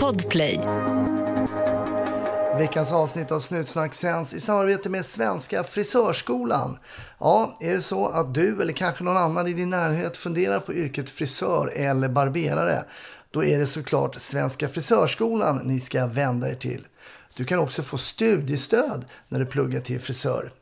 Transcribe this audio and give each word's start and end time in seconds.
Podplay. 0.00 0.60
Veckans 2.58 2.92
avsnitt 2.92 3.30
av 3.30 3.40
Snutsnack 3.40 3.94
sänds 3.94 4.34
i 4.34 4.40
samarbete 4.40 4.88
med 4.88 5.06
Svenska 5.06 5.64
Frisörskolan. 5.64 6.78
Ja, 7.18 7.56
är 7.60 7.74
det 7.74 7.82
så 7.82 8.08
att 8.08 8.34
du 8.34 8.62
eller 8.62 8.72
kanske 8.72 9.04
någon 9.04 9.16
annan 9.16 9.46
i 9.46 9.52
din 9.52 9.70
närhet 9.70 10.16
funderar 10.16 10.60
på 10.60 10.74
yrket 10.74 11.10
frisör 11.10 11.72
eller 11.74 12.08
barberare, 12.08 12.84
då 13.30 13.44
är 13.44 13.58
det 13.58 13.66
såklart 13.66 14.20
Svenska 14.20 14.68
Frisörskolan 14.68 15.60
ni 15.64 15.80
ska 15.80 16.06
vända 16.06 16.50
er 16.50 16.54
till. 16.54 16.86
Du 17.36 17.44
kan 17.44 17.58
också 17.58 17.82
få 17.82 17.98
studiestöd 17.98 19.04
när 19.28 19.38
du 19.38 19.46
pluggar 19.46 19.80
till 19.80 20.00
frisör. 20.00 20.52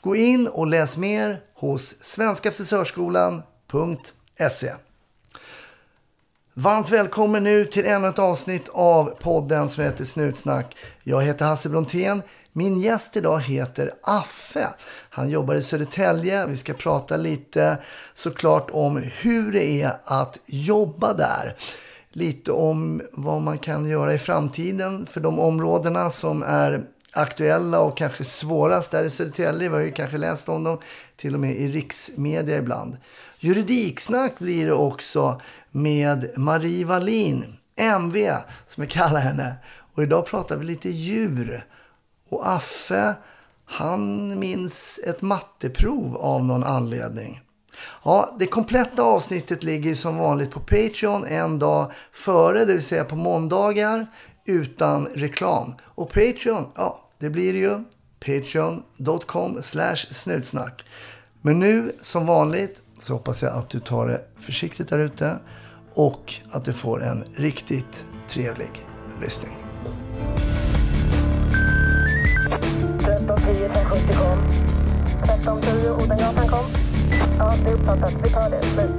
Gå 0.00 0.16
in 0.16 0.48
och 0.48 0.66
läs 0.66 0.96
mer 0.96 1.40
hos 1.54 1.94
svenskafrisörskolan.se. 2.00 4.72
Varmt 6.54 6.90
välkommen 6.90 7.44
nu 7.44 7.64
till 7.64 7.86
ännu 7.86 8.08
ett 8.08 8.18
avsnitt 8.18 8.68
av 8.72 9.04
podden 9.20 9.68
som 9.68 9.84
heter 9.84 10.04
Snutsnack. 10.04 10.76
Jag 11.02 11.22
heter 11.22 11.44
Hasse 11.44 11.68
Brontén. 11.68 12.22
Min 12.52 12.80
gäst 12.80 13.16
idag 13.16 13.40
heter 13.40 13.94
Affe. 14.02 14.68
Han 15.10 15.30
jobbar 15.30 15.54
i 15.54 15.62
Södertälje. 15.62 16.46
Vi 16.46 16.56
ska 16.56 16.74
prata 16.74 17.16
lite 17.16 17.76
såklart 18.14 18.70
om 18.70 18.96
hur 18.96 19.52
det 19.52 19.82
är 19.82 19.96
att 20.04 20.38
jobba 20.46 21.12
där. 21.12 21.56
Lite 22.10 22.52
om 22.52 23.02
vad 23.12 23.42
man 23.42 23.58
kan 23.58 23.88
göra 23.88 24.14
i 24.14 24.18
framtiden 24.18 25.06
för 25.06 25.20
de 25.20 25.38
områdena 25.38 26.10
som 26.10 26.42
är 26.42 26.84
aktuella 27.12 27.80
och 27.80 27.96
kanske 27.96 28.24
svårast 28.24 28.90
där 28.90 29.04
i 29.04 29.10
Södertälje. 29.10 29.68
Vi 29.68 29.74
har 29.74 29.82
ju 29.82 29.92
kanske 29.92 30.18
läst 30.18 30.48
om 30.48 30.64
dem 30.64 30.78
till 31.16 31.34
och 31.34 31.40
med 31.40 31.56
i 31.56 31.68
riksmedia 31.68 32.58
ibland. 32.58 32.96
Juridiksnack 33.38 34.38
blir 34.38 34.66
det 34.66 34.72
också 34.72 35.40
med 35.72 36.30
Marie 36.36 36.84
Wallin, 36.84 37.56
MV 37.76 38.30
som 38.66 38.82
jag 38.82 38.90
kallar 38.90 39.20
henne. 39.20 39.54
Och 39.94 40.02
idag 40.02 40.26
pratar 40.26 40.56
vi 40.56 40.64
lite 40.64 40.88
djur. 40.88 41.66
Och 42.28 42.48
Affe, 42.48 43.14
han 43.64 44.38
minns 44.38 45.00
ett 45.06 45.22
matteprov 45.22 46.16
av 46.16 46.44
någon 46.44 46.64
anledning. 46.64 47.40
Ja, 48.04 48.36
det 48.38 48.46
kompletta 48.46 49.02
avsnittet 49.02 49.64
ligger 49.64 49.94
som 49.94 50.16
vanligt 50.16 50.50
på 50.50 50.60
Patreon 50.60 51.24
en 51.26 51.58
dag 51.58 51.92
före, 52.12 52.64
det 52.64 52.72
vill 52.72 52.82
säga 52.82 53.04
på 53.04 53.16
måndagar 53.16 54.06
utan 54.46 55.06
reklam. 55.06 55.74
Och 55.82 56.08
Patreon, 56.08 56.66
ja, 56.74 57.08
det 57.18 57.30
blir 57.30 57.52
det 57.52 57.58
ju 57.58 57.84
patreon.com 58.20 59.62
slash 59.62 59.96
snutsnack. 59.96 60.84
Men 61.42 61.58
nu, 61.58 61.92
som 62.00 62.26
vanligt, 62.26 62.82
så 62.98 63.12
hoppas 63.12 63.42
jag 63.42 63.56
att 63.56 63.70
du 63.70 63.80
tar 63.80 64.06
det 64.06 64.20
försiktigt 64.40 64.88
där 64.88 64.98
ute 64.98 65.38
och 65.94 66.34
att 66.50 66.64
du 66.64 66.72
får 66.72 67.02
en 67.02 67.24
riktigt 67.36 68.04
trevlig 68.28 68.86
lyssning. 69.20 69.56
1310 73.00 73.64
1070 73.64 74.16
kom. 74.18 74.38
1310 75.22 76.04
Odengatan 76.04 76.48
kom. 76.48 76.64
Ja, 77.38 77.54
det 77.64 77.70
är 77.70 77.74
uppfattat. 77.74 78.12
Vi 78.24 78.30
tar 78.30 78.50
det. 78.50 78.62
Slut. 78.62 78.90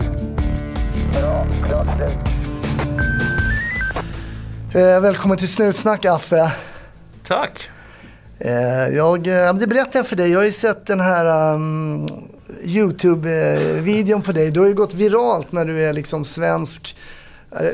Bra. 1.13 1.45
Klart 1.67 1.87
slut. 1.97 2.33
Eh, 4.75 4.99
välkommen 4.99 5.37
till 5.37 5.53
Snutsnack, 5.53 6.05
Affe. 6.05 6.51
Tack. 7.27 7.69
Eh, 8.39 8.87
jag, 8.95 9.27
eh, 9.27 9.53
det 9.53 9.67
berättar 9.67 9.99
jag 9.99 10.07
för 10.07 10.15
dig. 10.15 10.31
Jag 10.31 10.39
har 10.39 10.45
ju 10.45 10.51
sett 10.51 10.85
den 10.85 10.99
här 10.99 11.53
um, 11.53 12.07
YouTube-videon 12.63 14.21
på 14.21 14.31
dig. 14.31 14.51
Du 14.51 14.59
har 14.59 14.67
ju 14.67 14.73
gått 14.73 14.93
viralt 14.93 15.51
när 15.51 15.65
du 15.65 15.85
är 15.85 15.93
liksom 15.93 16.25
svensk. 16.25 16.97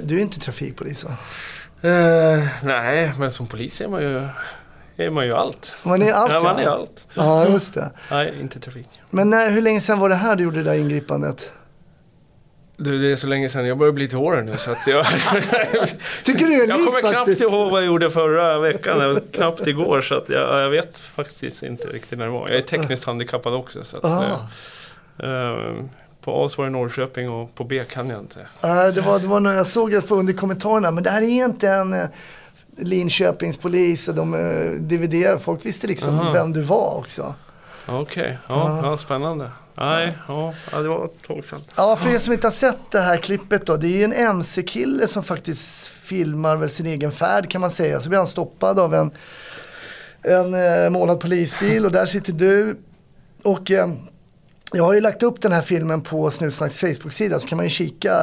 Du 0.01 0.17
är 0.17 0.21
inte 0.21 0.39
trafikpolis 0.39 1.03
va? 1.03 1.11
Eh, 1.81 2.47
nej, 2.63 3.13
men 3.19 3.31
som 3.31 3.47
polis 3.47 3.81
är 3.81 3.87
man 3.87 4.01
ju, 4.01 4.27
är 4.97 5.09
man 5.09 5.25
ju 5.25 5.33
allt. 5.33 5.73
Man 5.83 6.01
är 6.01 6.13
allt 6.13 6.31
ja, 6.31 6.43
man 6.43 6.59
är 6.59 6.67
allt. 6.67 7.07
Ja, 7.13 7.47
just 7.47 7.73
det. 7.73 7.91
Nej, 8.11 8.33
inte 8.41 8.59
trafik. 8.59 8.87
Men 9.09 9.29
när, 9.29 9.51
hur 9.51 9.61
länge 9.61 9.81
sedan 9.81 9.99
var 9.99 10.09
det 10.09 10.15
här 10.15 10.35
du 10.35 10.43
gjorde 10.43 10.57
det 10.57 10.63
där 10.63 10.73
ingripandet? 10.73 11.51
Du, 12.77 12.99
det 12.99 13.11
är 13.11 13.15
så 13.15 13.27
länge 13.27 13.49
sedan. 13.49 13.65
Jag 13.65 13.77
börjar 13.77 13.93
bli 13.93 14.07
till 14.07 14.17
åren 14.17 14.45
nu 14.45 14.57
så 14.57 14.71
att 14.71 14.87
jag... 14.87 15.05
Tycker 16.23 16.45
du 16.45 16.63
är 16.63 16.67
jag 16.67 16.85
kommer 16.85 16.99
knappt 16.99 17.15
faktiskt? 17.15 17.41
ihåg 17.41 17.71
vad 17.71 17.81
jag 17.81 17.87
gjorde 17.87 18.11
förra 18.11 18.59
veckan. 18.59 19.21
knappt 19.31 19.67
igår. 19.67 20.01
Så 20.01 20.15
att 20.15 20.29
jag, 20.29 20.63
jag 20.63 20.69
vet 20.69 20.99
faktiskt 20.99 21.63
inte 21.63 21.87
riktigt 21.87 22.19
när 22.19 22.25
det 22.25 22.31
var. 22.31 22.49
Jag 22.49 22.57
är 22.57 22.61
tekniskt 22.61 23.03
handikappad 23.03 23.53
också. 23.53 23.83
Så 23.83 23.97
att, 23.97 24.39
på 26.21 26.45
A 26.45 26.49
var 26.57 26.65
det 26.65 26.69
Norrköping 26.71 27.29
och 27.29 27.55
på 27.55 27.63
B 27.63 27.83
kan 27.89 28.09
jag 28.09 28.19
inte. 28.19 28.47
Nej, 28.61 28.93
det 28.93 29.01
var, 29.01 29.19
det 29.19 29.27
var 29.27 29.39
nog, 29.39 29.53
jag 29.53 29.67
såg 29.67 29.91
det 29.91 30.01
på 30.01 30.15
under 30.15 30.33
kommentarerna, 30.33 30.91
men 30.91 31.03
det 31.03 31.09
här 31.09 31.21
är 31.21 31.45
inte 31.45 31.69
en 31.69 31.93
eh, 31.93 32.07
Linköpingspolis 32.77 34.07
och 34.07 34.15
de 34.15 34.33
eh, 34.33 34.71
dividerar. 34.71 35.37
Folk 35.37 35.65
visste 35.65 35.87
liksom 35.87 36.19
Aha. 36.19 36.31
vem 36.31 36.53
du 36.53 36.61
var 36.61 36.95
också. 36.97 37.35
Okej, 37.87 38.37
ja, 38.47 38.79
ja, 38.83 38.97
spännande. 38.97 39.51
Nej, 39.75 40.17
ja, 40.27 40.53
ja, 40.71 40.79
det 40.79 40.87
var 40.87 41.05
ett 41.05 41.27
tag 41.27 41.45
sedan. 41.45 41.61
Ja, 41.77 41.95
för 41.95 42.09
er 42.09 42.17
som 42.17 42.33
inte 42.33 42.47
har 42.47 42.51
sett 42.51 42.91
det 42.91 42.99
här 42.99 43.17
klippet 43.17 43.65
då. 43.65 43.77
Det 43.77 43.87
är 43.87 43.97
ju 43.97 44.03
en 44.03 44.13
MC-kille 44.13 45.07
som 45.07 45.23
faktiskt 45.23 45.87
filmar 45.87 46.55
väl 46.55 46.69
sin 46.69 46.85
egen 46.85 47.11
färd 47.11 47.49
kan 47.49 47.61
man 47.61 47.71
säga. 47.71 47.99
Så 47.99 48.09
blir 48.09 48.19
han 48.19 48.27
stoppad 48.27 48.79
av 48.79 48.93
en, 48.93 49.11
en 50.21 50.53
eh, 50.53 50.89
målad 50.89 51.19
polisbil 51.19 51.85
och 51.85 51.91
där 51.91 52.05
sitter 52.05 52.33
du. 52.33 52.77
Och 53.43 53.71
eh, 53.71 53.89
jag 54.73 54.83
har 54.83 54.93
ju 54.93 55.01
lagt 55.01 55.23
upp 55.23 55.41
den 55.41 55.51
här 55.51 55.61
filmen 55.61 56.01
på 56.01 56.31
Snutsnacks 56.31 56.79
Facebook-sida 56.79 57.39
så 57.39 57.47
kan 57.47 57.55
man 57.55 57.65
ju 57.65 57.69
kika, 57.69 58.13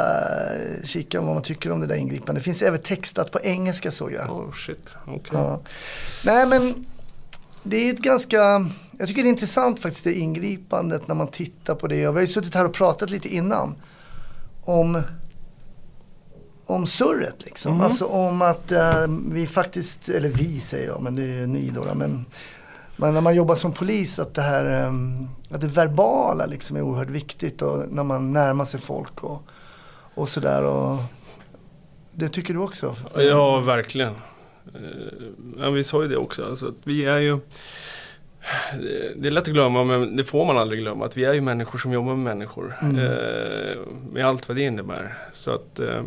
kika 0.84 1.20
vad 1.20 1.34
man 1.34 1.42
tycker 1.42 1.72
om 1.72 1.80
det 1.80 1.86
där 1.86 1.94
ingripandet. 1.94 2.34
Det 2.34 2.44
finns 2.44 2.62
även 2.62 2.80
textat 2.80 3.30
på 3.30 3.40
engelska 3.40 3.90
såg 3.90 4.12
jag. 4.12 4.30
Oh 4.30 4.52
shit, 4.52 4.88
okej. 5.06 5.30
Ja. 5.32 5.60
Nej 6.24 6.46
men 6.46 6.86
det 7.62 7.76
är 7.76 7.92
ett 7.92 7.98
ganska, 7.98 8.36
jag 8.98 9.08
tycker 9.08 9.22
det 9.22 9.28
är 9.28 9.30
intressant 9.30 9.80
faktiskt 9.80 10.04
det 10.04 10.14
ingripandet 10.14 11.08
när 11.08 11.14
man 11.14 11.28
tittar 11.28 11.74
på 11.74 11.86
det. 11.86 12.08
Och 12.08 12.14
vi 12.14 12.16
har 12.16 12.26
ju 12.26 12.26
suttit 12.26 12.54
här 12.54 12.64
och 12.64 12.74
pratat 12.74 13.10
lite 13.10 13.28
innan 13.34 13.74
om, 14.64 15.02
om 16.66 16.86
surret 16.86 17.44
liksom. 17.44 17.80
Alltså 17.80 18.04
om 18.04 18.42
att 18.42 18.72
eh, 18.72 19.06
vi 19.30 19.46
faktiskt, 19.46 20.08
eller 20.08 20.28
vi 20.28 20.60
säger 20.60 20.86
jag, 20.86 21.02
men 21.02 21.14
det 21.14 21.22
är 21.22 21.40
ju 21.40 21.46
ni 21.46 21.70
då, 21.74 21.94
Men, 21.94 22.24
men 22.96 23.14
när 23.14 23.20
man 23.20 23.36
jobbar 23.36 23.54
som 23.54 23.72
polis 23.72 24.18
att 24.18 24.34
det 24.34 24.42
här, 24.42 24.84
eh, 24.84 24.92
att 25.50 25.60
det 25.60 25.66
verbala 25.68 26.46
liksom 26.46 26.76
är 26.76 26.82
oerhört 26.82 27.10
viktigt 27.10 27.62
och 27.62 27.84
när 27.88 28.04
man 28.04 28.32
närmar 28.32 28.64
sig 28.64 28.80
folk 28.80 29.24
och, 29.24 29.42
och 30.14 30.28
sådär. 30.28 30.62
Det 32.12 32.28
tycker 32.28 32.54
du 32.54 32.60
också? 32.60 32.96
Ja, 33.16 33.60
verkligen. 33.60 34.12
Eh, 34.74 35.16
Ja, 35.58 35.70
vi 35.70 35.84
sa 35.84 36.02
ju 36.02 36.08
det 36.08 36.16
också. 36.16 36.44
Alltså, 36.44 36.68
att 36.68 36.74
vi 36.84 37.04
är 37.04 37.18
ju... 37.18 37.38
Det 39.16 39.28
är 39.28 39.30
lätt 39.30 39.48
att 39.48 39.54
glömma, 39.54 39.84
men 39.84 40.16
det 40.16 40.24
får 40.24 40.44
man 40.44 40.58
aldrig 40.58 40.80
glömma. 40.80 41.04
Att 41.04 41.16
vi 41.16 41.24
är 41.24 41.32
ju 41.32 41.40
människor 41.40 41.78
som 41.78 41.92
jobbar 41.92 42.14
med 42.14 42.36
människor. 42.36 42.76
Mm. 42.82 42.96
Eh, 42.96 43.76
med 44.12 44.26
allt 44.26 44.48
vad 44.48 44.56
det 44.56 44.62
innebär. 44.62 45.18
Så 45.32 45.50
att, 45.50 45.80
eh, 45.80 45.88
eh, 45.88 46.02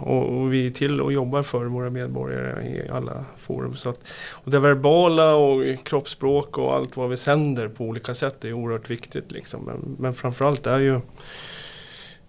och, 0.00 0.40
och 0.40 0.52
vi 0.52 0.66
är 0.66 0.70
till 0.70 1.00
och 1.00 1.12
jobbar 1.12 1.42
för 1.42 1.64
våra 1.64 1.90
medborgare 1.90 2.68
i 2.68 2.88
alla 2.90 3.24
forum. 3.38 3.76
Så 3.76 3.88
att, 3.88 3.98
och 4.30 4.50
det 4.50 4.58
verbala 4.58 5.34
och 5.34 5.62
kroppsspråk 5.84 6.58
och 6.58 6.74
allt 6.74 6.96
vad 6.96 7.10
vi 7.10 7.16
sänder 7.16 7.68
på 7.68 7.84
olika 7.84 8.14
sätt 8.14 8.44
är 8.44 8.52
oerhört 8.52 8.90
viktigt. 8.90 9.32
Liksom. 9.32 9.64
Men, 9.64 9.96
men 9.98 10.14
framförallt 10.14 10.66
är 10.66 10.78
ju 10.78 11.00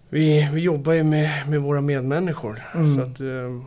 vi, 0.09 0.50
vi 0.53 0.62
jobbar 0.62 0.94
ju 0.94 1.03
med, 1.03 1.50
med 1.50 1.62
våra 1.62 1.81
medmänniskor. 1.81 2.62
Mm. 2.75 2.95
Så 2.97 3.01
att, 3.01 3.19
eh, 3.19 3.62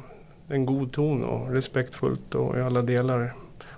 en 0.49 0.67
god 0.67 0.93
ton 0.93 1.25
och 1.25 1.53
respektfullt 1.53 2.35
och 2.35 2.59
i 2.59 2.61
alla 2.61 2.83
delar. 2.83 3.33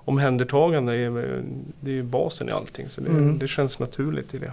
Omhändertagande 0.05 0.95
är, 0.95 1.43
det 1.81 1.91
är 1.91 1.95
ju 1.95 2.03
basen 2.03 2.49
i 2.49 2.53
allting. 2.53 2.89
Så 2.89 3.01
det, 3.01 3.11
Mm. 3.11 3.39
det 3.39 3.49
känns 3.49 3.79
naturligt 3.79 4.35
i 4.35 4.39
det. 4.39 4.53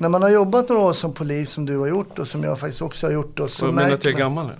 När 0.00 0.08
man 0.08 0.22
har 0.22 0.28
jobbat 0.30 0.68
några 0.68 0.82
år 0.82 0.92
som 0.92 1.14
polis 1.14 1.50
som 1.50 1.66
du 1.66 1.78
har 1.78 1.86
gjort 1.86 2.18
och 2.18 2.28
som 2.28 2.44
jag 2.44 2.58
faktiskt 2.58 2.82
också 2.82 3.06
har 3.06 3.12
gjort. 3.12 3.40
Och 3.40 3.50
så 3.50 3.58
Så 3.58 3.66
jag 3.66 3.74
menar 3.74 3.94
att 3.94 4.04
jag 4.04 4.14
är 4.14 4.18
gammal 4.18 4.46
nu? 4.46 4.52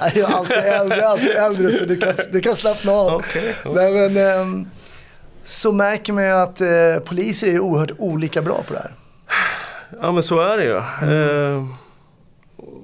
Nej, 0.00 0.12
jag 0.14 0.30
är 0.30 0.34
alltid 0.36 0.56
äldre, 0.56 1.08
alltid 1.08 1.30
äldre 1.30 1.72
så 1.72 1.84
du 1.84 1.96
kan, 1.96 2.14
du 2.32 2.40
kan 2.40 2.56
slappna 2.56 2.92
av. 2.92 3.14
Okej. 3.14 3.54
Nej, 3.64 3.92
men, 3.92 4.40
ehm, 4.40 4.68
så 5.44 5.72
märker 5.72 6.12
man 6.12 6.24
ju 6.24 6.30
att 6.30 6.60
eh, 6.60 7.04
poliser 7.04 7.46
är 7.46 7.60
oerhört 7.60 7.90
olika 7.98 8.42
bra 8.42 8.62
på 8.66 8.72
det 8.74 8.78
här. 8.78 8.94
Ja 10.00 10.12
men 10.12 10.22
så 10.22 10.40
är 10.40 10.56
det 10.56 10.64
ju. 10.64 10.82
Mm. 11.02 11.58
Eh, 11.58 11.64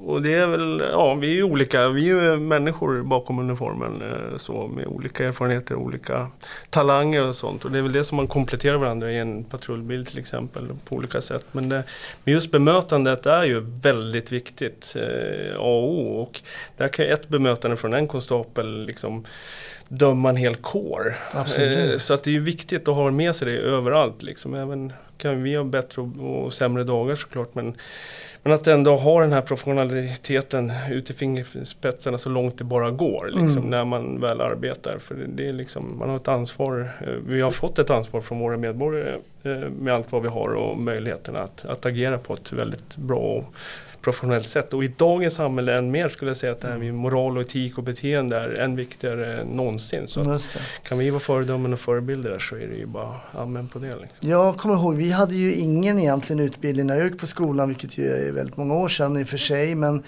och 0.06 0.22
det 0.22 0.34
är 0.34 0.46
väl, 0.46 0.82
ja 0.90 1.14
vi 1.14 1.26
är 1.26 1.34
ju 1.34 1.42
olika, 1.42 1.88
vi 1.88 2.10
är 2.10 2.22
ju 2.22 2.36
människor 2.36 3.02
bakom 3.02 3.38
uniformen. 3.38 4.02
Eh, 4.02 4.36
så 4.36 4.66
med 4.66 4.86
olika 4.86 5.26
erfarenheter, 5.26 5.74
olika 5.74 6.28
talanger 6.70 7.28
och 7.28 7.36
sånt. 7.36 7.64
Och 7.64 7.70
det 7.70 7.78
är 7.78 7.82
väl 7.82 7.92
det 7.92 8.04
som 8.04 8.16
man 8.16 8.26
kompletterar 8.26 8.76
varandra 8.76 9.12
i 9.12 9.18
en 9.18 9.44
patrullbil 9.44 10.06
till 10.06 10.18
exempel 10.18 10.68
på 10.88 10.96
olika 10.96 11.20
sätt. 11.20 11.46
Men, 11.52 11.68
det, 11.68 11.84
men 12.24 12.34
just 12.34 12.50
bemötandet 12.50 13.26
är 13.26 13.44
ju 13.44 13.60
väldigt 13.60 14.32
viktigt. 14.32 14.96
Eh, 14.96 15.56
A 15.56 15.60
och 15.60 15.90
O. 15.90 16.22
Och 16.22 16.40
där 16.76 16.88
kan 16.88 17.06
ett 17.06 17.28
bemötande 17.28 17.76
från 17.76 17.94
en 17.94 18.08
konstapel 18.08 18.86
liksom 18.86 19.24
döma 19.88 20.28
en 20.28 20.36
hel 20.36 20.54
kår. 20.54 21.14
Eh, 21.34 21.96
så 21.98 22.14
att 22.14 22.24
det 22.24 22.30
är 22.30 22.34
ju 22.34 22.40
viktigt 22.40 22.88
att 22.88 22.94
ha 22.94 23.10
med 23.10 23.36
sig 23.36 23.48
det 23.48 23.58
överallt. 23.58 24.22
Liksom. 24.22 24.54
Även 24.54 24.92
kan 25.18 25.42
vi 25.42 25.54
ha 25.54 25.64
bättre 25.64 26.02
och, 26.02 26.44
och 26.44 26.52
sämre 26.52 26.84
dagar 26.84 27.14
såklart. 27.14 27.54
Men, 27.54 27.74
men 28.42 28.52
att 28.52 28.66
ändå 28.66 28.96
ha 28.96 29.20
den 29.20 29.32
här 29.32 29.40
professionaliteten 29.40 30.72
ut 30.90 31.10
i 31.10 31.14
fingerspetsarna 31.14 32.18
så 32.18 32.28
långt 32.28 32.58
det 32.58 32.64
bara 32.64 32.90
går. 32.90 33.26
Liksom, 33.26 33.48
Mm. 33.58 33.70
När 33.70 33.84
man 33.84 34.20
väl 34.20 34.40
arbetar. 34.40 34.98
För 34.98 35.14
det, 35.14 35.26
det 35.26 35.46
är 35.48 35.52
liksom, 35.52 35.98
man 35.98 36.08
har 36.08 36.16
ett 36.16 36.28
ansvar. 36.28 36.90
eh, 37.00 37.08
Vi 37.26 37.40
har 37.40 37.50
fått 37.50 37.78
ett 37.78 37.90
ansvar 37.90 38.20
från 38.20 38.38
våra 38.38 38.56
medborgare 38.56 39.14
eh, 39.42 39.50
med 39.78 39.94
allt 39.94 40.12
vad 40.12 40.22
vi 40.22 40.28
har 40.28 40.48
och 40.54 40.78
möjligheterna 40.78 41.40
att, 41.40 41.64
att 41.64 41.86
agera 41.86 42.18
på 42.18 42.34
ett 42.34 42.52
väldigt 42.52 42.96
bra 42.96 43.16
och 43.18 43.44
professionellt 44.02 44.46
sätt. 44.46 44.74
Och 44.74 44.84
i 44.84 44.88
dagens 44.88 45.34
samhälle 45.34 45.78
än 45.78 45.90
mer 45.90 46.08
skulle 46.08 46.30
jag 46.30 46.36
säga 46.36 46.52
att 46.52 46.60
det 46.60 46.68
här 46.68 46.78
med 46.78 46.94
moral 46.94 47.36
och 47.36 47.42
etik 47.42 47.78
och 47.78 47.84
beteende 47.84 48.36
är 48.36 48.48
än 48.54 48.76
viktigare 48.76 49.40
än 49.40 49.46
någonsin. 49.46 50.06
Så 50.06 50.38
kan 50.88 50.98
vi 50.98 51.10
vara 51.10 51.20
föredömen 51.20 51.72
och 51.72 51.80
förebilder 51.80 52.30
där 52.30 52.38
så 52.38 52.56
är 52.56 52.66
det 52.68 52.74
ju 52.76 52.86
bara 52.86 53.14
amen 53.32 53.68
på 53.68 53.78
det. 53.78 53.86
Liksom. 54.02 54.30
Jag 54.30 54.56
kommer 54.56 54.74
ihåg, 54.74 54.94
vi 54.96 55.10
hade 55.10 55.34
ju 55.34 55.54
ingen 55.54 55.98
egentligen 55.98 56.40
utbildning 56.42 56.86
när 56.86 56.94
jag 56.94 57.04
gick 57.04 57.18
på 57.20 57.26
skolan, 57.26 57.68
vilket 57.68 57.98
ju 57.98 58.04
är 58.08 58.31
väldigt 58.32 58.56
många 58.56 58.74
år 58.74 58.88
sedan 58.88 59.16
i 59.16 59.24
och 59.24 59.28
för 59.28 59.36
sig. 59.36 59.74
Men 59.74 60.02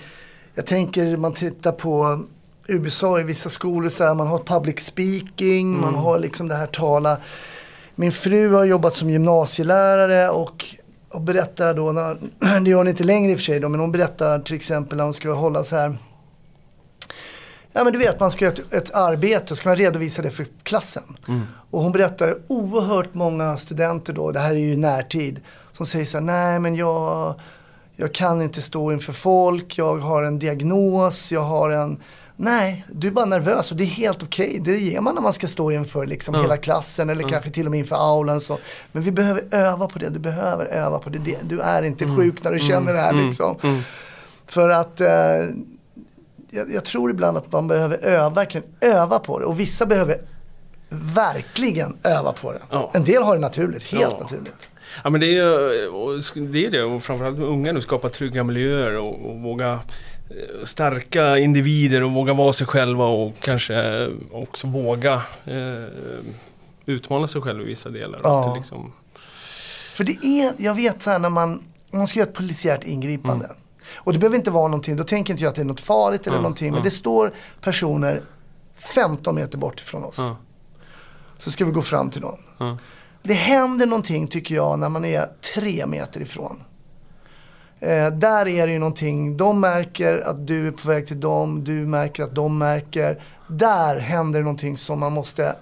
jag 0.55 0.67
tänker, 0.67 1.17
man 1.17 1.33
tittar 1.33 1.73
på 1.73 2.25
USA 2.69 3.21
i 3.21 3.23
vissa 3.23 3.51
skolor, 3.51 3.89
så 3.89 4.05
här, 4.05 4.15
man 4.15 4.27
har 4.27 4.39
public 4.39 4.81
speaking, 4.81 5.81
man 5.81 5.95
har 5.95 6.19
liksom 6.19 6.49
det 6.49 6.55
här 6.55 6.67
tala. 6.67 7.19
Min 7.95 8.13
fru 8.13 8.53
har 8.53 8.65
jobbat 8.65 8.95
som 8.95 9.11
gymnasielärare 9.11 10.29
och, 10.29 10.65
och 11.09 11.21
berättar 11.21 11.75
då, 11.75 11.93
när, 11.93 12.17
det 12.61 12.71
gör 12.71 12.79
hon 12.79 12.89
inte 12.89 13.05
längre 13.05 13.33
i 13.33 13.35
och 13.35 13.39
för 13.39 13.45
sig 13.45 13.61
då, 13.61 13.69
men 13.69 13.81
hon 13.81 13.93
berättar 13.93 14.39
till 14.39 14.57
exempel 14.57 14.97
när 14.97 15.05
hon 15.05 15.15
ska 15.15 15.33
hålla 15.33 15.65
så 15.65 15.77
här 15.77 15.97
Ja 17.77 17.85
men 17.85 17.93
du 17.93 17.99
vet 17.99 18.21
man 18.21 18.31
ska 18.31 18.45
göra 18.45 18.55
ett, 18.55 18.73
ett 18.73 18.95
arbete 18.95 19.55
och 19.55 19.59
ska 19.59 19.69
man 19.69 19.77
redovisa 19.77 20.23
det 20.23 20.31
för 20.31 20.47
klassen. 20.63 21.03
Och 21.71 21.83
hon 21.83 21.93
berättar 21.93 22.39
oerhört 22.47 23.15
många 23.15 23.57
studenter 23.57 24.13
då, 24.13 24.33
det 24.33 24.41
här 24.41 24.51
är 24.51 24.59
ju 24.59 24.77
närtid, 24.77 25.41
som 25.73 25.87
säger 25.87 26.05
så 26.05 26.19
här, 26.19 26.25
nej 26.25 26.59
men 26.59 26.75
jag, 26.75 27.35
jag 27.97 28.15
kan 28.15 28.43
inte 28.43 28.63
stå 28.63 28.93
inför 28.93 29.13
folk, 29.13 29.79
jag 29.79 29.97
har 29.99 30.23
en 30.23 30.39
diagnos, 30.39 31.33
jag 31.33 31.41
har 31.41 31.71
en 31.71 32.01
Nej, 32.37 32.85
du 32.93 33.07
är 33.07 33.13
bara 33.13 33.25
nervös 33.25 33.71
och 33.71 33.77
det 33.77 33.85
är 33.85 33.87
helt 33.87 34.23
okej. 34.23 34.61
Det 34.65 34.77
ger 34.79 35.01
man 35.01 35.15
när 35.15 35.23
man 35.23 35.33
ska 35.33 35.47
stå 35.47 35.71
inför 35.73 36.07
liksom 36.07 36.35
Ja. 36.35 36.43
hela 36.43 36.57
klassen 36.57 37.11
eller 37.11 37.29
kanske 37.29 37.51
till 37.51 37.65
och 37.67 37.71
med 37.71 37.79
inför 37.81 37.97
aulan. 37.97 38.41
Så. 38.41 38.59
Men 38.93 39.03
vi 39.03 39.11
behöver 39.13 39.43
öva 39.51 39.87
på 39.89 39.99
det, 39.99 40.09
du 40.09 40.19
behöver 40.19 40.67
öva 40.67 40.99
på 40.99 41.11
det. 41.11 41.19
Du 41.43 41.61
är 41.61 41.83
inte 41.83 42.07
sjuk 42.17 42.45
när 42.45 42.53
du 42.53 42.59
känner 42.59 42.93
det 42.95 43.01
här 43.01 43.13
liksom. 43.13 43.57
För 44.47 44.69
att 44.69 45.01
eh, 45.01 45.09
jag, 46.51 46.73
jag 46.75 46.85
tror 46.85 47.11
ibland 47.11 47.37
att 47.37 47.53
man 47.53 47.69
behöver 47.69 47.97
öva, 48.05 48.31
verkligen 48.31 48.67
öva 48.81 49.19
på 49.19 49.39
det. 49.39 49.45
Och 49.45 49.61
vissa 49.61 49.87
behöver 49.87 50.19
verkligen 50.89 51.97
öva 52.03 52.33
på 52.33 52.53
det. 52.53 52.61
Ja. 52.71 52.91
En 52.95 53.05
del 53.05 53.23
har 53.23 53.35
det 53.35 53.41
naturligt, 53.41 53.83
helt 53.83 54.13
Ja. 54.13 54.19
naturligt. 54.21 54.69
Ja 55.05 55.11
men 55.11 55.21
det 55.21 55.37
är, 55.39 56.51
det 56.53 56.67
är 56.67 56.71
det 56.71 56.83
och 56.83 57.03
framförallt 57.03 57.39
med 57.39 57.49
unga 57.49 57.73
nu 57.73 57.81
skapa 57.81 58.09
trygga 58.09 58.45
miljöer 58.45 58.99
och, 58.99 59.31
och 59.31 59.41
våga 59.41 59.73
eh, 60.31 60.65
stärka 60.65 61.39
individer 61.39 62.03
och 62.03 62.13
våga 62.13 62.35
vara 62.35 62.53
sig 62.53 62.67
själva 62.67 63.05
och 63.07 63.33
kanske 63.41 64.09
också 64.31 64.67
våga 64.67 65.23
eh, 65.45 65.85
utmana 66.87 67.29
sig 67.29 67.41
själv 67.41 67.61
i 67.63 67.65
vissa 67.65 67.89
delar. 67.89 68.21
Ja. 68.23 68.51
Det 68.55 68.59
liksom, 68.61 68.93
För 69.95 70.05
det 70.05 70.25
är, 70.25 70.53
jag 70.57 70.75
vet 70.75 71.03
så 71.03 71.11
här 71.11 71.19
när 71.19 71.31
man, 71.31 71.63
man 71.91 72.07
ska 72.07 72.19
göra 72.19 72.29
ett 72.29 72.35
polisiärt 72.35 72.85
ingripande. 72.85 73.51
Och 73.97 74.13
det 74.13 74.19
behöver 74.19 74.37
inte 74.37 74.51
vara 74.51 74.69
någonting, 74.69 74.97
då 74.97 75.05
tänker 75.05 75.33
inte 75.33 75.43
jag 75.45 75.51
att 75.51 75.57
det 75.57 75.63
är 75.63 75.67
något 75.67 75.81
farligt 75.81 76.27
eller 76.27 76.37
Ja, 76.37 76.43
någonting. 76.43 76.71
Men 76.71 76.79
ja. 76.79 76.85
det 76.85 76.91
står 76.91 77.33
personer 77.61 78.23
15 78.77 79.35
meter 79.35 79.59
bort 79.59 79.81
ifrån 79.81 80.05
oss. 80.05 80.15
ja, 80.19 80.37
Så 81.39 81.51
ska 81.51 81.65
vi 81.65 81.73
gå 81.73 81.83
fram 81.83 82.11
till 82.11 82.21
dem. 82.21 82.39
Det 83.27 83.35
händer 83.35 83.87
någonting 83.87 84.29
tycker 84.29 84.55
jag 84.55 84.79
när 84.79 84.89
man 84.89 85.05
är 85.05 85.29
tre 85.55 85.87
meter 85.87 86.21
ifrån. 86.21 86.63
Eh, 87.81 88.07
där 88.11 88.49
är 88.49 88.67
det 88.67 88.73
ju 88.73 88.79
någonting, 88.79 89.37
de 89.37 89.61
märker 89.61 90.19
att 90.27 90.47
du 90.47 90.67
är 90.69 90.73
på 90.73 90.89
väg 90.89 91.07
till 91.07 91.21
dem, 91.21 91.65
du 91.65 91.73
märker 91.73 92.23
att 92.23 92.35
de 92.35 92.59
märker. 92.59 93.19
Där 93.49 93.99
händer 93.99 94.39
det 94.39 94.45
någonting 94.45 94.77
som 94.77 95.01
man 95.01 95.13
måste 95.13 95.57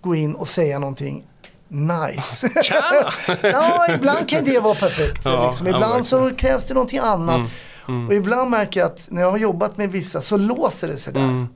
gå 0.00 0.14
in 0.14 0.34
och 0.34 0.48
säga 0.48 0.78
någonting 0.78 1.24
nice. 1.68 2.50
ja, 3.42 3.86
ibland 3.94 4.28
kan 4.28 4.44
det 4.44 4.60
vara 4.60 4.74
perfekt. 4.74 5.22
Ja, 5.24 5.46
liksom. 5.46 5.66
Ibland 5.66 6.06
så 6.06 6.34
krävs 6.34 6.64
det 6.64 6.74
någonting 6.74 6.98
annat. 6.98 7.50
Mm, 7.88 8.06
Och 8.08 8.14
ibland 8.14 8.50
märker 8.50 8.80
jag 8.80 8.86
att 8.86 9.08
när 9.10 9.22
jag 9.22 9.30
har 9.30 9.38
jobbat 9.38 9.76
med 9.78 9.90
vissa 9.92 10.20
så 10.20 10.36
låser 10.36 10.88
det 10.88 10.96
sig 10.96 11.12
där. 11.12 11.20
Mm. 11.20 11.46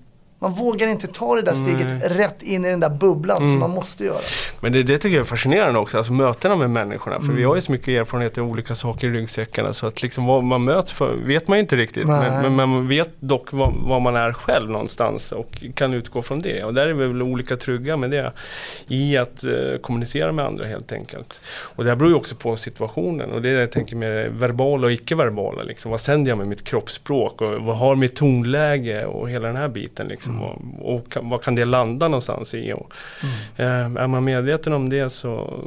Man 0.46 0.54
vågar 0.54 0.88
inte 0.88 1.06
ta 1.06 1.34
det 1.34 1.43
där 1.43 1.54
steget 1.54 2.16
rätt 2.19 2.43
in 2.43 2.64
i 2.64 2.69
den 2.70 2.81
där 2.81 2.90
bubblan 2.90 3.37
Mm. 3.37 3.50
som 3.50 3.60
man 3.60 3.70
måste 3.70 4.04
göra. 4.04 4.19
Men 4.60 4.72
det, 4.72 4.82
det 4.82 4.98
tycker 4.98 5.16
jag 5.16 5.20
är 5.20 5.28
fascinerande 5.28 5.78
också, 5.78 5.98
alltså 5.98 6.12
mötena 6.12 6.56
med 6.56 6.70
människorna. 6.70 7.16
För 7.16 7.25
Mm. 7.25 7.37
vi 7.37 7.44
har 7.44 7.54
ju 7.56 7.60
så 7.62 7.72
mycket 7.72 7.88
erfarenhet 7.88 8.38
av 8.38 8.44
olika 8.50 8.75
saker 8.75 9.06
i 9.06 9.10
ryggsäckarna 9.10 9.72
så 9.72 9.87
att 9.87 10.02
liksom 10.02 10.26
vad 10.26 10.44
man 10.44 10.64
möts 10.64 10.93
för 10.93 11.14
vet 11.14 11.48
man 11.48 11.58
ju 11.58 11.62
inte 11.62 11.76
riktigt. 11.76 12.06
Nej. 12.06 12.31
Men, 12.31 12.56
men 12.56 12.69
man 12.69 12.88
vet 12.88 13.10
dock 13.20 13.52
vad, 13.52 13.75
vad 13.76 14.02
man 14.02 14.16
är 14.16 14.32
själv 14.32 14.70
någonstans 14.70 15.32
och 15.32 15.64
kan 15.75 15.94
utgå 15.94 16.22
från 16.22 16.40
det. 16.43 16.64
Och 16.64 16.75
där 16.75 16.87
är 16.88 16.93
vi 16.94 17.06
väl 17.06 17.22
olika 17.22 17.56
trygga 17.56 17.96
med 17.96 18.10
det. 18.10 18.32
I 18.88 19.16
att 19.16 19.44
eh, 19.44 19.50
kommunicera 19.81 20.32
med 20.32 20.44
andra 20.44 20.66
helt 20.66 20.93
enkelt. 20.93 21.40
Och 21.76 21.84
det 21.84 21.90
här 21.90 21.96
beror 21.96 22.10
ju 22.10 22.16
också 22.16 22.34
på 22.37 22.56
situationen 22.56 23.31
och 23.32 23.43
det 23.43 23.48
är 23.48 23.54
det 23.54 23.60
jag 23.60 23.72
tänker 23.72 23.96
med 23.96 24.10
det 24.10 24.28
verbala 24.28 24.87
och 24.87 24.93
icke-verbala. 24.93 25.62
Liksom. 25.62 25.90
Vad 25.90 26.00
sänder 26.00 26.31
jag 26.31 26.38
med 26.38 26.46
mitt 26.48 26.64
kroppsspråk 26.64 27.40
och 27.40 27.62
vad 27.62 27.76
har 27.76 27.96
mitt 27.96 28.16
tonläge 28.16 29.04
och 29.06 29.31
hela 29.31 29.46
den 29.46 29.56
här 29.56 29.69
biten. 29.69 30.08
Liksom. 30.08 30.35
Och, 30.40 30.94
och 30.96 31.12
kan, 31.12 31.28
vad 31.30 31.42
kan 31.42 31.54
det 31.54 31.64
landa 31.64 32.08
någonstans 32.08 32.54
i? 32.54 32.72
Och, 32.72 32.92
eh, 33.56 33.66
är 33.84 34.06
man 34.06 34.24
medveten 34.24 34.72
om 34.72 34.88
det 34.88 35.10
så, 35.10 35.60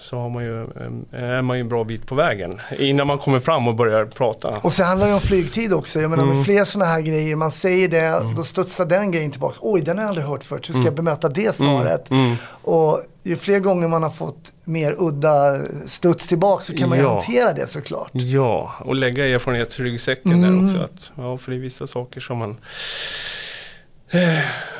så 0.00 0.16
har 0.18 0.28
man 0.30 0.44
ju, 0.44 0.62
eh, 0.62 1.22
är 1.22 1.42
man 1.42 1.56
ju 1.56 1.60
en 1.60 1.68
bra 1.68 1.84
bit 1.84 2.06
på 2.06 2.14
vägen. 2.14 2.60
Innan 2.78 3.06
man 3.06 3.18
kommer 3.18 3.40
fram 3.40 3.68
och 3.68 3.74
börjar 3.74 4.04
prata. 4.06 4.48
Och 4.62 4.72
så 4.72 4.84
handlar 4.84 5.06
det 5.08 5.14
om 5.14 5.20
flygtid 5.20 5.72
också. 5.72 6.00
Jag 6.00 6.10
menar 6.10 6.22
Mm. 6.24 6.36
med 6.36 6.44
fler 6.44 6.64
sådana 6.64 6.90
här 6.92 7.00
grejer, 7.00 7.36
man 7.36 7.50
säger 7.50 7.88
det, 7.88 8.34
då 8.36 8.44
studsar 8.44 8.84
den 8.86 9.10
grejen 9.10 9.30
tillbaka. 9.30 9.56
Oj, 9.60 9.80
den 9.80 9.96
har 9.98 10.04
jag 10.04 10.08
aldrig 10.08 10.26
hört 10.26 10.44
förut. 10.44 10.68
Hur 10.68 10.74
ska 10.74 10.84
jag 10.84 10.94
bemöta 10.94 11.28
det 11.28 11.56
svaret? 11.56 12.10
Mm. 12.10 12.36
Och 12.62 13.02
ju 13.22 13.36
fler 13.36 13.58
gånger 13.58 13.88
man 13.88 14.02
har 14.02 14.10
fått 14.10 14.52
mer 14.64 14.96
udda 14.98 15.60
studs 15.86 16.28
tillbaka 16.28 16.64
så 16.64 16.74
kan 16.76 16.88
man 16.88 16.98
ju 16.98 17.04
Ja. 17.04 17.10
hantera 17.12 17.52
det 17.52 17.66
såklart. 17.66 18.10
Ja, 18.12 18.72
och 18.80 18.94
lägga 18.94 19.26
erfarenhetsryggsäcken 19.28 20.32
Mm. 20.32 20.66
där 20.66 20.66
också. 20.66 20.84
Att, 20.84 21.12
ja, 21.16 21.38
för 21.38 21.50
det 21.50 21.56
är 21.56 21.60
vissa 21.60 21.86
saker 21.86 22.20
som 22.20 22.38
man 22.38 22.56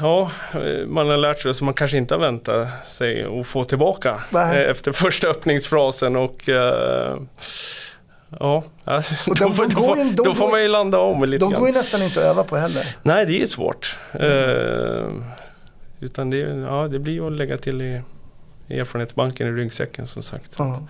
Ja, 0.00 0.30
eh, 0.52 0.86
man 0.86 1.08
har 1.08 1.16
lärt 1.16 1.42
sig 1.42 1.54
som 1.54 1.64
man 1.64 1.74
kanske 1.74 1.96
inte 1.96 2.14
har 2.14 2.20
väntat 2.20 2.86
sig 2.86 3.24
att 3.40 3.46
få 3.46 3.64
tillbaka 3.64 4.20
Nej. 4.30 4.62
eh, 4.64 4.70
efter 4.70 4.92
första 5.02 5.28
öppningsfrasen 5.28 6.16
och 6.16 6.48
eh, 6.48 7.16
Ja, 8.40 8.64
Och 8.86 9.02
då, 9.26 9.34
de 9.44 9.54
får- 9.54 9.66
då, 9.68 9.80
går 9.80 9.86
får, 9.88 9.96
de 9.96 10.12
då 10.16 10.34
får 10.34 10.44
går- 10.44 10.50
man 10.52 10.62
ju 10.62 10.68
landa 10.68 10.98
om 10.98 11.24
lite 11.24 11.44
De 11.44 11.50
grann. 11.50 11.60
går 11.60 11.68
ju 11.70 11.74
nästan 11.74 12.02
inte 12.02 12.20
att 12.20 12.26
öva 12.26 12.44
på 12.44 12.56
heller. 12.56 12.96
Nej, 13.02 13.26
det 13.26 13.42
är 13.42 13.46
svårt. 13.46 13.96
Eh, 14.12 15.10
utan 16.00 16.30
det, 16.30 16.36
ja, 16.38 16.88
det 16.90 16.98
blir 16.98 17.12
ju 17.12 17.26
att 17.26 17.32
lägga 17.32 17.56
till 17.56 17.82
i 17.82 18.02
i 18.68 18.78
erfarenhetsbanken 18.78 19.48
i 19.48 19.50
ryggsäcken 19.50 20.06
som 20.06 20.22
sagt. 20.22 20.54
Ja. 20.58 20.82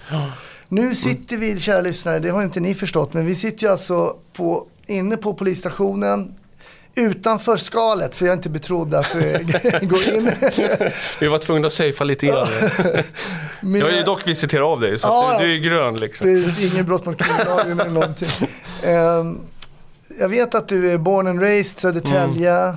Nu 0.69 0.95
sitter 0.95 1.37
vi, 1.37 1.61
kära 1.61 1.81
lyssnare, 1.81 2.19
det 2.19 2.29
har 2.31 2.43
inte 2.43 2.61
ni 2.61 2.75
förstått, 2.75 3.13
men 3.13 3.27
vi 3.27 3.35
sitter 3.35 3.63
ju 3.67 3.73
alltså 3.73 4.17
på, 4.33 4.67
inne 4.87 5.17
på 5.17 5.35
polisstationen 5.35 6.35
utanför 6.97 7.57
skalet, 7.57 8.15
för 8.15 8.25
jag 8.27 8.33
är 8.33 8.37
inte 8.37 8.49
betrodd 8.51 8.95
att 8.95 9.15
eh, 9.15 9.21
gå 9.83 9.97
in. 10.15 10.31
Vi 11.21 11.27
var 11.29 11.39
tvungna 11.39 11.67
att 11.67 11.73
safea 11.73 12.05
lite 12.05 12.27
grann. 12.27 12.47
Med, 13.61 13.81
Jag 13.81 13.87
har 13.87 13.93
ju 13.93 14.03
dock 14.03 14.29
visiterat 14.29 14.65
av 14.65 14.81
dig 14.81 14.99
så 14.99 15.07
Ja, 15.09 15.37
du, 15.41 15.47
du 15.47 15.55
är 15.55 15.59
grön 15.59 15.97
liksom. 15.97 16.25
Precis, 16.27 16.73
inget 16.73 16.87
brott 16.87 17.07
mot 17.07 17.19
kriminalagen 17.23 17.81
eller 17.81 17.91
någonting. 17.91 18.49
Ehm, 18.85 19.41
jag 20.21 20.29
vet 20.29 20.55
att 20.55 20.69
du 20.69 20.91
är 20.93 20.99
born 20.99 21.27
and 21.27 21.41
raised 21.41 21.79
Södertälje. 21.79 22.75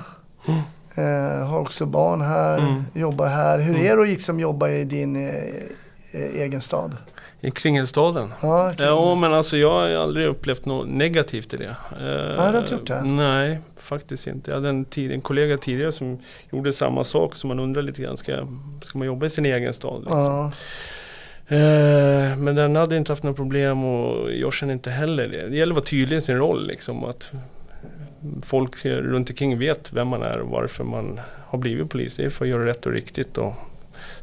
Eh, 0.94 1.46
har 1.46 1.58
också 1.58 1.86
barn 1.86 2.20
här, 2.20 2.58
Mm. 2.58 2.84
jobbar 2.94 3.26
här. 3.26 3.58
Hur 3.58 3.78
är 3.78 3.96
det 3.96 4.02
att 4.02 4.08
liksom 4.08 4.40
jobba 4.40 4.68
i 4.68 4.84
din 4.84 5.16
eh, 5.28 6.20
egen 6.42 6.60
stad? 6.60 6.96
I 7.40 7.50
Kringelstaden. 7.50 8.32
Ja, 8.40 8.74
Ja 8.78 9.14
men 9.14 9.32
alltså 9.32 9.56
jag 9.56 9.70
har 9.70 9.90
aldrig 9.90 10.26
upplevt 10.26 10.64
något 10.64 10.88
negativt 10.88 11.54
i 11.54 11.56
det. 11.56 11.76
Eh, 11.92 11.96
du 11.98 12.36
har 12.36 12.58
inte 12.58 12.74
gjort 12.74 12.86
det? 12.86 13.02
Nej, 13.02 13.58
faktiskt 13.76 14.26
inte. 14.26 14.50
Jag 14.50 14.56
hade 14.56 14.68
en, 14.68 14.84
tid, 14.84 15.12
en 15.12 15.20
kollega 15.20 15.58
tidigare 15.58 15.92
som 15.92 16.18
gjorde 16.50 16.72
samma 16.72 17.04
sak 17.04 17.36
så 17.36 17.46
man 17.46 17.58
undrar 17.58 17.82
lite 17.82 18.02
grann, 18.02 18.16
ska, 18.16 18.46
ska 18.82 18.98
man 18.98 19.06
jobba 19.06 19.26
i 19.26 19.30
sin 19.30 19.46
egen 19.46 19.72
stad? 19.72 20.00
Liksom? 20.00 20.18
ja. 20.18 20.52
Eh, 21.50 22.36
men 22.36 22.54
den 22.54 22.76
hade 22.76 22.96
inte 22.96 23.12
haft 23.12 23.22
några 23.22 23.36
problem 23.36 23.84
och 23.84 24.32
jag 24.32 24.52
känner 24.52 24.72
inte 24.72 24.90
heller 24.90 25.28
det. 25.28 25.48
Det 25.48 25.56
gäller 25.56 25.72
att 25.72 25.76
vara 25.76 25.84
tydlig 25.84 26.16
i 26.16 26.20
sin 26.20 26.36
roll 26.36 26.66
liksom. 26.66 27.04
Att 27.04 27.32
folk 28.42 28.84
runt 28.84 29.30
omkring 29.30 29.58
vet 29.58 29.92
vem 29.92 30.08
man 30.08 30.22
är 30.22 30.38
och 30.38 30.48
varför 30.48 30.84
man 30.84 31.20
har 31.46 31.58
blivit 31.58 31.90
polis. 31.90 32.14
Det 32.14 32.24
är 32.24 32.30
för 32.30 32.44
att 32.44 32.50
göra 32.50 32.66
rätt 32.66 32.86
och 32.86 32.92
riktigt 32.92 33.38
och 33.38 33.52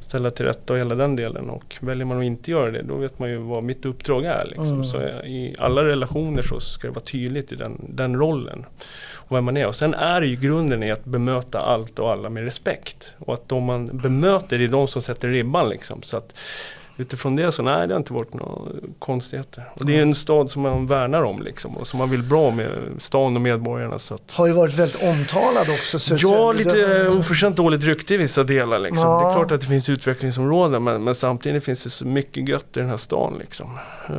ställa 0.06 0.32
till 0.32 0.46
rätta 0.46 0.74
och 0.74 0.80
hela 0.80 0.96
den 0.96 1.16
delen. 1.16 1.50
Och 1.50 1.76
väljer 1.80 2.06
man 2.06 2.18
att 2.18 2.24
inte 2.24 2.52
göra 2.52 2.72
det 2.72 2.82
då 2.82 2.96
vet 2.96 3.20
man 3.20 3.30
ju 3.30 3.38
vad 3.38 3.64
mitt 3.64 3.86
uppdrag 3.86 4.26
är. 4.26 4.46
Liksom. 4.46 4.72
Mm. 4.72 4.84
Så 4.84 5.02
i 5.02 5.56
alla 5.60 5.84
relationer 5.84 6.42
så 6.42 6.60
ska 6.60 6.88
det 6.88 6.94
vara 6.94 7.04
tydligt 7.04 7.52
i 7.52 7.56
den, 7.56 7.82
den 7.90 8.16
rollen. 8.16 8.66
Och 9.14 9.38
vem 9.38 9.46
man 9.46 9.58
är. 9.58 9.68
Och 9.68 9.76
sen 9.76 9.94
är 9.94 10.22
det 10.22 10.28
ju 10.28 10.36
grunden 10.36 10.84
i 10.84 10.92
att 10.92 11.06
bemöta 11.06 11.60
allt 11.60 12.00
och 12.00 12.12
alla 12.12 12.30
med 12.30 12.44
respekt. 12.44 13.16
Och 13.20 13.34
att 13.34 13.50
de 13.50 13.64
man 13.64 13.86
bemöter 13.98 14.62
är 14.62 14.68
de 14.68 14.88
som 14.88 15.02
sätter 15.02 15.28
ribban 15.28 15.70
liksom. 15.70 16.02
Så 16.02 16.18
att 16.18 16.36
utifrån 16.98 17.36
det 17.36 17.52
så 17.52 17.62
nej, 17.64 17.88
det 17.88 17.94
har 17.94 18.00
inte 18.00 18.14
varit 18.14 18.34
några 18.34 18.72
konstigheter. 19.00 19.72
Och 19.80 19.86
det 19.86 19.98
är 19.98 20.02
en 20.02 20.16
stad 20.16 20.52
som 20.52 20.62
man 20.62 20.88
värnar 20.88 21.24
om 21.24 21.42
liksom 21.42 21.78
och 21.78 21.88
som 21.88 21.98
man 22.00 22.10
vill 22.10 22.24
bra 22.24 22.52
med 22.52 22.70
stan 23.00 23.36
och 23.36 23.42
medborgarna. 23.42 24.00
Så 24.00 24.14
att, 24.16 24.32
Har 24.32 24.48
ju 24.48 24.54
varit 24.54 24.74
väldigt 24.74 25.04
omtalad 25.04 25.70
också. 25.70 26.00
Så 26.00 26.16
Ja, 26.20 26.52
lite 26.52 27.08
oförtjänt 27.10 27.56
dåligt 27.56 27.84
rykte 27.84 28.14
i 28.14 28.18
vissa 28.18 28.44
delar. 28.44 28.80
Liksom. 28.80 29.10
Ja. 29.10 29.20
Det 29.22 29.30
är 29.32 29.36
klart 29.36 29.52
att 29.52 29.62
det 29.62 29.68
finns 29.68 29.90
utvecklingsområden 29.90 30.84
men, 30.84 31.04
men 31.04 31.16
samtidigt 31.16 31.66
finns 31.66 31.84
det 31.84 31.90
så 31.90 32.06
mycket 32.08 32.50
gött 32.50 32.78
i 32.78 32.80
den 32.80 32.90
här 32.90 32.98
stan. 32.98 33.38
Liksom. 33.40 33.78
Eh, 34.10 34.16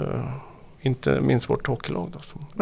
inte 0.82 1.20
minst 1.20 1.50
vårt 1.50 1.66
hockeylag. 1.66 2.12
Då, 2.12 2.18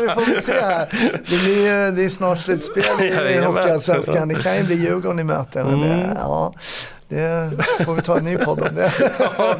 vi 0.00 0.08
får 0.08 0.32
väl 0.32 0.42
se 0.42 0.52
här. 0.52 0.88
Det, 1.28 1.38
blir, 1.44 1.92
det 1.92 2.04
är 2.04 2.08
snart 2.08 2.40
slutspel 2.40 2.84
i. 3.00 3.38
Hockeyallsvenskan. 3.44 4.28
Det 4.28 4.42
kan 4.42 4.56
ju 4.56 4.62
bli 4.64 4.74
Djurgården. 4.74 5.26
Men 5.26 5.44
det, 5.52 5.60
Mm. 5.60 6.16
ja, 6.16 6.54
det 7.08 7.50
får 7.84 7.94
vi 7.94 8.02
ta 8.02 8.18
en 8.18 8.24
ny 8.24 8.36
podd 8.36 8.60
om 8.62 8.74
det. 8.74 8.92
ja, 9.38 9.56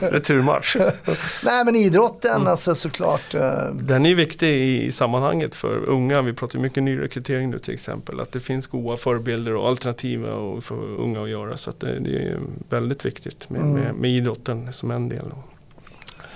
returmatch. 0.00 0.76
Nej 1.44 1.64
men 1.64 1.76
idrotten 1.76 2.34
Mm. 2.34 2.46
alltså 2.46 2.74
såklart. 2.74 3.34
eh, 3.34 3.64
Den 3.72 4.06
är 4.06 4.10
ju 4.10 4.14
viktig 4.14 4.48
i 4.48 4.92
sammanhanget 4.92 5.54
för 5.54 5.88
unga. 5.88 6.22
Vi 6.22 6.32
pratar 6.32 6.58
mycket 6.58 6.82
nyrekrytering 6.82 7.50
nu 7.50 7.58
till 7.58 7.74
exempel. 7.74 8.20
Att 8.20 8.32
det 8.32 8.40
finns 8.40 8.66
goda 8.66 8.96
förebilder 8.96 9.54
och 9.54 9.68
alternativ 9.68 10.22
för 10.60 10.74
unga 11.00 11.22
att 11.22 11.28
göra. 11.28 11.56
Så 11.56 11.70
att 11.70 11.80
det, 11.80 11.98
det 11.98 12.10
är 12.28 12.38
väldigt 12.68 13.04
viktigt 13.06 13.50
med, 13.50 13.60
Mm. 13.60 13.72
med, 13.74 13.94
med 13.94 14.10
idrotten 14.10 14.72
som 14.72 14.90
en 14.90 15.08
del. 15.08 15.26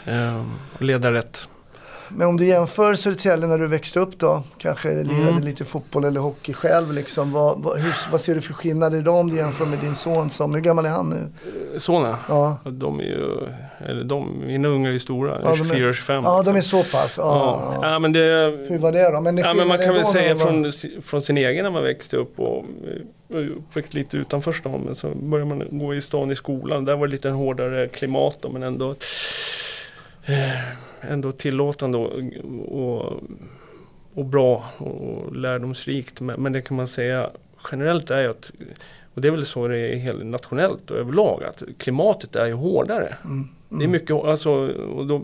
Ehm, 0.06 0.52
och 0.74 0.82
leda 0.82 1.12
rätt. 1.12 1.48
Men 2.10 2.28
om 2.28 2.36
du 2.36 2.44
jämför 2.46 2.94
Södertälje 2.94 3.46
när 3.46 3.58
du 3.58 3.66
växte 3.66 4.00
upp 4.00 4.18
då, 4.18 4.42
kanske 4.58 4.88
lirade 5.02 5.28
Mm. 5.28 5.38
lite 5.44 5.64
fotboll 5.64 6.04
eller 6.04 6.20
hockey 6.20 6.52
själv. 6.52 6.92
Liksom. 6.92 7.32
Vad, 7.32 7.62
vad, 7.62 7.78
hur, 7.80 7.94
vad 8.12 8.20
ser 8.20 8.34
du 8.34 8.40
för 8.40 8.54
skillnader 8.54 8.98
idag 8.98 9.16
om 9.16 9.30
du 9.30 9.36
jämför 9.36 9.66
med 9.66 9.78
din 9.78 9.94
son 9.94 10.30
som, 10.30 10.54
hur 10.54 10.60
gammal 10.60 10.86
är 10.86 10.90
han 10.90 11.10
nu? 11.10 11.28
Såna. 11.78 12.18
Ja, 12.28 12.56
De 12.64 13.00
är 13.00 13.04
ju, 13.04 13.36
eller 13.86 14.04
de, 14.04 14.38
mina 14.46 14.68
ungar 14.68 14.88
är 14.90 14.92
ju 14.92 14.98
stora, 15.00 15.30
Ja, 15.30 15.38
de 15.40 15.48
är- 15.48 15.54
24 15.64 15.88
och 15.88 15.94
25. 15.94 16.24
ja 16.24 16.42
de 16.42 16.56
är 16.56 16.60
så 16.60 16.82
pass. 16.82 17.14
Ja, 17.18 17.62
Ja, 17.82 17.88
ja. 17.92 17.98
men 17.98 18.12
det, 18.12 18.20
Hur 18.68 18.78
var 18.78 18.92
det 18.92 19.10
då? 19.10 19.20
Men, 19.20 19.38
ja, 19.38 19.54
men 19.54 19.68
man 19.68 19.78
kan 19.78 19.94
väl 19.94 20.06
säga 20.06 20.34
var- 20.34 20.46
från, 20.46 20.72
från 21.02 21.22
sin 21.22 21.36
egen 21.38 21.64
när 21.64 21.70
man 21.70 21.82
växte 21.82 22.16
upp 22.16 22.40
och 22.40 22.64
eh, 23.34 23.36
uppväxt 23.58 23.94
lite 23.94 24.16
utanför 24.16 24.52
stan. 24.52 24.80
Men 24.84 24.94
så 24.94 25.08
började 25.14 25.48
man 25.54 25.64
gå 25.70 25.94
i 25.94 26.00
stan 26.00 26.30
i 26.30 26.34
skolan. 26.34 26.84
Där 26.84 26.96
var 26.96 27.06
det 27.06 27.10
lite 27.12 27.28
hårdare 27.30 27.88
klimat 27.88 28.36
då, 28.40 28.48
men 28.48 28.62
ändå, 28.62 28.90
eh, 30.26 30.34
ändå 31.00 31.32
tillåtande 31.32 31.98
och, 31.98 32.12
och, 32.68 33.22
och 34.14 34.24
bra 34.24 34.64
och 34.78 35.36
lärdomsrikt. 35.36 36.20
Men, 36.20 36.42
men 36.42 36.52
det 36.52 36.62
kan 36.62 36.76
man 36.76 36.86
säga 36.86 37.30
generellt 37.70 38.10
är 38.10 38.28
att 38.28 38.52
och 39.14 39.22
det 39.22 39.28
är 39.28 39.32
väl 39.32 39.46
så 39.46 39.68
det 39.68 39.78
är 39.78 39.96
helt 39.96 40.26
nationellt 40.26 40.90
och 40.90 40.96
överlag 40.96 41.44
att 41.44 41.62
klimatet 41.78 42.36
är 42.36 42.46
ju 42.46 42.52
hårdare. 42.52 43.14
Mm, 43.24 43.48
Det 43.68 43.84
är 43.84 43.88
mycket, 43.88 44.16
alltså, 44.16 44.50
och 44.96 45.06
då 45.06 45.22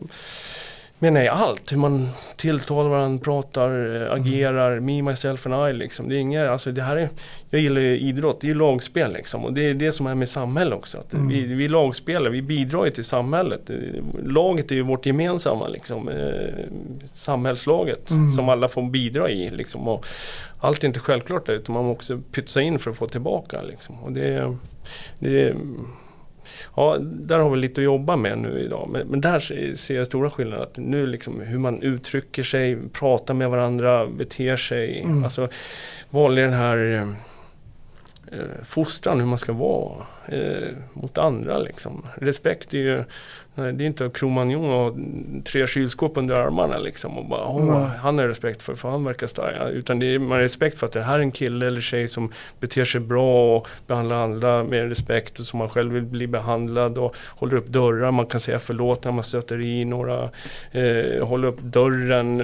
menar 1.05 1.23
jag 1.23 1.35
allt. 1.37 1.73
Hur 1.73 1.77
man 1.77 2.09
tilltalar 2.37 2.91
varandra, 2.91 3.25
pratar, 3.25 3.97
eh, 4.03 4.13
agerar, 4.13 4.81
me, 4.81 5.03
myself 5.03 5.47
and 5.47 5.71
I 5.71 5.73
liksom. 5.73 6.09
Det 6.09 6.15
är 6.17 6.19
inga, 6.19 6.51
alltså 6.51 6.73
det 6.73 6.83
här 6.83 6.97
är, 6.97 7.09
jag 7.51 7.61
gillar 7.61 7.81
ju 7.81 7.99
idrott, 7.99 8.41
det 8.41 8.47
är 8.47 8.49
ju 8.49 8.55
lagspel 8.55 9.13
liksom. 9.13 9.45
Och 9.45 9.53
det 9.53 9.71
är 9.71 9.75
det 9.75 9.93
som 9.93 10.07
är 10.07 10.15
med 10.15 10.29
samhälle 10.29 10.75
också. 10.75 10.99
Att 10.99 11.15
Mm. 11.15 11.29
vi, 11.29 11.41
vi 11.43 11.69
lagspelar, 11.69 12.31
vi 12.31 12.43
bidrar 12.43 12.85
ju 12.85 12.91
till 12.91 13.05
samhället. 13.05 13.71
Laget 14.25 14.71
är 14.71 14.75
ju 14.75 14.83
vårt 14.83 15.07
gemensamma 15.07 15.69
liksom, 15.69 16.09
eh, 16.09 16.65
samhällslaget 17.15 18.11
Mm. 18.11 18.31
som 18.33 18.49
alla 18.49 18.69
får 18.69 18.83
bidra 18.83 19.31
i. 19.31 19.49
Liksom. 19.51 19.89
Och 19.89 20.07
allt 20.61 20.83
är 20.85 20.89
inte 20.89 21.01
självklart 21.01 21.49
utan 21.49 21.75
man 21.75 21.85
måste 21.85 22.21
pytsa 22.33 22.61
in 22.61 22.79
för 22.79 22.91
att 22.91 22.97
få 22.97 23.07
tillbaka. 23.09 23.63
Liksom. 23.63 23.95
Och 24.05 24.13
det, 24.13 24.57
det 25.19 25.55
Ja, 26.77 26.97
där 27.01 27.39
har 27.39 27.51
vi 27.51 27.57
lite 27.57 27.81
att 27.81 27.85
jobba 27.85 28.17
med 28.17 28.39
nu 28.39 28.61
idag. 28.61 28.89
Men, 28.93 29.07
men 29.09 29.21
där 29.21 29.39
se- 29.41 29.77
ser 29.77 29.97
jag 29.97 30.07
stora 30.07 30.31
skillnader. 30.31 30.63
Att 30.63 30.79
nu 30.79 31.07
liksom 31.07 31.41
hur 31.41 31.59
man 31.59 31.83
uttrycker 31.83 32.43
sig, 32.43 32.79
pratar 32.93 33.35
med 33.35 33.51
varandra, 33.51 34.07
beter 34.07 34.57
sig. 34.57 35.01
Mm. 35.01 35.25
Alltså 35.25 35.49
vanlig 36.11 36.45
den 36.45 36.53
här 36.53 37.07
eh, 38.33 38.39
fostran, 38.65 39.21
hur 39.21 39.27
man 39.27 39.39
ska 39.39 39.53
vara 39.53 39.95
eh, 40.29 40.69
mot 40.93 41.19
andra. 41.19 41.59
Liksom. 41.59 42.07
Respekt 42.15 42.75
är 42.75 42.79
ju 42.79 43.05
det 43.55 43.63
är 43.63 43.83
inte 43.83 44.09
Cro-Magnon 44.09 44.71
och 44.71 44.97
tre 45.45 45.67
kylskåp 45.67 46.17
under 46.17 46.35
armarna 46.35 46.79
liksom 46.79 47.19
och 47.19 47.29
bara 47.29 47.47
åh, 47.47 47.87
han 47.87 48.19
är 48.19 48.29
respekt 48.29 48.63
för, 48.63 48.75
för 48.75 48.91
han 48.91 49.05
verkar 49.05 49.27
stark. 49.27 49.71
Utan 49.71 49.99
det 49.99 50.15
är, 50.15 50.19
man 50.19 50.31
har 50.31 50.39
respekt 50.39 50.79
för 50.79 50.87
att 50.87 50.93
det 50.93 51.03
här 51.03 51.15
är 51.15 51.23
en 51.23 51.33
kille 51.33 51.67
eller 51.67 51.81
tjej 51.81 52.09
som 52.09 52.33
beter 52.61 52.85
sig 52.85 53.01
bra 53.01 53.57
och 53.57 53.69
behandlar 53.87 54.17
andra 54.17 54.65
med 54.65 54.89
respekt 54.89 55.39
och 55.39 55.47
som 55.47 55.59
man 55.59 55.69
själv 55.69 55.93
vill 55.93 56.03
bli 56.03 56.27
behandlad 56.27 56.99
och 56.99 57.17
håller 57.29 57.57
upp 57.57 57.67
dörrar. 57.67 58.11
Man 58.11 58.27
kan 58.27 58.41
säga 58.41 58.59
förlåt 58.59 59.05
när 59.05 59.13
man 59.13 59.25
stöter 59.25 59.61
i 59.61 59.85
några. 59.85 60.31
Eh, 60.73 61.27
hålla 61.27 61.47
upp 61.47 61.61
dörren. 61.61 62.43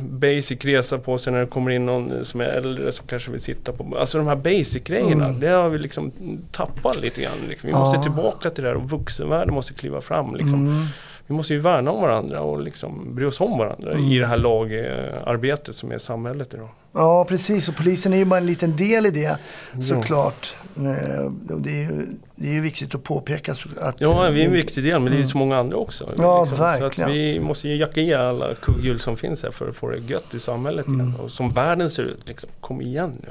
Basic 0.00 0.64
resa 0.64 0.98
på 0.98 1.18
sig 1.18 1.32
när 1.32 1.40
det 1.40 1.46
kommer 1.46 1.70
in 1.70 1.86
någon 1.86 2.24
som 2.24 2.40
är 2.40 2.44
äldre 2.44 2.92
som 2.92 3.06
kanske 3.06 3.30
vill 3.30 3.40
sitta 3.40 3.72
på. 3.72 3.96
Alltså 3.98 4.18
de 4.18 4.26
här 4.26 4.36
basic 4.36 4.84
grejerna. 4.84 5.26
Mm. 5.26 5.40
Det 5.40 5.48
har 5.48 5.68
vi 5.68 5.78
liksom 5.78 6.12
tappat 6.50 6.71
lite 7.02 7.22
grann. 7.22 7.32
Liksom. 7.48 7.66
Vi 7.66 7.72
måste 7.74 8.02
tillbaka 8.02 8.50
till 8.50 8.64
det 8.64 8.70
här 8.70 8.76
och 8.76 8.90
vuxenvärlden 8.90 9.54
måste 9.54 9.74
kliva 9.74 10.00
fram. 10.00 10.34
Liksom. 10.36 10.66
Mm. 10.66 10.84
Vi 11.26 11.34
måste 11.34 11.54
ju 11.54 11.60
värna 11.60 11.90
om 11.90 12.00
varandra 12.02 12.40
och 12.40 12.62
liksom 12.62 13.14
bry 13.14 13.24
oss 13.24 13.40
om 13.40 13.58
varandra 13.58 13.92
Mm. 13.92 14.04
i 14.04 14.18
det 14.18 14.26
här 14.26 14.36
lagarbetet 14.36 15.76
som 15.76 15.92
är 15.92 15.98
samhället 15.98 16.54
idag. 16.54 16.68
Ja, 16.92 17.24
precis. 17.28 17.68
Och 17.68 17.76
polisen 17.76 18.12
är 18.12 18.16
ju 18.16 18.24
bara 18.24 18.40
en 18.40 18.46
liten 18.46 18.76
del 18.76 19.06
i 19.06 19.10
det 19.10 19.36
såklart. 19.82 20.54
Eh, 20.76 21.30
Det 21.58 21.70
är 21.70 21.76
ju, 21.90 22.06
det 22.36 22.48
är 22.48 22.52
ju 22.52 22.60
viktigt 22.60 22.94
att 22.94 23.02
påpeka 23.02 23.54
så 23.54 23.68
att... 23.80 23.94
Ja, 23.98 24.28
vi 24.30 24.42
är 24.42 24.46
en 24.46 24.52
viktig 24.52 24.84
del 24.84 25.00
men 25.00 25.12
det 25.12 25.18
är 25.18 25.22
ju 25.22 25.26
så 25.26 25.38
många 25.38 25.56
andra 25.58 25.76
också. 25.76 26.04
Mm. 26.04 26.16
Ja, 26.18 26.46
Så 26.46 26.54
att 26.54 26.60
verkligen. 26.82 27.10
vi 27.10 27.40
måste 27.40 27.68
ju 27.68 27.76
jacka 27.76 28.00
i 28.00 28.14
alla 28.14 28.54
kugghjul 28.54 29.00
som 29.00 29.16
finns 29.16 29.42
här 29.42 29.50
för 29.50 29.68
att 29.68 29.76
få 29.76 29.88
det 29.90 29.98
gött 29.98 30.34
i 30.34 30.38
samhället 30.40 30.86
igen. 30.88 31.00
Mm. 31.00 31.16
Och 31.20 31.30
som 31.30 31.50
världen 31.50 31.90
ser 31.90 32.02
ut, 32.02 32.28
liksom. 32.28 32.50
kom 32.60 32.80
igen 32.82 33.12
nu. 33.22 33.28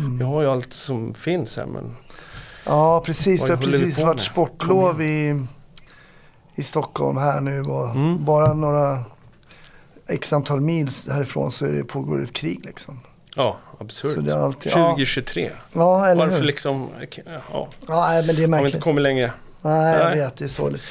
mm. 0.00 0.18
Vi 0.18 0.24
har 0.24 0.42
ju 0.42 0.48
allt 0.48 0.72
som 0.72 1.14
finns 1.14 1.56
här 1.56 1.66
men 1.66 1.96
Ja, 2.68 3.00
precis. 3.06 3.40
Vad 3.40 3.50
Det 3.50 3.54
har 3.54 3.62
precis 3.72 3.98
varit 3.98 4.20
sportlov 4.20 5.02
i, 5.02 5.44
i 6.54 6.62
Stockholm 6.62 7.16
här 7.16 7.40
nu. 7.40 7.60
Och 7.62 7.90
Mm. 7.90 8.24
Bara 8.24 8.54
några 8.54 9.04
x 10.08 10.32
antal 10.32 10.60
mil 10.60 10.90
härifrån 11.10 11.52
så 11.52 11.66
är 11.66 11.72
det, 11.72 11.84
pågår 11.84 12.22
ett 12.22 12.32
krig 12.32 12.60
liksom. 12.64 13.00
ja, 13.36 13.56
absurt. 13.80 14.14
Så 14.14 14.20
det 14.20 14.32
är 14.32 14.36
alltid, 14.38 14.72
ja, 14.72 14.88
2023. 14.88 15.50
ja, 15.72 16.06
eller 16.06 16.24
Varför 16.24 16.38
hur? 16.38 16.44
liksom, 16.46 16.88
ja, 17.24 17.40
Ja, 17.52 17.68
men 17.86 17.86
det 17.86 17.92
är 17.92 18.26
har 18.26 18.34
vi 18.34 18.42
inte 18.42 18.48
märkligt. 18.48 18.82
kommit 18.82 19.02
längre. 19.02 19.32
Nej, 19.62 19.96
jag 19.98 20.10
vet. 20.10 20.36
Det 20.36 20.44
är 20.44 20.48
sorgligt. 20.48 20.82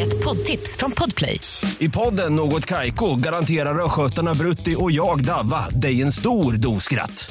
Ett 0.00 0.24
poddtips 0.24 0.76
från 0.76 0.92
Podplay. 0.92 1.40
I 1.78 1.88
podden 1.88 2.34
Något 2.36 2.66
Kaiko 2.66 3.16
garanterar 3.16 3.84
östgötarna 3.84 4.34
Brutti 4.34 4.76
och 4.78 4.90
jag, 4.92 5.24
Davva, 5.24 5.68
dig 5.70 6.02
en 6.02 6.12
stor 6.12 6.52
dos 6.52 6.82
skratt. 6.84 7.30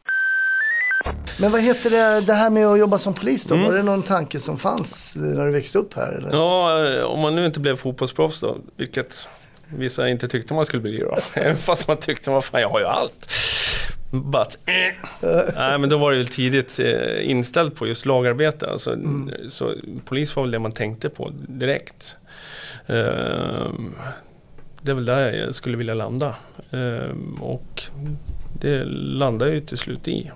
Men 1.39 1.51
vad 1.51 1.61
heter 1.61 1.89
det, 1.89 2.21
det 2.25 2.33
här 2.33 2.49
med 2.49 2.67
att 2.67 2.79
jobba 2.79 2.97
som 2.97 3.13
polis 3.13 3.43
då? 3.43 3.55
Var 3.55 3.73
det 3.73 3.83
någon 3.83 4.03
tanke 4.03 4.39
som 4.39 4.57
fanns 4.57 5.15
eh, 5.15 5.21
när 5.21 5.45
du 5.45 5.51
växte 5.51 5.77
upp 5.77 5.93
här? 5.93 6.11
Eller? 6.11 6.27
Mm. 6.27 6.39
Ja, 6.39 6.87
eh, 6.93 7.03
om 7.03 7.19
man 7.19 7.35
nu 7.35 7.45
inte 7.45 7.59
blev 7.59 7.75
fotbollsproffs 7.75 8.39
då, 8.39 8.57
vilket 8.75 9.27
vissa 9.67 10.09
inte 10.09 10.27
tyckte 10.27 10.53
man 10.53 10.65
skulle 10.65 10.81
bli 10.81 10.97
då. 10.97 11.17
Även 11.33 11.57
fast 11.57 11.87
man 11.87 11.97
tyckte, 11.97 12.29
vad 12.29 12.43
fan 12.43 12.61
jag 12.61 12.69
har 12.69 12.79
ju 12.79 12.85
allt. 12.85 13.31
But, 14.11 14.59
eh. 14.65 15.33
Nej 15.55 15.77
men 15.77 15.89
då 15.89 15.97
var 15.97 16.11
det 16.11 16.17
ju 16.17 16.23
tidigt 16.23 16.79
eh, 16.79 17.29
inställt 17.29 17.75
på 17.75 17.87
just 17.87 18.05
lagarbete. 18.05 18.69
Alltså, 18.69 18.97
Så 19.49 19.73
polis 20.05 20.35
var 20.35 20.43
väl 20.43 20.51
det 20.51 20.59
man 20.59 20.71
tänkte 20.71 21.09
på 21.09 21.31
direkt. 21.47 22.15
Ehm, 22.87 23.95
det 24.81 24.91
är 24.91 24.95
väl 24.95 25.05
där 25.05 25.31
jag 25.33 25.55
skulle 25.55 25.77
vilja 25.77 25.93
landa. 25.93 26.35
Ehm, 26.71 27.37
och 27.41 27.83
det 28.61 28.83
landar 28.85 29.45
jag 29.47 29.55
ju 29.55 29.61
till 29.61 29.77
slut 29.77 30.07
i. 30.07 30.31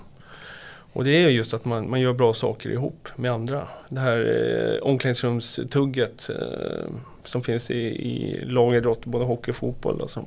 Och 0.95 1.03
det 1.03 1.23
är 1.23 1.29
just 1.29 1.53
att 1.53 1.65
man, 1.65 1.89
man 1.89 2.01
gör 2.01 2.13
bra 2.13 2.33
saker 2.33 2.69
ihop 2.69 3.07
med 3.15 3.31
andra. 3.31 3.67
Det 3.89 3.99
här 3.99 4.17
eh, 4.17 4.87
omklädningsrumstugget 4.87 6.29
eh, 6.29 6.85
som 7.23 7.43
finns 7.43 7.71
i, 7.71 7.77
i 7.77 8.45
lagidrott, 8.45 9.05
både 9.05 9.25
hockey 9.25 9.51
och 9.51 9.55
fotboll. 9.55 9.97
Då, 9.97 10.07
som, 10.07 10.25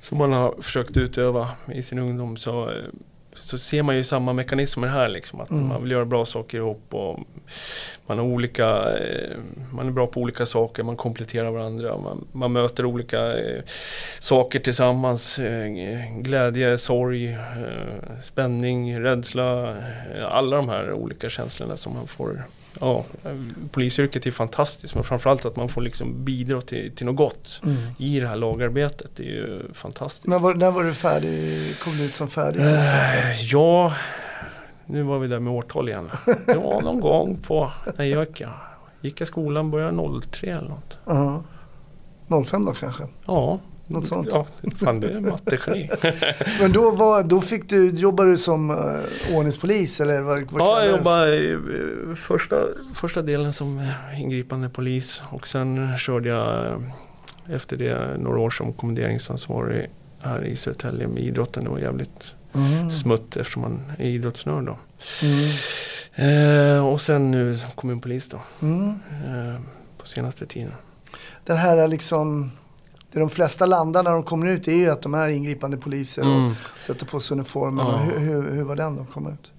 som 0.00 0.18
man 0.18 0.32
har 0.32 0.54
försökt 0.60 0.96
utöva 0.96 1.48
i 1.74 1.82
sin 1.82 1.98
ungdom. 1.98 2.36
Så, 2.36 2.70
eh, 2.70 2.74
så 3.42 3.58
ser 3.58 3.82
man 3.82 3.96
ju 3.96 4.04
samma 4.04 4.32
mekanismer 4.32 4.88
här 4.88 5.08
liksom. 5.08 5.40
Att 5.40 5.50
Mm. 5.50 5.66
man 5.68 5.82
vill 5.82 5.90
göra 5.90 6.04
bra 6.04 6.24
saker 6.26 6.58
ihop 6.58 6.82
och 6.90 7.18
man, 8.06 8.18
har 8.18 8.24
olika, 8.24 8.66
eh, 8.98 9.36
man 9.72 9.86
är 9.86 9.90
bra 9.90 10.06
på 10.06 10.20
olika 10.20 10.46
saker, 10.46 10.82
man 10.82 10.96
kompletterar 10.96 11.50
varandra. 11.50 11.98
Man, 11.98 12.26
man 12.32 12.52
möter 12.52 12.84
olika 12.84 13.38
eh, 13.38 13.62
saker 14.20 14.60
tillsammans. 14.60 15.38
Eh, 15.38 15.66
glädje, 16.18 16.78
sorg, 16.78 17.36
spänning, 18.22 19.00
rädsla. 19.00 19.76
Alla 20.30 20.56
de 20.56 20.68
här 20.68 20.92
olika 20.92 21.28
känslorna 21.28 21.76
som 21.76 21.94
man 21.94 22.06
får. 22.06 22.44
Ja, 22.80 23.04
polisyrket 23.70 24.26
är 24.26 24.30
fantastiskt 24.30 24.94
men 24.94 25.04
framförallt 25.04 25.44
att 25.44 25.56
man 25.56 25.68
får 25.68 25.80
liksom 25.82 26.24
bidra 26.24 26.60
till, 26.60 26.92
till 26.96 27.06
något 27.06 27.16
gott 27.16 27.60
Mm. 27.64 27.76
i 27.98 28.20
det 28.20 28.28
här 28.28 28.36
lagarbetet. 28.36 29.10
Det 29.16 29.22
är 29.22 29.26
ju 29.26 29.62
fantastiskt. 29.74 30.26
Men 30.26 30.42
var, 30.42 30.54
när 30.54 30.70
var 30.70 30.84
du 30.84 30.94
färdig? 30.94 31.58
Kom 31.84 31.96
du 31.96 32.04
ut 32.04 32.14
som 32.14 32.28
färdig? 32.28 32.60
Eh, 32.60 33.42
ja, 33.52 33.92
nu 34.86 35.02
var 35.02 35.18
vi 35.18 35.28
där 35.28 35.40
med 35.40 35.52
årtal 35.52 35.88
igen. 35.88 36.10
Det 36.46 36.54
var 36.56 36.80
någon 36.82 37.00
gång 37.00 37.36
på, 37.36 37.72
när 37.96 38.04
jag 38.04 38.26
gick, 38.28 38.42
gick 39.00 39.20
jag 39.20 39.28
skolan, 39.28 39.70
började 39.70 40.20
03 40.30 40.50
eller 40.50 40.68
något. 40.68 40.98
Ja. 41.06 41.42
05 42.46 42.64
då 42.64 42.72
kanske? 42.72 43.02
Ja, 43.26 43.58
Något 43.92 44.06
sånt. 44.06 44.28
Ja, 44.30 44.46
fan 44.84 45.00
det 45.00 45.08
är 45.10 45.20
mattegeni. 45.20 45.90
Men 46.60 46.72
då, 46.72 46.90
var, 46.90 47.22
då 47.22 47.40
fick 47.40 47.68
du, 47.68 47.90
jobbade 47.90 48.30
du 48.30 48.36
som 48.36 48.70
uh, 48.70 49.36
ordningspolis 49.36 50.00
eller 50.00 50.20
vad, 50.20 50.42
vad 50.50 50.60
Ja, 50.60 50.84
jag 50.84 50.96
jobbade 50.96 51.36
i 51.36 51.52
eh, 51.52 52.14
första, 52.16 52.56
första 52.94 53.22
delen 53.22 53.52
som 53.52 53.88
ingripande 54.18 54.68
polis 54.68 55.22
och 55.30 55.46
sen 55.46 55.98
körde 55.98 56.28
jag 56.28 56.66
eh, 56.66 56.78
efter 57.54 57.76
det 57.76 58.16
några 58.18 58.38
år 58.38 58.50
som 58.50 58.72
kommenderingsansvarig 58.72 59.90
här 60.20 60.44
i 60.44 60.56
Södertälje 60.56 61.08
med 61.08 61.22
idrotten. 61.22 61.64
Det 61.64 61.70
var 61.70 61.78
jävligt 61.78 62.32
Mm. 62.54 62.90
smutt 62.90 63.36
eftersom 63.36 63.62
man 63.62 63.82
är 63.98 64.04
idrottsnörd 64.08 64.64
då. 64.64 64.78
Mm. 65.22 66.76
Eh, 66.76 66.86
och 66.86 67.00
sen 67.00 67.30
nu 67.30 67.58
kommunpolis 67.74 68.28
då, 68.28 68.40
Mm. 68.62 68.88
eh, 68.88 69.60
på 69.98 70.06
senaste 70.06 70.46
tiden. 70.46 70.72
Den 71.44 71.56
här 71.56 71.88
liksom, 71.88 72.50
det 73.12 73.20
de 73.20 73.30
flesta 73.30 73.66
landar 73.66 74.02
när 74.02 74.10
de 74.10 74.22
kommer 74.22 74.46
ut 74.48 74.68
är 74.68 74.72
ju 74.72 74.90
att 74.90 75.02
de 75.02 75.14
är 75.14 75.28
ingripande 75.28 75.76
poliser 75.76 76.22
Mm. 76.22 76.46
och 76.46 76.52
sätter 76.80 77.06
på 77.06 77.20
sig 77.20 77.34
uniformen. 77.34 77.86
Ja. 77.86 77.96
Hur, 77.96 78.18
hur, 78.18 78.50
hur 78.52 78.62
var 78.62 78.76
den 78.76 78.96
då, 78.96 79.04
kom 79.12 79.26
ut? 79.32 79.50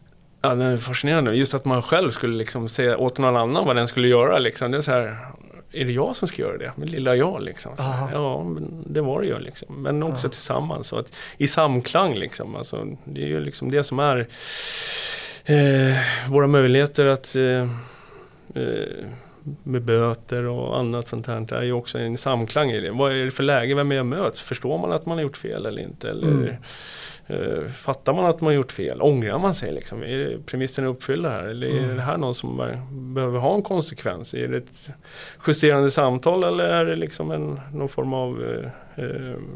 Ja, 0.42 0.56
det 0.56 0.64
är 0.66 0.78
fascinerande. 0.78 1.36
Just 1.36 1.54
att 1.54 1.66
man 1.66 1.82
själv 1.82 2.12
skulle 2.12 2.38
liksom 2.38 2.70
säga 2.70 2.98
åt 2.98 3.18
någon 3.18 3.36
annan 3.38 3.66
vad 3.66 3.76
den 3.76 3.88
skulle 3.88 4.08
göra. 4.08 4.40
Liksom. 4.40 4.72
Det 4.72 4.78
är 4.78 4.82
så 4.82 4.92
här, 4.92 5.18
är 5.72 5.86
det 5.86 5.92
jag 5.92 6.16
som 6.16 6.28
ska 6.28 6.42
göra 6.42 6.58
det? 6.58 6.72
Min 6.76 6.90
lilla 6.92 7.16
jag 7.16 7.44
liksom. 7.44 7.72
Aha. 7.78 8.10
ja, 8.14 8.44
men 8.44 8.84
det 8.88 9.02
var 9.02 9.22
det 9.22 9.28
ju 9.28 9.40
liksom. 9.40 9.82
Men 9.84 10.04
också 10.04 10.30
tillsammans. 10.30 10.88
Så 10.88 10.98
att, 11.00 11.14
I 11.38 11.48
samklang 11.48 12.14
liksom. 12.14 12.56
Alltså, 12.56 12.88
det 13.06 13.24
är 13.24 13.28
ju 13.28 13.40
liksom 13.40 13.72
det 13.72 13.84
som 13.84 14.00
är 14.00 14.28
eh, 15.46 15.98
våra 16.30 16.48
möjligheter 16.48 17.06
att 17.06 17.36
eh, 17.36 17.44
eh, 18.64 19.06
med 19.64 19.82
böter 19.82 20.44
och 20.46 20.80
annat 20.80 21.08
sånt 21.08 21.28
här. 21.28 21.40
Det 21.40 21.56
är 21.56 21.64
ju 21.64 21.74
också 21.74 21.98
en 21.98 22.18
samklang 22.18 22.72
i 22.72 22.80
det. 22.80 22.92
Vad 22.92 23.12
är 23.12 23.26
det 23.26 23.32
för 23.32 23.44
läge? 23.44 23.76
Vem 23.76 23.92
är 23.92 23.96
jag 23.96 24.06
möts? 24.06 24.42
Förstår 24.42 24.78
man 24.78 24.92
att 24.92 25.06
man 25.06 25.18
har 25.18 25.24
gjort 25.24 25.38
fel 25.38 25.66
eller 25.66 25.82
inte? 25.82 26.10
Eller, 26.10 26.28
Mm. 26.28 26.56
Eh, 27.28 27.64
fattar 27.70 28.14
man 28.14 28.26
att 28.26 28.42
man 28.42 28.46
har 28.48 28.54
gjort 28.54 28.72
fel? 28.72 29.02
Ångrar 29.02 29.40
man 29.40 29.54
sig? 29.54 29.72
Liksom? 29.72 30.04
Är 30.04 30.18
det 30.18 30.46
premisserna 30.46 30.88
uppfyllda 30.88 31.30
här? 31.30 31.44
Eller 31.44 31.68
är 31.68 31.84
Mm. 31.84 31.96
det 31.96 32.02
här 32.02 32.18
någon 32.18 32.36
som 32.36 32.58
behöver 32.92 33.40
ha 33.40 33.56
en 33.56 33.62
konsekvens? 33.62 34.34
Är 34.34 34.48
det 34.48 34.58
ett 34.58 34.90
justerande 35.48 35.92
samtal 35.92 36.44
eller 36.44 36.64
är 36.64 36.86
det 36.86 36.96
liksom 36.96 37.32
en, 37.32 37.60
någon 37.74 37.90
form 37.90 38.14
av 38.14 38.44
eh, 38.96 39.04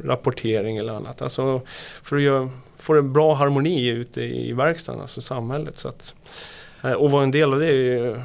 rapportering 0.03 0.77
eller 0.77 0.93
annat? 0.93 1.21
Alltså 1.21 1.61
för 2.03 2.15
att 2.15 2.21
göra, 2.21 2.49
få 2.77 2.93
en 2.97 3.13
bra 3.13 3.33
harmoni 3.33 3.87
ute 3.87 4.21
i 4.21 4.53
verkstaden, 4.53 5.01
alltså 5.01 5.21
samhället. 5.21 5.77
Så 5.77 5.87
att, 5.87 6.15
och 6.97 7.11
vara 7.11 7.23
en 7.23 7.31
del 7.31 7.53
av 7.53 7.59
det 7.59 7.65
är 7.69 7.73
ju 7.73 8.21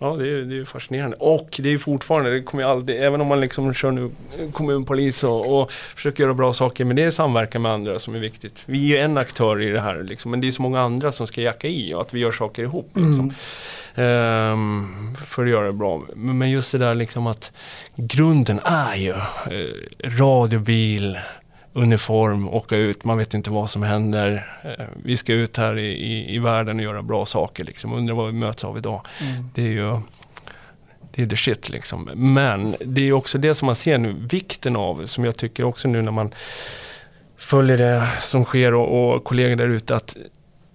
Ja, 0.00 0.16
det 0.16 0.28
är, 0.28 0.42
det 0.42 0.58
är 0.60 0.64
fascinerande. 0.64 1.16
Och 1.20 1.56
det 1.58 1.72
är 1.72 1.78
fortfarande, 1.78 2.30
det 2.30 2.42
kommer 2.42 2.64
ju 2.64 2.70
aldrig, 2.70 3.02
även 3.02 3.20
om 3.20 3.26
man 3.26 3.40
liksom 3.40 3.74
kör 3.74 3.90
nu 3.90 4.10
kommunpolis 4.52 5.24
och, 5.24 5.60
och 5.60 5.72
försöker 5.72 6.22
göra 6.22 6.34
bra 6.34 6.52
saker, 6.52 6.84
men 6.84 6.96
det 6.96 7.02
är 7.02 7.10
samverkan 7.10 7.62
med 7.62 7.72
andra 7.72 7.98
som 7.98 8.14
är 8.14 8.18
viktigt. 8.18 8.62
Vi 8.66 8.92
är 8.92 8.96
ju 8.96 9.02
en 9.02 9.18
aktör 9.18 9.62
i 9.62 9.70
det 9.70 9.80
här, 9.80 10.02
liksom, 10.02 10.30
men 10.30 10.40
det 10.40 10.46
är 10.46 10.50
så 10.50 10.62
många 10.62 10.80
andra 10.80 11.12
som 11.12 11.26
ska 11.26 11.40
jacka 11.40 11.68
i 11.68 11.94
och 11.94 12.00
att 12.00 12.14
vi 12.14 12.20
gör 12.20 12.32
saker 12.32 12.62
ihop. 12.62 12.90
Liksom. 12.94 13.32
Ehm, 13.94 15.16
för 15.24 15.44
att 15.44 15.50
göra 15.50 15.66
det 15.66 15.72
bra. 15.72 16.02
Men 16.14 16.38
men 16.38 16.50
just 16.50 16.72
det 16.72 16.78
där 16.78 16.94
liksom 16.94 17.26
att 17.26 17.52
grunden 17.96 18.60
är 18.64 18.96
ju 18.96 19.10
eh, 19.10 20.08
radiobil, 20.18 21.18
uniform, 21.78 22.48
åka 22.48 22.76
ut, 22.76 23.04
man 23.04 23.18
vet 23.18 23.34
inte 23.34 23.50
vad 23.50 23.70
som 23.70 23.82
händer. 23.82 24.58
Eh, 24.64 24.86
vi 25.04 25.16
ska 25.16 25.32
ut 25.32 25.56
här 25.56 25.78
i, 25.78 25.86
i, 25.86 26.34
i 26.34 26.38
världen 26.38 26.76
och 26.76 26.82
göra 26.82 27.02
bra 27.02 27.26
saker 27.26 27.64
liksom. 27.64 27.92
Undrar 27.92 28.14
vad 28.14 28.26
vi 28.26 28.32
möts 28.32 28.64
av 28.64 28.78
idag. 28.78 29.00
Det 29.54 29.62
är 29.62 29.72
ju 29.72 30.00
det 31.14 31.22
är 31.22 31.26
the 31.26 31.36
shit 31.36 31.68
liksom. 31.68 32.10
Men 32.14 32.76
det 32.80 33.08
är 33.08 33.12
också 33.12 33.38
det 33.38 33.54
som 33.54 33.66
man 33.66 33.76
ser 33.76 33.98
nu, 33.98 34.16
vikten 34.30 34.76
av, 34.76 35.06
som 35.06 35.24
jag 35.24 35.36
tycker 35.36 35.64
också 35.64 35.88
nu 35.88 36.02
när 36.02 36.12
man 36.12 36.34
följer 37.38 37.78
det 37.78 38.08
som 38.20 38.44
sker 38.44 38.74
och, 38.74 39.14
och 39.14 39.24
kollegor 39.24 39.56
där 39.56 39.68
ute, 39.68 39.96
att 39.96 40.16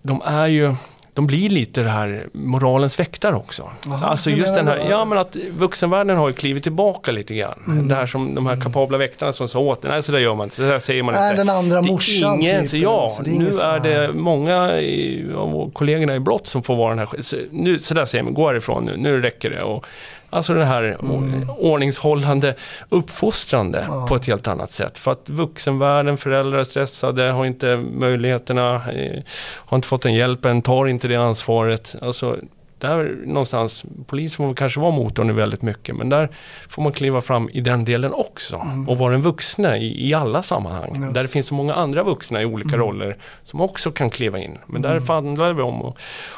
de 0.02 0.22
är 0.26 0.48
ju 0.48 0.76
de 1.14 1.28
blir 1.28 1.50
lite 1.50 1.84
det 1.84 1.90
här 1.90 2.28
moralens 2.34 3.00
väktare 3.00 3.36
också. 3.36 3.70
Jaha, 3.86 4.06
alltså 4.08 4.30
just 4.30 4.56
den 4.56 4.68
här, 4.68 4.88
ja 4.90 5.06
men 5.06 5.18
att 5.18 5.36
vuxenvärlden 5.36 6.18
har 6.18 6.28
ju 6.28 6.34
klivit 6.34 6.64
tillbaka 6.64 7.12
lite 7.12 7.36
grann. 7.36 7.64
Mm. 7.68 7.88
Det 7.88 7.96
här 7.96 8.06
som 8.06 8.36
de 8.36 8.46
här 8.46 8.62
kapabla 8.62 8.98
väktarna 8.98 9.34
som 9.34 9.48
sa 9.48 9.60
åt 9.60 9.84
nej 9.84 10.04
så 10.04 10.12
där 10.12 10.20
gör 10.20 10.36
man 10.36 10.44
inte, 10.44 10.56
så 10.56 10.62
där 10.62 10.80
säger 10.80 11.04
man 11.04 11.14
Nej, 11.16 11.30
inte. 11.32 11.42
den 11.44 11.50
andra 11.50 11.82
Det 11.82 11.88
är 11.88 11.92
morsan 11.92 12.42
ingen, 12.42 12.62
typ, 12.62 12.70
så 12.70 12.78
ja, 12.78 13.04
alltså, 13.04 13.24
det 13.24 13.30
är 13.30 13.34
nu 13.34 13.42
ingen 13.42 13.54
så- 13.54 13.66
är 13.66 13.80
det 13.80 14.14
många 14.14 14.80
i, 14.80 15.26
av 15.36 15.72
kollegorna 15.72 16.16
i 16.16 16.20
brott 16.20 16.48
som 16.48 16.64
får 16.64 16.76
vara 16.76 16.90
den 16.96 17.00
här, 17.00 17.22
så, 17.22 17.38
nu, 17.52 17.80
så 17.80 17.94
där 17.94 18.06
säger 18.06 18.24
man, 18.24 18.34
gå 18.34 18.48
härifrån 18.48 18.86
nu, 18.86 18.98
nu 18.98 19.22
räcker 19.22 19.50
det. 19.50 19.62
Och, 19.64 19.86
alltså 20.34 20.54
det 20.54 20.66
här 20.66 20.84
Mm. 21.00 21.50
ordningshållande, 21.50 22.56
uppfostrande 22.90 23.84
Ja. 23.88 24.06
på 24.10 24.16
ett 24.16 24.26
helt 24.28 24.48
annat 24.48 24.72
sätt. 24.72 24.98
För 24.98 25.12
att 25.12 25.30
vuxenvärlden, 25.30 26.18
föräldrar 26.18 26.60
är 26.60 26.64
stressade, 26.64 27.24
har 27.24 27.46
inte 27.46 27.78
möjligheterna, 27.78 28.76
eh, 28.76 29.22
har 29.56 29.76
inte 29.76 29.88
fått 29.88 30.02
den 30.02 30.14
hjälpen, 30.14 30.62
tar 30.62 30.88
inte 30.88 31.08
det 31.08 31.16
ansvaret. 31.16 31.96
Alltså, 32.02 32.38
där 32.84 33.18
någonstans, 33.26 33.84
polisen 34.08 34.38
får 34.38 34.54
kanske 34.54 34.80
vara 34.80 34.92
motorn 34.92 35.30
i 35.30 35.34
väldigt 35.34 35.62
mycket, 35.62 35.96
men 35.96 36.10
där 36.10 36.30
får 36.68 36.82
man 36.82 36.92
kliva 36.92 37.22
fram 37.22 37.50
i 37.54 37.62
den 37.62 37.86
delen 37.86 38.14
också. 38.14 38.68
Och 38.88 38.98
vara 38.98 39.14
en 39.14 39.22
vuxna 39.22 39.78
i, 39.78 40.10
i 40.10 40.14
alla 40.14 40.44
sammanhang. 40.44 41.02
Just. 41.02 41.14
Där 41.14 41.22
det 41.22 41.28
finns 41.30 41.48
så 41.48 41.54
många 41.54 41.74
andra 41.74 42.04
vuxna 42.04 42.42
i 42.42 42.46
olika 42.46 42.78
roller 42.78 43.18
som 43.44 43.62
också 43.62 43.92
kan 43.92 44.10
kliva 44.10 44.40
in. 44.40 44.58
Men 44.68 44.82
där 44.82 45.00
handlar 45.00 45.54
det 45.54 45.64
om 45.64 45.86
att, 45.86 45.98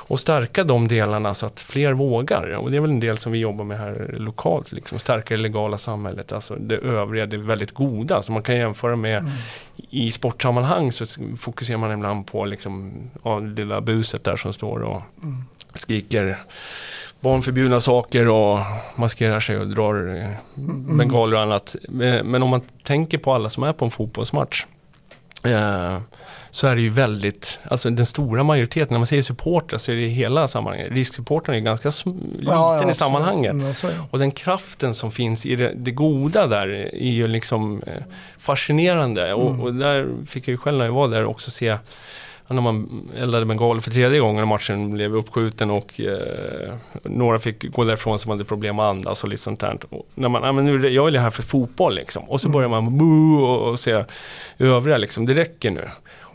att 0.10 0.20
stärka 0.20 0.64
de 0.64 0.88
delarna 0.88 1.34
så 1.34 1.46
att 1.46 1.60
fler 1.60 1.94
vågar. 1.94 2.56
Och 2.56 2.72
det 2.72 2.78
är 2.78 2.82
väl 2.82 2.90
en 2.90 3.00
del 3.00 3.18
som 3.18 3.32
vi 3.32 3.40
jobbar 3.40 3.64
med 3.64 3.80
här 3.80 4.16
lokalt, 4.20 4.72
liksom 4.72 5.00
stärka 5.00 5.36
det 5.36 5.42
legala 5.42 5.78
samhället. 5.78 6.32
Alltså 6.32 6.56
det 6.56 6.76
övriga, 6.76 7.26
det 7.26 7.38
väldigt 7.38 7.72
goda. 7.72 8.22
Så 8.22 8.32
man 8.32 8.44
kan 8.44 8.58
jämföra 8.58 8.96
med 8.96 9.32
i 9.90 10.12
sportsammanhang 10.12 10.92
så 10.92 11.06
fokuserar 11.38 11.78
man 11.78 11.92
ibland 11.92 12.28
på 12.28 12.46
liksom, 12.46 12.94
ja, 13.24 13.40
det 13.40 13.66
lilla 13.66 13.82
buset 13.82 14.24
där 14.24 14.36
som 14.36 14.54
står 14.54 14.80
och 14.80 15.02
skriker 15.76 16.38
barnförbjudna 17.20 17.82
saker 17.82 18.28
och 18.28 18.60
maskerar 18.96 19.40
sig 19.40 19.58
och 19.58 19.68
drar 19.68 20.18
eh, 20.18 20.30
bengaler 20.98 21.36
och 21.36 21.42
annat. 21.42 21.76
Men 21.90 22.28
men 22.32 22.44
om 22.44 22.50
man 22.50 22.62
tänker 22.84 23.18
på 23.18 23.34
alla 23.34 23.50
som 23.50 23.64
är 23.64 23.74
på 23.74 23.86
en 23.86 23.92
fotbollsmatch 23.92 24.66
eh, 25.44 25.98
så 26.56 26.68
är 26.68 26.76
det 26.76 26.82
ju 26.82 26.90
väldigt, 26.90 27.60
alltså 27.64 27.90
den 27.90 28.06
stora 28.06 28.44
majoriteten, 28.44 28.94
när 28.94 29.00
man 29.00 29.08
säger 29.08 29.24
supportrar 29.24 29.78
så 29.78 29.92
är 29.92 29.96
det 29.96 30.02
i 30.02 30.10
hela 30.10 30.48
sammanhanget. 30.48 30.92
Risksupportrarna 30.92 31.58
är 31.58 31.62
ganska 31.62 31.90
liten 31.90 32.38
Ja, 32.42 32.82
ja, 32.82 32.92
i 32.92 32.94
sammanhanget. 32.94 33.52
Mm. 33.52 33.74
Och 34.12 34.20
den 34.20 34.32
kraften 34.32 34.96
som 34.96 35.12
finns 35.12 35.46
i 35.46 35.56
det, 35.56 35.74
det 35.76 35.92
goda 35.92 36.48
där 36.48 36.68
är 36.96 37.12
ju 37.12 37.28
liksom 37.28 37.82
eh, 37.88 38.04
fascinerande. 38.38 39.34
Och, 39.34 39.60
och 39.60 39.74
där 39.74 40.08
fick 40.28 40.48
jag 40.48 40.52
ju 40.52 40.58
själv 40.58 40.78
när 40.78 40.86
jag 40.86 40.94
var 40.94 41.08
där 41.08 41.26
också 41.26 41.52
se 41.52 41.78
när 42.48 42.62
man 42.62 43.10
eldade 43.18 43.46
bengaler 43.46 43.82
för 43.82 43.92
tredje 43.92 44.20
gången 44.20 44.42
och 44.42 44.48
matchen 44.48 44.94
blev 44.94 45.16
uppskjuten 45.16 45.72
och 45.72 46.00
eh, 46.00 46.74
några 47.04 47.40
fick 47.40 47.72
gå 47.72 47.84
därifrån 47.84 48.20
som 48.20 48.32
hade 48.32 48.46
problem 48.46 48.80
att 48.80 48.90
andas 48.90 49.24
och 49.24 49.30
lite 49.30 49.44
sånt 49.44 49.60
där. 49.60 49.78
Och 49.90 50.08
när 50.16 50.30
man, 50.30 50.44
ja, 50.44 50.52
men 50.52 50.66
nu 50.66 50.90
jag 50.90 51.16
är 51.16 51.20
här 51.20 51.30
för 51.30 51.44
fotboll 51.44 51.96
liksom. 51.96 52.30
Och 52.30 52.42
så 52.42 52.50
börjar 52.50 52.70
man 52.70 52.98
boo 52.98 53.44
och, 53.44 53.70
och 53.70 53.80
se 53.80 54.04
övriga 54.58 54.98
liksom, 54.98 55.26
det 55.26 55.34
räcker 55.34 55.72
nu. 55.72 55.90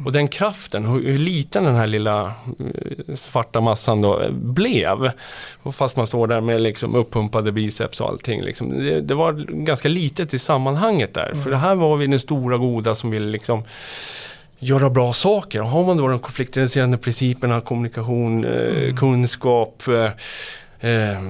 Och 0.04 0.12
den 0.12 0.28
kraften, 0.28 0.84
hur, 0.84 1.04
hur 1.04 1.18
liten 1.18 1.64
den 1.64 1.74
här 1.74 1.86
lilla 1.86 2.24
eh, 2.26 3.14
svarta 3.14 3.60
massan 3.60 4.02
då 4.02 4.20
eh, 4.20 4.30
blev. 4.30 5.10
Fast 5.72 5.96
man 5.96 6.06
står 6.06 6.26
där 6.26 6.40
med 6.40 6.60
liksom 6.60 6.94
uppumpade 6.94 7.52
biceps 7.52 8.00
och 8.00 8.08
allting. 8.08 8.42
Liksom. 8.42 8.70
Det, 8.70 9.00
det 9.00 9.14
var 9.14 9.32
ganska 9.48 9.88
litet 9.88 10.34
i 10.34 10.38
sammanhanget 10.38 11.14
där. 11.14 11.34
För 11.42 11.50
det 11.50 11.56
här 11.56 11.74
var 11.74 11.96
vi 11.96 12.06
den 12.06 12.20
stora 12.20 12.56
goda 12.56 12.94
som 12.94 13.10
ville 13.10 13.26
liksom 13.26 13.62
göra 14.60 14.90
bra 14.90 15.12
saker. 15.12 15.60
Och 15.60 15.68
har 15.68 15.84
man 15.84 15.96
då 15.96 16.08
de 16.08 16.18
konfliktreducerande 16.18 16.98
principerna, 16.98 17.60
kommunikation, 17.60 18.44
eh, 18.44 18.94
kunskap, 18.94 19.82
eh, 19.88 20.90
eh, 20.90 21.22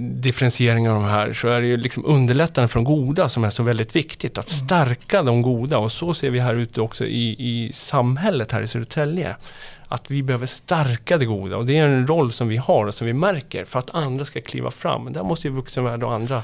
differentiering 0.00 0.88
av 0.88 0.94
de 0.94 1.04
här 1.04 1.32
så 1.32 1.48
är 1.48 1.60
det 1.60 1.66
ju 1.66 1.76
liksom 1.76 2.06
underlättande 2.06 2.68
för 2.68 2.74
de 2.74 2.84
goda 2.84 3.28
som 3.28 3.44
är 3.44 3.50
så 3.50 3.62
väldigt 3.62 3.96
viktigt. 3.96 4.38
Att 4.38 4.48
stärka 4.48 5.22
de 5.22 5.42
goda 5.42 5.78
och 5.78 5.92
så 5.92 6.14
ser 6.14 6.30
vi 6.30 6.38
här 6.40 6.54
ute 6.54 6.80
också 6.80 7.04
i, 7.04 7.36
i 7.38 7.72
samhället 7.72 8.52
här 8.52 8.62
i 8.62 8.68
Södertälje. 8.68 9.36
Att 9.90 10.10
vi 10.10 10.22
behöver 10.22 10.46
stärka 10.46 11.18
det 11.18 11.24
goda 11.26 11.56
och 11.56 11.66
det 11.66 11.78
är 11.78 11.86
en 11.86 12.06
roll 12.06 12.32
som 12.32 12.48
vi 12.48 12.56
har 12.56 12.86
och 12.86 12.94
som 12.94 13.06
vi 13.06 13.12
märker 13.12 13.64
för 13.64 13.78
att 13.78 13.90
andra 13.94 14.24
ska 14.24 14.40
kliva 14.40 14.70
fram. 14.70 15.12
Där 15.12 15.22
måste 15.22 15.48
ju 15.48 15.54
vuxenvärld 15.54 16.02
och 16.02 16.12
andra 16.12 16.34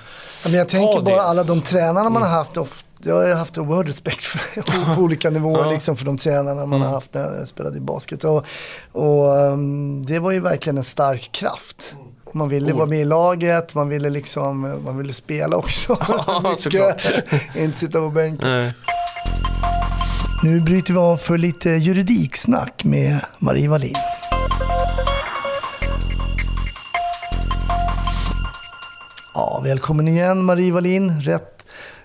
Ja, 0.42 0.48
men 0.48 0.54
jag 0.54 0.68
tänker 0.68 1.00
bara 1.00 1.16
det. 1.16 1.22
alla 1.22 1.44
de 1.44 1.60
tränarna 1.62 2.10
man 2.10 2.22
har 2.22 2.28
haft. 2.28 2.56
Of, 2.56 2.84
jag 3.04 3.14
har 3.14 3.34
haft 3.34 3.58
oerhörd 3.58 3.86
respekt 3.86 4.22
för, 4.22 4.62
på 4.94 5.00
olika 5.00 5.30
nivåer 5.30 5.72
liksom, 5.72 5.96
för 5.96 6.04
de 6.04 6.18
tränarna 6.18 6.66
man 6.66 6.80
har 6.80 6.88
haft 6.88 7.14
när 7.14 7.38
jag 7.38 7.48
spelade 7.48 7.76
i 7.76 7.80
basket. 7.80 8.24
Och, 8.24 8.46
och 8.92 9.36
um, 9.36 10.06
det 10.06 10.18
var 10.18 10.30
ju 10.30 10.40
verkligen 10.40 10.76
en 10.76 10.84
stark 10.84 11.32
kraft. 11.32 11.96
Man 12.32 12.48
ville 12.48 12.72
vara 12.72 12.86
med 12.86 13.00
i 13.00 13.04
laget, 13.04 13.74
man 13.74 13.88
ville, 13.88 14.10
liksom, 14.10 14.80
man 14.84 14.98
ville 14.98 15.12
spela 15.12 15.56
också. 15.56 15.98
Ja. 16.70 16.94
Inte 17.56 17.78
sitta 17.78 17.98
på 17.98 18.10
bänken. 18.10 18.50
Nej. 18.50 18.72
Nu 20.42 20.60
bryter 20.60 20.92
vi 20.92 20.98
av 20.98 21.16
för 21.16 21.38
lite 21.38 21.70
juridiksnack 21.70 22.84
med 22.84 23.20
Marie 23.38 23.68
Wallin. 23.68 23.94
Ja, 29.34 29.60
välkommen 29.64 30.08
igen 30.08 30.44
Marie 30.44 30.72
Wallin, 30.72 31.20
rätt, 31.20 31.53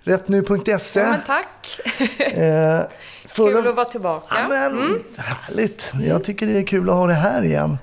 rättnu.se. 0.10 1.00
Ja, 1.00 1.15
tack. 1.28 1.80
Eh, 2.19 2.82
förra- 3.28 3.54
Kul 3.62 3.67
att 3.67 3.76
vara 3.76 3.86
tillbaka. 3.86 4.36
Ja, 4.39 4.48
men, 4.50 5.00
Härligt. 5.17 5.93
Jag 6.04 6.24
tycker 6.24 6.48
det 6.48 6.58
är 6.58 6.65
kul 6.67 6.89
att 6.89 6.95
ha 6.95 7.08
det 7.08 7.13
här 7.13 7.43
igen. 7.43 7.78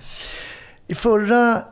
I 0.87 0.95
förra 0.95 1.63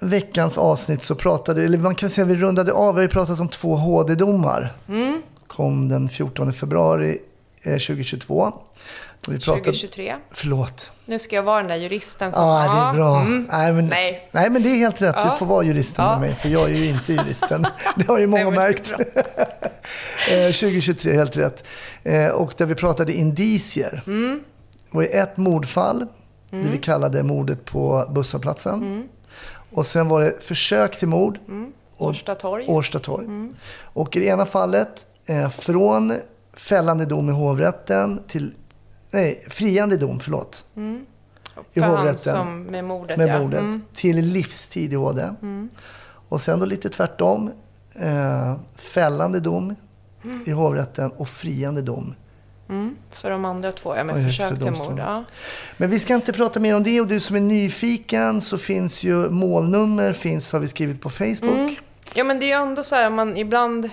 veckans 0.00 0.58
avsnitt 0.58 1.02
så 1.02 1.14
pratade, 1.14 1.64
eller 1.64 1.78
man 1.78 1.94
kan 1.94 2.10
säga 2.10 2.24
vi 2.24 2.34
rundade 2.34 2.72
av, 2.72 2.94
vi 2.94 2.98
har 2.98 3.02
ju 3.02 3.08
pratat 3.08 3.40
om 3.40 3.48
två 3.48 3.76
HD-domar. 3.76 4.72
Mm. 4.88 5.22
Kom 5.46 5.88
den 5.88 6.08
14 6.08 6.52
februari 6.52 7.18
eh, 7.62 7.72
2022. 7.72 8.52
Vi 9.28 9.38
pratade, 9.38 9.56
2023. 9.64 10.16
Förlåt. 10.30 10.92
Nu 11.04 11.18
ska 11.18 11.36
jag 11.36 11.42
vara 11.42 11.56
den 11.58 11.68
där 11.68 11.76
juristen 11.76 12.32
som... 12.32 12.42
Ja, 12.42 12.62
det 12.74 12.88
är 12.88 12.92
bra. 13.02 13.20
mm. 13.20 13.48
Nej, 13.52 13.72
men, 13.72 13.86
Nej. 13.86 14.28
nej, 14.32 14.50
men 14.50 14.62
det 14.62 14.68
är 14.68 14.74
helt 14.76 15.02
rätt. 15.02 15.14
Du 15.14 15.20
Ja. 15.28 15.36
får 15.38 15.46
vara 15.46 15.62
juristen 15.64 16.04
Ja. 16.04 16.10
med 16.10 16.20
mig, 16.20 16.34
för 16.34 16.48
jag 16.48 16.70
är 16.70 16.74
ju 16.76 16.86
inte 16.90 17.12
juristen. 17.12 17.66
Det 17.96 18.06
har 18.08 18.18
ju 18.18 18.26
många 18.26 18.44
Nej, 18.44 18.52
märkt. 18.58 18.96
bra. 18.96 19.06
Eh, 20.30 20.52
2023, 20.52 21.12
helt 21.12 21.36
rätt. 21.36 21.64
Eh, 22.02 22.28
Och 22.28 22.52
där 22.56 22.66
vi 22.66 22.74
pratade 22.74 23.12
indicier. 23.12 24.02
Mm. 24.06 24.40
Det 24.90 24.96
var 24.96 25.02
ett 25.10 25.36
mordfall, 25.36 26.06
det 26.50 26.56
vi 26.72 26.78
kallade 26.78 27.22
mordet 27.22 27.64
på 27.64 28.06
busshållplatsen. 28.14 28.74
Mm. 28.74 29.08
Och 29.70 29.86
sen 29.86 30.08
var 30.08 30.20
det 30.20 30.44
försök 30.44 30.98
till 30.98 31.08
mord. 31.08 31.38
Och 31.96 32.06
Årsta 32.08 32.34
torg. 32.34 32.64
Årsta 32.68 32.98
torg. 32.98 33.26
Och 33.82 34.16
i 34.16 34.20
det 34.20 34.26
ena 34.26 34.46
fallet, 34.46 35.06
eh, 35.26 35.50
från 35.50 36.12
fällande 36.56 37.04
dom 37.04 37.28
i 37.28 37.32
hovrätten 37.32 38.20
till... 38.28 38.54
Nej, 39.10 39.44
friande 39.48 39.96
dom, 39.96 40.20
förlåt. 40.20 40.64
I 40.74 40.78
Mm. 40.80 41.06
För 41.74 41.80
han 41.80 41.90
hovrätten. 41.90 42.16
som 42.16 42.62
med 42.62 42.84
mordet, 42.84 43.18
med 43.18 43.28
ja. 43.28 43.38
mordet. 43.38 43.60
Mm. 43.60 43.82
Till 43.94 44.16
livstid 44.16 44.92
i 44.92 44.96
HD. 44.96 45.22
Och 46.28 46.40
sen 46.40 46.58
då 46.58 46.66
lite 46.66 46.88
tvärtom. 46.88 47.50
Eh, 47.94 48.56
fällande 48.76 49.40
dom 49.40 49.74
Mm. 50.24 50.42
i 50.46 50.50
hovrätten 50.50 51.10
och 51.10 51.28
friande 51.28 51.82
dom. 51.82 52.14
För 53.10 53.30
de 53.30 53.44
andra 53.44 53.72
två, 53.72 53.96
ja, 53.96 54.04
högsta 54.04 54.44
försök 54.48 54.58
till 54.62 54.70
mord. 54.70 54.98
Ja. 54.98 55.24
Men 55.76 55.90
vi 55.90 55.98
ska 55.98 56.14
inte 56.14 56.32
prata 56.32 56.60
mer 56.60 56.76
om 56.76 56.82
det. 56.82 57.00
Och 57.00 57.06
du 57.06 57.20
som 57.20 57.36
är 57.36 57.40
nyfiken 57.40 58.40
så 58.40 58.58
finns 58.58 59.02
ju 59.04 59.30
målnummer, 59.30 60.12
finns 60.12 60.52
har 60.52 60.60
vi 60.60 60.68
skrivit 60.68 61.00
på 61.00 61.10
Facebook. 61.10 61.42
Mm. 61.54 61.74
ja, 62.14 62.24
men 62.24 62.38
det 62.40 62.44
är 62.44 62.58
ju 62.58 62.62
ändå 62.68 62.82
så 62.82 62.94
här, 62.94 63.10
man 63.10 63.36
ibland 63.36 63.90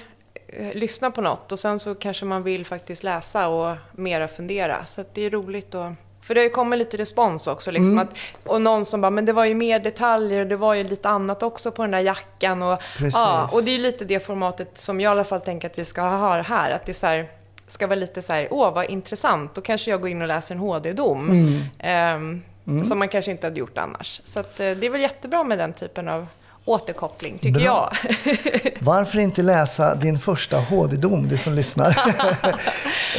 eh, 0.58 0.74
lyssnar 0.74 1.10
på 1.10 1.22
något 1.22 1.52
och 1.52 1.60
sen 1.60 1.80
så 1.80 1.96
kanske 1.96 2.26
man 2.26 2.44
vill 2.44 2.66
faktiskt 2.66 3.04
läsa 3.04 3.48
och 3.48 3.76
mera 3.92 4.28
fundera. 4.28 4.86
Så 4.86 5.04
det 5.14 5.22
är 5.26 5.30
roligt 5.30 5.76
att... 5.76 5.94
För 6.22 6.34
det 6.34 6.40
har 6.40 6.44
ju 6.44 6.50
kommit 6.50 6.80
lite 6.80 6.98
respons 6.98 7.48
också. 7.48 7.72
Liksom 7.72 7.92
Mm. 7.92 8.08
att, 8.08 8.16
och 8.50 8.62
någon 8.62 8.86
som 8.86 9.02
bara, 9.02 9.10
men 9.10 9.26
det 9.26 9.34
var 9.34 9.46
ju 9.46 9.54
mer 9.54 9.80
detaljer 9.80 10.40
och 10.40 10.48
det 10.48 10.56
var 10.56 10.74
ju 10.74 10.84
lite 10.84 11.10
annat 11.10 11.44
också 11.44 11.72
på 11.72 11.82
den 11.82 11.92
där 11.92 12.00
jackan. 12.00 12.62
Och, 12.64 12.82
Precis. 12.98 13.14
Ja, 13.20 13.50
och 13.54 13.64
det 13.64 13.72
är 13.72 13.78
ju 13.78 13.82
lite 13.82 14.06
det 14.06 14.20
formatet 14.20 14.78
som 14.78 15.02
jag 15.02 15.10
i 15.10 15.12
alla 15.12 15.24
fall 15.24 15.42
tänker 15.42 15.70
att 15.70 15.80
vi 15.80 15.86
ska 15.86 16.02
ha 16.02 16.42
här. 16.42 16.72
Att 16.72 16.86
det 16.86 16.92
är 16.92 16.94
så 16.94 17.08
här, 17.08 17.28
ska 17.68 17.88
vara 17.88 17.96
lite 18.00 18.22
så 18.22 18.34
här, 18.34 18.48
åh 18.52 18.74
vad 18.74 18.86
intressant. 18.86 19.56
Då 19.56 19.62
kanske 19.62 19.92
jag 19.92 20.02
går 20.02 20.10
in 20.10 20.22
och 20.22 20.28
läser 20.28 20.56
en 20.56 20.60
HD-dom. 20.62 21.30
Mm. 21.30 21.62
Ehm, 21.80 22.84
Som 22.84 23.00
man 23.00 23.08
kanske 23.10 23.32
inte 23.32 23.48
hade 23.48 23.60
gjort 23.60 23.78
annars. 23.78 24.22
Så 24.24 24.40
att, 24.40 24.60
eh, 24.60 24.72
det 24.72 24.86
är 24.86 24.90
väl 24.90 25.02
jättebra 25.02 25.44
med 25.44 25.58
den 25.58 25.74
typen 25.74 26.08
av 26.08 26.28
återkoppling, 26.68 27.38
tycker 27.38 27.60
Bra. 27.60 27.94
jag. 28.24 28.34
Varför 28.80 29.20
inte 29.20 29.42
läsa 29.42 29.96
din 29.96 30.20
första 30.20 30.60
HD-dom, 30.60 31.28
du 31.28 31.38
som 31.38 31.54
lyssnar? 31.54 31.98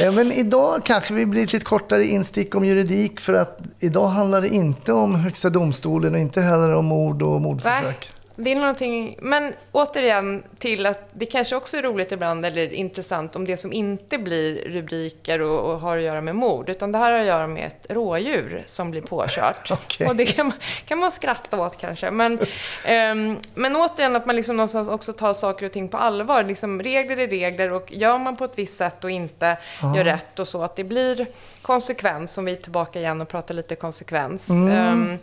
Eh, 0.01 0.11
Men 0.13 0.31
idag 0.31 0.81
kanske 0.85 1.13
vi 1.13 1.25
blir 1.25 1.43
ett 1.43 1.53
lite 1.53 1.65
kortare 1.65 2.05
instick 2.05 2.55
om 2.55 2.65
juridik 2.65 3.19
för 3.19 3.33
att 3.33 3.59
idag 3.79 4.07
handlar 4.07 4.41
det 4.41 4.47
inte 4.49 4.93
om 4.93 5.15
Högsta 5.15 5.49
domstolen 5.49 6.13
och 6.13 6.19
inte 6.19 6.41
heller 6.41 6.71
om 6.73 6.85
mord 6.85 7.21
och 7.21 7.41
mordförsök. 7.41 8.09
Det 8.41 8.51
är 8.51 8.55
någonting, 8.55 9.17
men 9.21 9.53
återigen 9.71 10.43
till 10.59 10.85
att 10.85 11.09
det 11.13 11.25
kanske 11.25 11.55
också 11.55 11.77
är 11.77 11.81
roligt 11.81 12.11
ibland 12.11 12.45
eller 12.45 12.73
intressant 12.73 13.35
om 13.35 13.45
det 13.45 13.57
som 13.57 13.73
inte 13.73 14.17
blir 14.17 14.69
rubriker 14.69 15.41
och, 15.41 15.73
och 15.73 15.79
har 15.79 15.97
att 15.97 16.03
göra 16.03 16.21
med 16.21 16.35
mord, 16.35 16.69
utan 16.69 16.91
det 16.91 16.97
här 16.97 17.11
har 17.11 17.19
att 17.19 17.25
göra 17.25 17.47
med 17.47 17.67
ett 17.67 17.85
rådjur 17.89 18.63
som 18.65 18.91
blir 18.91 19.01
påkört. 19.01 19.71
Okej. 19.71 20.07
Och 20.07 20.15
det 20.15 20.25
kan 20.25 20.47
man, 20.47 20.55
kan 20.85 20.99
man 20.99 21.11
skratta 21.11 21.59
åt 21.59 21.77
kanske. 21.77 22.11
Men, 22.11 22.39
ehm, 22.85 23.37
men 23.53 23.75
återigen 23.75 24.15
att 24.15 24.25
man 24.25 24.35
liksom 24.35 24.57
någonstans 24.57 24.89
också 24.89 25.13
tar 25.13 25.33
saker 25.33 25.65
och 25.65 25.71
ting 25.71 25.89
på 25.89 25.97
allvar. 25.97 26.43
Liksom, 26.43 26.81
regler 26.81 27.17
är 27.17 27.27
regler 27.27 27.71
och 27.71 27.91
gör 27.91 28.17
man 28.17 28.35
på 28.35 28.45
ett 28.45 28.53
visst 28.55 28.77
sätt 28.77 29.03
och 29.03 29.11
inte 29.11 29.57
gör 29.95 30.03
rätt 30.03 30.39
och 30.39 30.47
så, 30.47 30.63
att 30.63 30.75
det 30.75 30.83
blir 30.83 31.27
konsekvens, 31.61 32.37
om 32.37 32.45
vi 32.45 32.51
är 32.51 32.55
tillbaka 32.55 32.99
igen 32.99 33.21
och 33.21 33.27
pratar 33.27 33.53
lite 33.53 33.75
konsekvens. 33.75 34.49
Ehm, 34.49 35.17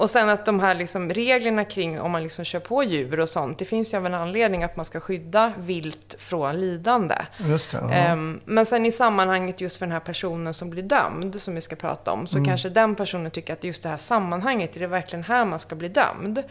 och 0.00 0.10
sen 0.10 0.28
att 0.28 0.44
de 0.46 0.60
här 0.60 0.74
liksom 0.74 1.10
reglerna 1.10 1.64
kring 1.64 2.00
om 2.00 2.10
man 2.10 2.22
liksom 2.22 2.44
kör 2.44 2.60
på 2.60 2.82
djur 2.82 3.20
och 3.20 3.28
sånt, 3.28 3.58
det 3.58 3.64
finns 3.64 3.94
ju 3.94 3.98
av 3.98 4.06
en 4.06 4.14
anledning 4.14 4.64
att 4.64 4.76
man 4.76 4.84
ska 4.84 5.00
skydda 5.00 5.52
vilt 5.58 6.14
från 6.18 6.60
lidande. 6.60 7.14
Just 7.38 7.70
det. 7.72 7.78
Ja. 7.82 7.90
Ehm, 7.92 8.40
men 8.44 8.66
sen 8.66 8.86
i 8.86 8.92
sammanhanget 8.92 9.60
just 9.60 9.76
för 9.76 9.86
den 9.86 9.92
här 9.92 10.00
personen 10.00 10.54
som 10.54 10.70
blir 10.70 10.82
dömd, 10.82 11.40
som 11.40 11.54
vi 11.54 11.60
ska 11.60 11.76
prata 11.76 12.12
om, 12.12 12.26
så 12.26 12.36
Mm. 12.38 12.48
kanske 12.48 12.68
den 12.68 12.94
personen 12.94 13.30
tycker 13.30 13.52
att 13.52 13.64
just 13.64 13.82
det 13.82 13.88
här 13.88 13.96
sammanhanget, 13.98 14.76
är 14.76 14.80
det 14.80 14.86
verkligen 14.86 15.22
här 15.24 15.44
man 15.44 15.58
ska 15.58 15.74
bli 15.74 15.88
dömd? 15.88 16.42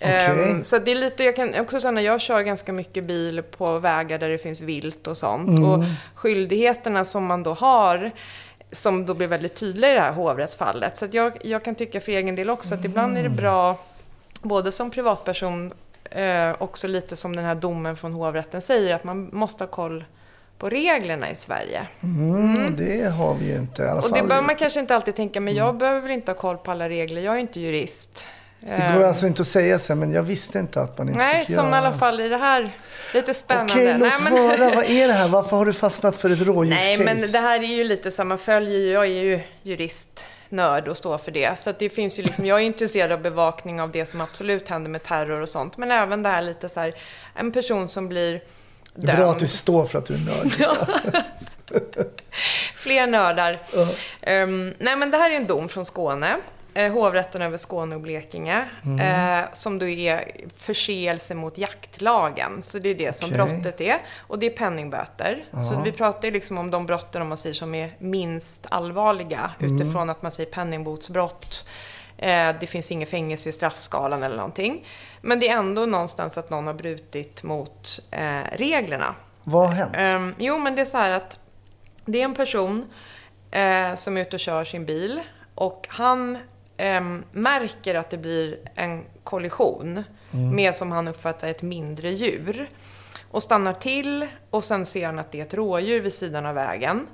Ehm, 0.00 0.64
så 0.64 0.78
det 0.78 0.90
är 0.90 0.94
lite, 0.94 1.24
jag 1.24 1.36
kan 1.36 1.60
också 1.60 1.80
säga 1.80 1.90
när 1.90 2.02
jag 2.02 2.20
kör 2.20 2.40
ganska 2.40 2.72
mycket 2.72 3.04
bil 3.04 3.42
på 3.42 3.78
vägar 3.78 4.18
där 4.18 4.28
det 4.28 4.38
finns 4.38 4.60
vilt 4.60 5.06
och 5.06 5.16
sånt. 5.16 5.48
Mm. 5.48 5.64
Och 5.64 5.84
skyldigheterna 6.14 7.04
som 7.04 7.26
man 7.26 7.42
då 7.42 7.54
har, 7.54 8.10
som 8.72 9.06
då 9.06 9.14
blir 9.14 9.26
väldigt 9.28 9.54
tydliga 9.54 9.90
i 9.90 9.94
det 9.94 10.00
här 10.00 10.12
hovrättsfallet. 10.12 10.96
Så 10.96 11.06
jag, 11.10 11.32
jag 11.42 11.64
kan 11.64 11.74
tycka 11.74 12.00
för 12.00 12.12
egen 12.12 12.34
del 12.36 12.50
också 12.50 12.74
att 12.74 12.84
ibland 12.84 13.18
är 13.18 13.22
det 13.22 13.28
bra, 13.28 13.78
både 14.42 14.72
som 14.72 14.90
privatperson, 14.90 15.72
eh, 16.10 16.52
också 16.58 16.88
lite 16.88 17.16
som 17.16 17.36
den 17.36 17.44
här 17.44 17.54
domen 17.54 17.96
från 17.96 18.12
hovrätten 18.12 18.60
säger, 18.62 18.94
att 18.94 19.04
man 19.04 19.28
måste 19.32 19.64
ha 19.64 19.68
koll 19.68 20.04
på 20.58 20.68
reglerna 20.68 21.30
i 21.30 21.36
Sverige. 21.36 21.86
Mm, 22.02 22.76
det 22.76 23.08
har 23.10 23.34
vi 23.34 23.46
ju 23.46 23.56
inte 23.56 23.82
i 23.82 23.86
alla 23.86 24.00
Och 24.02 24.08
fall. 24.08 24.18
det 24.18 24.28
behöver 24.28 24.46
man 24.46 24.56
kanske 24.56 24.80
inte 24.80 24.94
alltid 24.94 25.14
tänka, 25.16 25.40
men 25.40 25.54
jag 25.54 25.76
behöver 25.76 26.00
väl 26.00 26.10
inte 26.10 26.32
ha 26.32 26.36
koll 26.36 26.56
på 26.58 26.70
alla 26.70 26.88
regler, 26.88 27.22
jag 27.22 27.34
är 27.34 27.38
inte 27.38 27.60
jurist. 27.60 28.26
Det 28.66 28.92
går 28.96 29.04
alltså 29.04 29.26
inte 29.26 29.42
att 29.42 29.48
säga 29.48 29.78
sen, 29.78 29.98
men 29.98 30.12
jag 30.12 30.22
visste 30.22 30.58
inte 30.58 30.80
att 30.80 30.98
man 30.98 31.08
inte 31.08 31.18
Nej, 31.20 31.46
fick 31.46 31.54
som 31.54 31.64
i 31.66 31.68
göra. 31.68 31.78
alla 31.78 31.92
fall 31.98 32.20
i 32.20 32.28
det 32.28 32.36
här, 32.36 32.70
lite 33.14 33.34
spännande. 33.34 33.72
Okej, 33.72 33.92
låt 33.98 34.08
Nej, 34.08 34.20
men- 34.24 34.32
höra. 34.32 34.74
Vad 34.74 34.84
är 34.84 35.08
det 35.08 35.14
här? 35.14 35.28
Varför 35.28 35.56
har 35.56 35.64
du 35.64 35.72
fastnat 35.72 36.16
för 36.16 36.30
ett 36.30 36.40
rådjurscase? 36.42 36.84
Nej, 36.86 36.98
men 36.98 37.32
det 37.32 37.38
här 37.38 37.60
är 37.62 37.66
ju 37.76 37.84
lite 37.84 38.24
man 38.24 38.38
följer 38.38 38.78
ju, 38.78 38.90
jag 38.92 39.04
är 39.04 39.08
ju 39.22 39.40
jurist, 39.62 40.26
nörd 40.48 40.88
och 40.88 40.96
står 40.96 41.18
för 41.18 41.30
det. 41.30 41.58
Så 41.58 41.70
att 41.70 41.78
det 41.78 41.88
finns 41.88 42.18
ju 42.18 42.22
liksom, 42.22 42.46
jag 42.46 42.60
är 42.60 42.64
intresserad 42.64 43.12
av 43.12 43.20
bevakning 43.22 43.80
av 43.80 43.90
det 43.90 44.06
som 44.06 44.20
absolut 44.20 44.68
händer 44.68 44.90
med 44.90 45.02
terror 45.02 45.40
och 45.40 45.48
sånt. 45.48 45.76
Men 45.76 45.90
även 45.90 46.22
det 46.22 46.28
här 46.28 46.42
lite 46.42 46.68
så 46.68 46.80
här, 46.80 46.94
en 47.34 47.52
person 47.52 47.88
som 47.88 48.08
blir 48.08 48.32
Det 48.94 49.02
är 49.02 49.06
dömd. 49.06 49.18
bra 49.18 49.30
att 49.30 49.38
du 49.38 49.46
står 49.48 49.86
för 49.86 49.98
att 49.98 50.06
du 50.06 50.14
är 50.14 50.18
nörd. 50.18 50.74
Fler 52.74 53.06
nördar. 53.06 53.58
Ehm, 54.22 54.74
nej, 54.78 54.96
men 54.96 55.10
det 55.10 55.16
här 55.18 55.30
är 55.30 55.36
en 55.36 55.46
dom 55.46 55.68
från 55.68 55.84
Skåne. 55.84 56.36
Eh, 56.74 56.92
hovrätten 56.92 57.42
över 57.42 57.56
Skåne 57.56 57.94
och 57.94 58.00
Blekinge. 58.00 58.68
Eh, 59.00 59.52
som 59.52 59.78
då 59.78 59.86
är 59.86 60.32
förseelse 60.56 61.34
mot 61.34 61.58
jaktlagen. 61.58 62.62
Så 62.62 62.78
det 62.78 62.88
är 62.88 62.94
det 62.94 63.16
som 63.16 63.28
Okej. 63.28 63.36
brottet 63.36 63.80
är. 63.80 63.98
Och 64.18 64.38
det 64.38 64.46
är 64.46 64.50
penningböter. 64.50 65.44
Så 65.68 65.80
vi 65.84 65.92
pratar 65.92 66.28
ju 66.28 66.32
liksom 66.32 66.58
om 66.58 66.70
de 66.70 66.86
brotten, 66.86 67.22
om 67.22 67.28
man 67.28 67.38
säger, 67.38 67.54
som 67.54 67.74
är 67.74 67.90
minst 67.98 68.66
allvarliga. 68.70 69.50
Utifrån 69.58 70.10
att 70.10 70.22
man 70.22 70.32
säger 70.32 70.50
penningbotsbrott. 70.50 71.68
Eh, 72.18 72.54
det 72.60 72.66
finns 72.66 72.90
inget 72.90 73.08
fängelse 73.08 73.48
i 73.48 73.52
straffskalan 73.52 74.22
eller 74.22 74.36
någonting. 74.36 74.86
Men 75.20 75.40
det 75.40 75.48
är 75.48 75.56
ändå 75.56 75.86
någonstans 75.86 76.38
att 76.38 76.50
någon 76.50 76.66
har 76.66 76.74
brutit 76.74 77.42
mot 77.42 78.00
eh, 78.10 78.40
reglerna. 78.52 79.14
Vad 79.44 79.66
har 79.68 79.74
hänt? 79.74 79.92
Ehm, 79.96 80.34
jo, 80.38 80.58
men 80.58 80.74
det 80.74 80.80
är 80.82 80.86
så 80.86 80.96
här 80.96 81.10
att 81.10 81.38
det 82.04 82.20
är 82.20 82.24
en 82.24 82.34
person 82.34 82.86
eh, 83.50 83.94
som 83.94 84.16
är 84.16 84.20
ute 84.20 84.36
och 84.36 84.40
kör 84.40 84.64
sin 84.64 84.86
bil 84.86 85.20
och 85.54 85.86
han 85.90 86.38
ehm, 86.82 87.24
märker 87.32 87.94
att 87.94 88.10
det 88.10 88.18
blir 88.18 88.58
en 88.74 89.04
kollision 89.24 90.04
med, 90.30 90.74
som 90.74 90.92
han 90.92 91.08
uppfattar, 91.08 91.48
ett 91.48 91.62
mindre 91.62 92.10
djur. 92.10 92.68
Och 93.30 93.42
stannar 93.42 93.72
till 93.72 94.26
och 94.50 94.64
sen 94.64 94.86
ser 94.86 95.06
han 95.06 95.18
att 95.18 95.32
det 95.32 95.40
är 95.40 95.42
ett 95.42 95.54
rådjur 95.54 96.00
vid 96.00 96.14
sidan 96.14 96.46
av 96.46 96.54
vägen. 96.54 97.06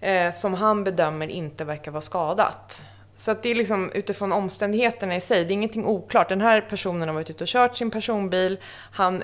Eh, 0.00 0.32
som 0.32 0.54
han 0.54 0.84
bedömer 0.84 1.28
inte 1.28 1.64
verkar 1.64 1.90
vara 1.90 2.00
skadat. 2.00 2.82
Så 3.16 3.30
att 3.30 3.42
det 3.42 3.50
är 3.50 3.54
liksom 3.54 3.92
utifrån 3.92 4.32
omständigheterna 4.32 5.16
i 5.16 5.20
sig, 5.20 5.44
det 5.44 5.52
är 5.52 5.54
ingenting 5.54 5.86
oklart. 5.86 6.28
Den 6.28 6.40
här 6.40 6.60
personen 6.60 7.08
har 7.08 7.14
varit 7.14 7.30
ute 7.30 7.44
och 7.44 7.48
kört 7.48 7.76
sin 7.76 7.90
personbil, 7.90 8.58
han 8.92 9.22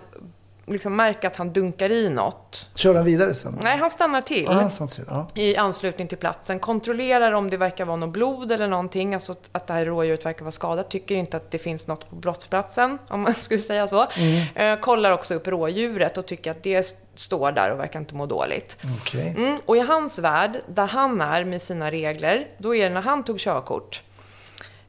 liksom 0.73 0.97
märker 0.97 1.29
att 1.29 1.37
han 1.37 1.53
dunkar 1.53 1.93
i 1.93 2.09
något. 2.09 2.71
Kör 2.75 2.95
han 2.95 3.05
vidare 3.05 3.35
sen? 3.35 3.59
Nej, 3.63 3.77
han 3.79 3.91
stannar 3.91 4.21
till 4.21 4.49
Ah, 4.49 4.71
samtidigt, 4.71 5.11
ja. 5.11 5.27
i 5.35 5.57
anslutning 5.57 6.09
till 6.09 6.19
platsen, 6.19 6.59
kontrollerar 6.59 7.33
om 7.33 7.51
det 7.51 7.57
verkar 7.57 7.85
vara 7.85 7.97
något 7.97 8.11
blod 8.11 8.53
eller 8.53 8.67
någonting, 8.69 9.15
alltså 9.15 9.35
att 9.53 9.67
det 9.67 9.73
här 9.73 9.85
rådjuret 9.85 10.27
verkar 10.27 10.41
vara 10.45 10.53
skadat, 10.53 10.91
tycker 10.91 11.15
inte 11.15 11.37
att 11.37 11.51
det 11.51 11.59
finns 11.59 11.87
något 11.87 12.11
på 12.11 12.17
brottsplatsen, 12.17 12.99
om 13.09 13.21
man 13.21 13.35
skulle 13.35 13.61
säga 13.63 13.89
så. 13.89 14.07
Eh, 14.55 14.77
kollar 14.81 15.11
också 15.13 15.35
upp 15.35 15.47
rådjuret 15.47 16.19
och 16.19 16.27
tycker 16.27 16.51
att 16.51 16.63
det 16.63 16.75
st- 16.77 17.01
står 17.15 17.53
där 17.53 17.71
och 17.71 17.79
verkar 17.81 18.01
inte 18.01 18.15
må 18.15 18.27
dåligt. 18.27 18.77
Okej. 19.01 19.35
Mm, 19.39 19.57
och 19.67 19.77
i 19.77 19.81
hans 19.81 20.19
värld, 20.19 20.61
där 20.67 20.87
han 20.87 21.21
är 21.21 21.45
med 21.45 21.63
sina 21.63 21.91
regler, 21.91 22.47
då 22.59 22.75
är 22.75 22.85
det 22.89 22.95
när 22.95 23.01
han 23.03 23.23
tog 23.25 23.39
körkort, 23.39 24.03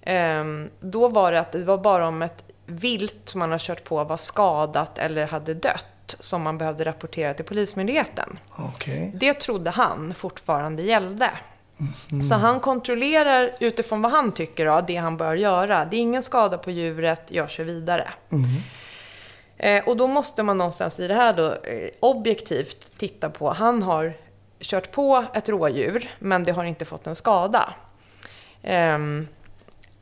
ehm, 0.01 0.69
då 0.79 1.07
var 1.07 1.31
det 1.31 1.39
att 1.39 1.51
det 1.51 1.63
var 1.63 1.77
bara 1.77 2.07
om 2.07 2.21
ett 2.21 2.43
vilt 2.71 3.21
som 3.25 3.39
man 3.39 3.51
har 3.51 3.59
kört 3.59 3.83
på 3.83 4.03
var 4.03 4.17
skadat 4.17 4.97
eller 4.97 5.27
hade 5.27 5.53
dött 5.53 6.15
som 6.19 6.41
man 6.41 6.57
behövde 6.57 6.85
rapportera 6.85 7.33
till 7.33 7.45
Polismyndigheten. 7.45 8.39
Okej. 8.59 9.11
Det 9.15 9.33
trodde 9.33 9.69
han 9.69 10.13
fortfarande 10.13 10.83
gällde. 10.83 11.31
Så 12.29 12.35
han 12.35 12.59
kontrollerar 12.59 13.51
utifrån 13.59 14.01
vad 14.01 14.11
han 14.11 14.31
tycker 14.31 14.65
då, 14.65 14.81
det 14.87 14.95
han 14.95 15.17
bör 15.17 15.35
göra. 15.35 15.85
Det 15.85 15.97
är 15.97 16.01
ingen 16.01 16.23
skada 16.23 16.57
på 16.57 16.71
djuret, 16.71 17.21
jag 17.27 17.49
kör 17.49 17.63
vidare. 17.63 18.11
Eh, 19.57 19.83
och 19.83 19.97
då 19.97 20.07
måste 20.07 20.43
man 20.43 20.57
någonstans 20.57 20.99
i 20.99 21.07
det 21.07 21.13
här 21.13 21.33
då 21.33 21.53
eh, 21.53 21.89
objektivt 21.99 22.97
titta 22.97 23.29
på, 23.29 23.53
han 23.53 23.83
har 23.83 24.13
kört 24.59 24.91
på 24.91 25.25
ett 25.33 25.49
rådjur, 25.49 26.09
men 26.19 26.43
det 26.43 26.51
har 26.51 26.63
inte 26.63 26.85
fått 26.85 27.07
en 27.07 27.15
skada. 27.15 27.73
Ehm, 28.63 29.27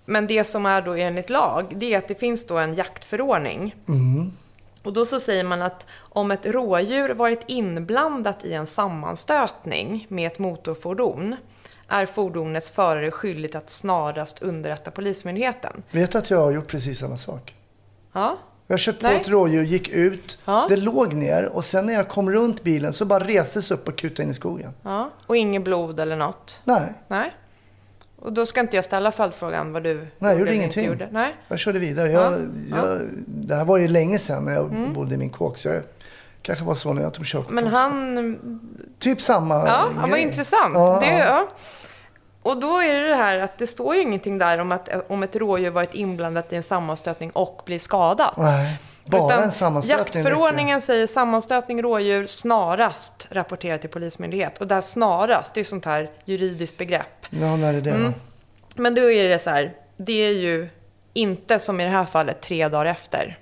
men 0.09 0.27
det 0.27 0.43
som 0.43 0.65
är 0.65 0.81
då 0.81 0.93
enligt 0.93 1.29
lag, 1.29 1.73
det 1.77 1.93
är 1.93 1.97
att 1.97 2.07
det 2.07 2.15
finns 2.15 2.47
då 2.47 2.57
en 2.57 2.73
jaktförordning. 2.73 3.75
Och 4.83 4.93
då 4.93 5.05
så 5.05 5.19
säger 5.19 5.43
man 5.43 5.61
att 5.61 5.87
om 5.99 6.31
ett 6.31 6.45
rådjur 6.45 7.09
varit 7.13 7.43
inblandat 7.47 8.45
i 8.45 8.53
en 8.53 8.67
sammanstötning 8.67 10.05
med 10.09 10.27
ett 10.27 10.39
motorfordon 10.39 11.35
är 11.87 12.05
fordonets 12.05 12.69
förare 12.69 13.11
skyldigt 13.11 13.55
att 13.55 13.69
snarast 13.69 14.41
underrätta 14.41 14.91
Polismyndigheten. 14.91 15.83
Vet 15.91 16.15
att 16.15 16.29
jag 16.29 16.37
har 16.37 16.51
gjort 16.51 16.67
precis 16.67 16.99
samma 16.99 17.17
sak? 17.17 17.55
Ja, 18.13 18.37
Jag 18.67 18.79
köpte 18.79 19.09
på 19.09 19.15
ett 19.15 19.27
rådjur, 19.29 19.63
gick 19.63 19.89
ut, 19.89 20.37
Ja. 20.45 20.65
det 20.69 20.75
låg 20.77 21.13
ner 21.13 21.45
och 21.45 21.65
sen 21.65 21.85
när 21.85 21.93
jag 21.93 22.07
kom 22.09 22.31
runt 22.31 22.63
bilen 22.63 22.93
så 22.93 23.05
bara 23.05 23.23
restes 23.23 23.71
upp 23.71 23.87
och 23.87 23.97
kutade 23.97 24.23
in 24.23 24.29
i 24.29 24.33
skogen. 24.33 24.71
ja. 24.83 25.09
Och 25.27 25.37
inget 25.37 25.63
blod 25.63 25.99
eller 25.99 26.15
något? 26.15 26.61
Nej, 26.63 26.93
Nej. 27.07 27.33
Och 28.21 28.33
då 28.33 28.45
ska 28.45 28.59
inte 28.59 28.75
jag 28.75 28.85
ställa 28.85 29.11
följdfrågan 29.11 29.73
vad 29.73 29.83
du 29.83 29.95
Nej, 29.97 30.07
jag 30.19 30.31
gjorde 30.33 30.41
eller 30.51 30.59
ingenting. 30.59 30.83
inte 30.85 30.93
gjorde. 30.93 31.09
Nej. 31.11 31.35
jag 31.47 31.59
körde 31.59 31.79
vidare. 31.79 32.11
Jag, 32.11 32.33
Ja. 32.71 32.77
jag, 32.77 32.99
det 33.27 33.55
här 33.55 33.65
var 33.65 33.77
ju 33.77 33.87
länge 33.87 34.19
sedan 34.19 34.45
när 34.45 34.53
jag 34.53 34.93
bodde 34.93 35.15
i 35.15 35.17
min 35.17 35.29
kåk. 35.29 35.57
Så 35.57 35.67
jag, 35.67 35.81
kanske 36.41 36.65
var 36.65 36.75
så 36.75 36.93
när 36.93 37.01
jag 37.01 37.13
tog 37.13 37.25
körkort. 37.25 37.51
Men 37.51 37.67
han 37.67 38.39
Typ 38.99 39.21
samma 39.21 39.55
Ja, 39.55 39.65
ja 39.95 40.01
vad 40.01 40.09
grej. 40.09 40.21
intressant. 40.21 40.73
Ja, 40.73 40.99
det, 41.01 41.17
ja. 41.17 41.47
Och 42.43 42.57
då 42.59 42.77
är 42.81 42.93
det 42.93 43.07
det 43.09 43.15
här 43.15 43.39
att 43.39 43.57
det 43.57 43.67
står 43.67 43.95
ju 43.95 44.01
ingenting 44.01 44.37
där 44.37 44.57
om 44.57 44.71
att 44.71 44.89
om 45.07 45.23
ett 45.23 45.35
rådjur 45.35 45.69
varit 45.71 45.93
inblandat 45.93 46.53
i 46.53 46.55
en 46.55 46.63
sammanstötning 46.63 47.31
och 47.31 47.61
blir 47.65 47.79
skadat. 47.79 48.37
Nej, 48.37 48.79
bara 49.09 49.25
Utan 49.25 49.43
en 49.43 49.51
sammanstötning 49.51 50.23
Jaktförordningen 50.23 50.81
säger 50.81 51.07
sammanstötning 51.07 51.81
rådjur 51.81 52.25
snarast 52.25 53.27
rapportera 53.31 53.77
till 53.77 53.89
polismyndighet. 53.89 54.57
Och 54.57 54.67
det 54.67 54.73
här 54.73 54.81
snarast, 54.81 55.53
det 55.53 55.59
är 55.59 55.63
sånt 55.63 55.85
här 55.85 56.09
juridiskt 56.25 56.77
begrepp. 56.77 57.25
Ja, 57.29 57.55
när 57.55 57.73
är 57.73 57.81
det 57.81 57.89
Mm. 57.89 58.13
Men 58.75 58.95
då 58.95 59.11
är 59.11 59.29
det 59.29 59.39
så 59.39 59.49
här, 59.49 59.73
det 59.97 60.25
är 60.25 60.31
ju 60.31 60.69
inte 61.13 61.59
som 61.59 61.81
i 61.81 61.83
det 61.83 61.89
här 61.89 62.05
fallet 62.05 62.41
tre 62.41 62.67
dagar 62.67 62.85
efter. 62.85 63.37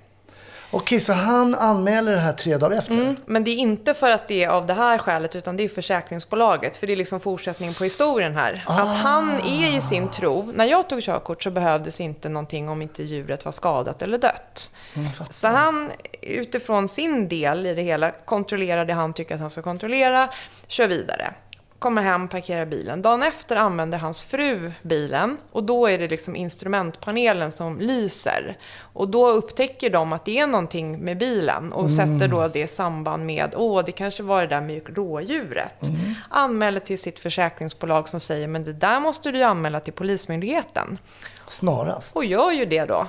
Okej, 0.70 1.00
så 1.00 1.12
han 1.12 1.54
anmäler 1.54 2.12
det 2.12 2.18
här 2.18 2.32
tre 2.32 2.56
dagar 2.56 2.78
efter? 2.78 2.94
Mm, 2.94 3.16
men 3.26 3.44
det 3.44 3.50
är 3.50 3.56
inte 3.56 3.94
för 3.94 4.10
att 4.10 4.28
det 4.28 4.44
är 4.44 4.48
av 4.48 4.66
det 4.66 4.74
här 4.74 4.98
skälet, 4.98 5.36
utan 5.36 5.56
det 5.56 5.64
är 5.64 5.68
försäkringsbolaget. 5.68 6.76
För 6.76 6.86
det 6.86 6.92
är 6.92 6.96
liksom 6.96 7.20
fortsättningen 7.20 7.74
på 7.74 7.84
historien 7.84 8.36
här. 8.36 8.64
Att 8.66 8.96
han 8.96 9.40
är 9.40 9.76
i 9.76 9.80
sin 9.80 10.08
tro. 10.08 10.52
När 10.54 10.64
jag 10.64 10.88
tog 10.88 11.02
körkort 11.02 11.42
så 11.42 11.50
behövdes 11.50 12.00
inte 12.00 12.28
någonting 12.28 12.68
om 12.68 12.82
inte 12.82 13.02
djuret 13.02 13.44
var 13.44 13.52
skadat 13.52 14.02
eller 14.02 14.18
dött. 14.18 14.70
Så 15.30 15.48
han, 15.48 15.90
utifrån 16.22 16.88
sin 16.88 17.28
del 17.28 17.66
i 17.66 17.74
det 17.74 17.82
hela, 17.82 18.10
kontrollerar 18.10 18.84
det 18.84 18.92
han 18.92 19.12
tycker 19.12 19.34
att 19.34 19.40
han 19.40 19.50
ska 19.50 19.62
kontrollera, 19.62 20.28
kör 20.66 20.88
vidare. 20.88 21.34
Kommer 21.78 22.02
hem, 22.02 22.28
parkerar 22.28 22.66
bilen. 22.66 23.02
Dagen 23.02 23.22
efter 23.22 23.56
använder 23.56 23.98
hans 23.98 24.22
fru 24.22 24.72
bilen 24.82 25.38
och 25.52 25.64
då 25.64 25.86
är 25.86 25.98
det 25.98 26.08
liksom 26.08 26.36
instrumentpanelen 26.36 27.52
som 27.52 27.80
lyser. 27.80 28.56
Och 28.80 29.08
då 29.08 29.28
upptäcker 29.28 29.90
de 29.90 30.12
att 30.12 30.24
det 30.24 30.38
är 30.38 30.46
någonting 30.46 30.98
med 30.98 31.18
bilen 31.18 31.72
och 31.72 31.90
sätter 31.90 32.28
då 32.28 32.48
det 32.48 32.60
i 32.60 32.68
samband 32.68 33.26
med, 33.26 33.54
åh, 33.56 33.84
det 33.84 33.92
kanske 33.92 34.22
var 34.22 34.40
det 34.40 34.46
där 34.46 34.60
med 34.60 34.96
rådjuret. 34.96 35.80
Anmäler 36.30 36.80
till 36.80 36.98
sitt 36.98 37.18
försäkringsbolag 37.18 38.08
som 38.08 38.20
säger, 38.20 38.48
men 38.48 38.64
det 38.64 38.72
där 38.72 39.00
måste 39.00 39.30
du 39.30 39.38
ju 39.38 39.44
anmäla 39.44 39.80
till 39.80 39.92
Polismyndigheten. 39.92 40.98
Snarast? 41.48 42.16
Och 42.16 42.24
gör 42.24 42.52
ju 42.52 42.64
det 42.64 42.84
då, 42.84 43.06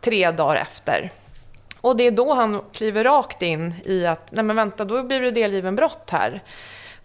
tre 0.00 0.30
dagar 0.30 0.56
efter. 0.56 1.10
Och 1.80 1.96
det 1.96 2.04
är 2.04 2.10
då 2.10 2.34
han 2.34 2.62
kliver 2.72 3.04
rakt 3.04 3.42
in 3.42 3.74
i 3.84 4.06
att, 4.06 4.32
nej 4.32 4.44
men 4.44 4.56
vänta, 4.56 4.84
då 4.84 5.02
blir 5.02 5.20
du 5.20 5.30
delgiven 5.30 5.76
brott 5.76 6.10
här. 6.10 6.42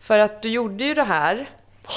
För 0.03 0.19
att 0.19 0.41
du 0.41 0.49
gjorde 0.49 0.83
ju 0.83 0.93
det 0.93 1.03
här 1.03 1.49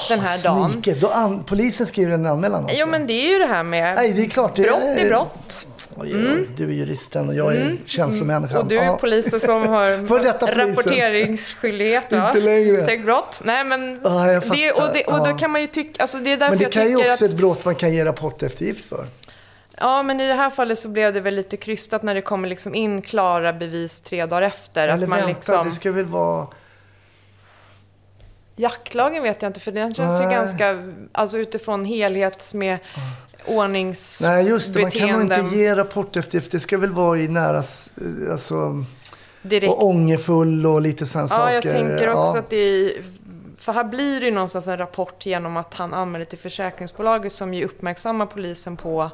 den 0.08 0.20
här 0.20 0.44
dagen. 0.44 0.72
Snike. 0.72 0.94
Då 0.94 1.08
an- 1.08 1.44
polisen 1.44 1.86
skriver 1.86 2.12
en 2.12 2.26
anmälan 2.26 2.62
alltså? 2.64 2.76
Jo 2.80 2.86
men 2.86 3.06
det 3.06 3.12
är 3.12 3.32
ju 3.32 3.38
det 3.38 3.46
här 3.46 3.62
med 3.62 3.94
Nej, 3.96 4.12
det 4.12 4.22
är 4.24 4.28
klart. 4.28 4.56
Det 4.56 4.62
brott 4.62 4.82
är 4.82 5.08
brott. 5.08 5.66
Oj, 5.98 6.14
oj, 6.16 6.48
Du 6.56 6.64
är 6.64 6.72
juristen 6.72 7.28
och 7.28 7.34
jag 7.34 7.56
är 7.56 7.76
känslomänniskan. 7.86 8.50
Mm. 8.56 8.62
Och 8.62 8.68
du 8.68 8.78
är 8.78 8.84
Ja. 8.84 8.96
polisen 9.00 9.40
som 9.40 9.66
har 9.66 10.06
För 10.08 10.20
detta 10.20 10.46
rapporteringsskyldighet. 10.46 12.12
Inte 12.12 12.40
längre. 12.40 12.72
Misstänkt 12.72 13.04
brott. 13.04 13.40
Nej 13.44 13.64
men, 13.64 14.00
Ja, 14.04 14.32
jag 14.32 14.42
det, 14.42 14.72
och, 14.72 14.92
det, 14.94 15.04
och 15.04 15.18
då 15.18 15.26
Ja. 15.30 15.36
kan 15.38 15.50
man 15.50 15.60
ju 15.60 15.66
tycka, 15.66 16.02
alltså 16.02 16.18
det 16.18 16.32
är 16.32 16.36
därför 16.36 16.50
Men 16.50 16.58
det 16.58 16.64
jag 16.64 16.72
kan 16.72 16.88
ju 16.88 16.96
också 16.96 17.24
att... 17.24 17.30
ett 17.30 17.36
brott 17.36 17.64
man 17.64 17.74
kan 17.74 17.94
ge 17.94 18.04
rapporteftergift 18.04 18.88
för. 18.88 19.06
Ja, 19.80 20.02
men 20.02 20.20
i 20.20 20.26
det 20.26 20.34
här 20.34 20.50
fallet 20.50 20.78
så 20.78 20.88
blev 20.88 21.14
det 21.14 21.20
väl 21.20 21.34
lite 21.34 21.56
krystat 21.56 22.02
när 22.02 22.14
det 22.14 22.20
kommer 22.22 22.48
liksom 22.48 22.74
in 22.74 23.02
klara 23.02 23.52
bevis 23.52 24.00
tre 24.00 24.26
dagar 24.26 24.42
efter. 24.42 24.82
Eller 24.88 24.92
att 25.02 25.08
man 25.08 25.18
vänta, 25.18 25.26
liksom... 25.28 25.68
det 25.68 25.74
ska 25.74 25.92
väl 25.92 26.04
vara... 26.04 26.46
Jaktlagen 28.56 29.22
vet 29.22 29.42
jag 29.42 29.48
inte, 29.48 29.60
för 29.60 29.72
den 29.72 29.94
känns 29.94 30.20
ju 30.20 30.24
Nej. 30.26 30.34
ganska, 30.34 30.92
alltså 31.12 31.38
utifrån 31.38 31.84
helhets 31.84 32.54
med 32.54 32.78
ordningsbeteenden. 33.46 34.44
Nej, 34.44 34.52
just 34.54 34.74
det. 34.74 34.82
Man 34.82 34.90
kan 34.90 35.08
nog 35.10 35.22
inte 35.22 35.56
ge 35.56 35.74
rapporteftergift. 35.74 36.52
Det 36.52 36.60
ska 36.60 36.78
väl 36.78 36.92
vara 36.92 37.18
i 37.18 37.28
nära... 37.28 37.58
s- 37.58 37.92
Alltså, 38.30 38.84
direkt. 39.42 39.72
och 39.72 39.84
ångerfull 39.86 40.66
och 40.66 40.80
lite 40.80 41.06
sådana 41.06 41.28
Ja, 41.30 41.36
saker. 41.36 41.52
jag 41.54 41.62
tänker 41.62 42.08
också 42.14 42.32
Ja. 42.34 42.38
att 42.38 42.50
det 42.50 42.56
är... 42.56 42.92
För 43.58 43.72
här 43.72 43.84
blir 43.84 44.20
det 44.20 44.26
ju 44.26 44.32
någonstans 44.32 44.66
en 44.66 44.76
rapport 44.78 45.26
genom 45.26 45.56
att 45.56 45.74
han 45.74 45.94
anmäler 45.94 46.24
till 46.24 46.38
försäkringsbolaget 46.38 47.32
som 47.32 47.54
ju 47.54 47.64
uppmärksammar 47.64 48.26
polisen 48.26 48.76
på... 48.76 49.10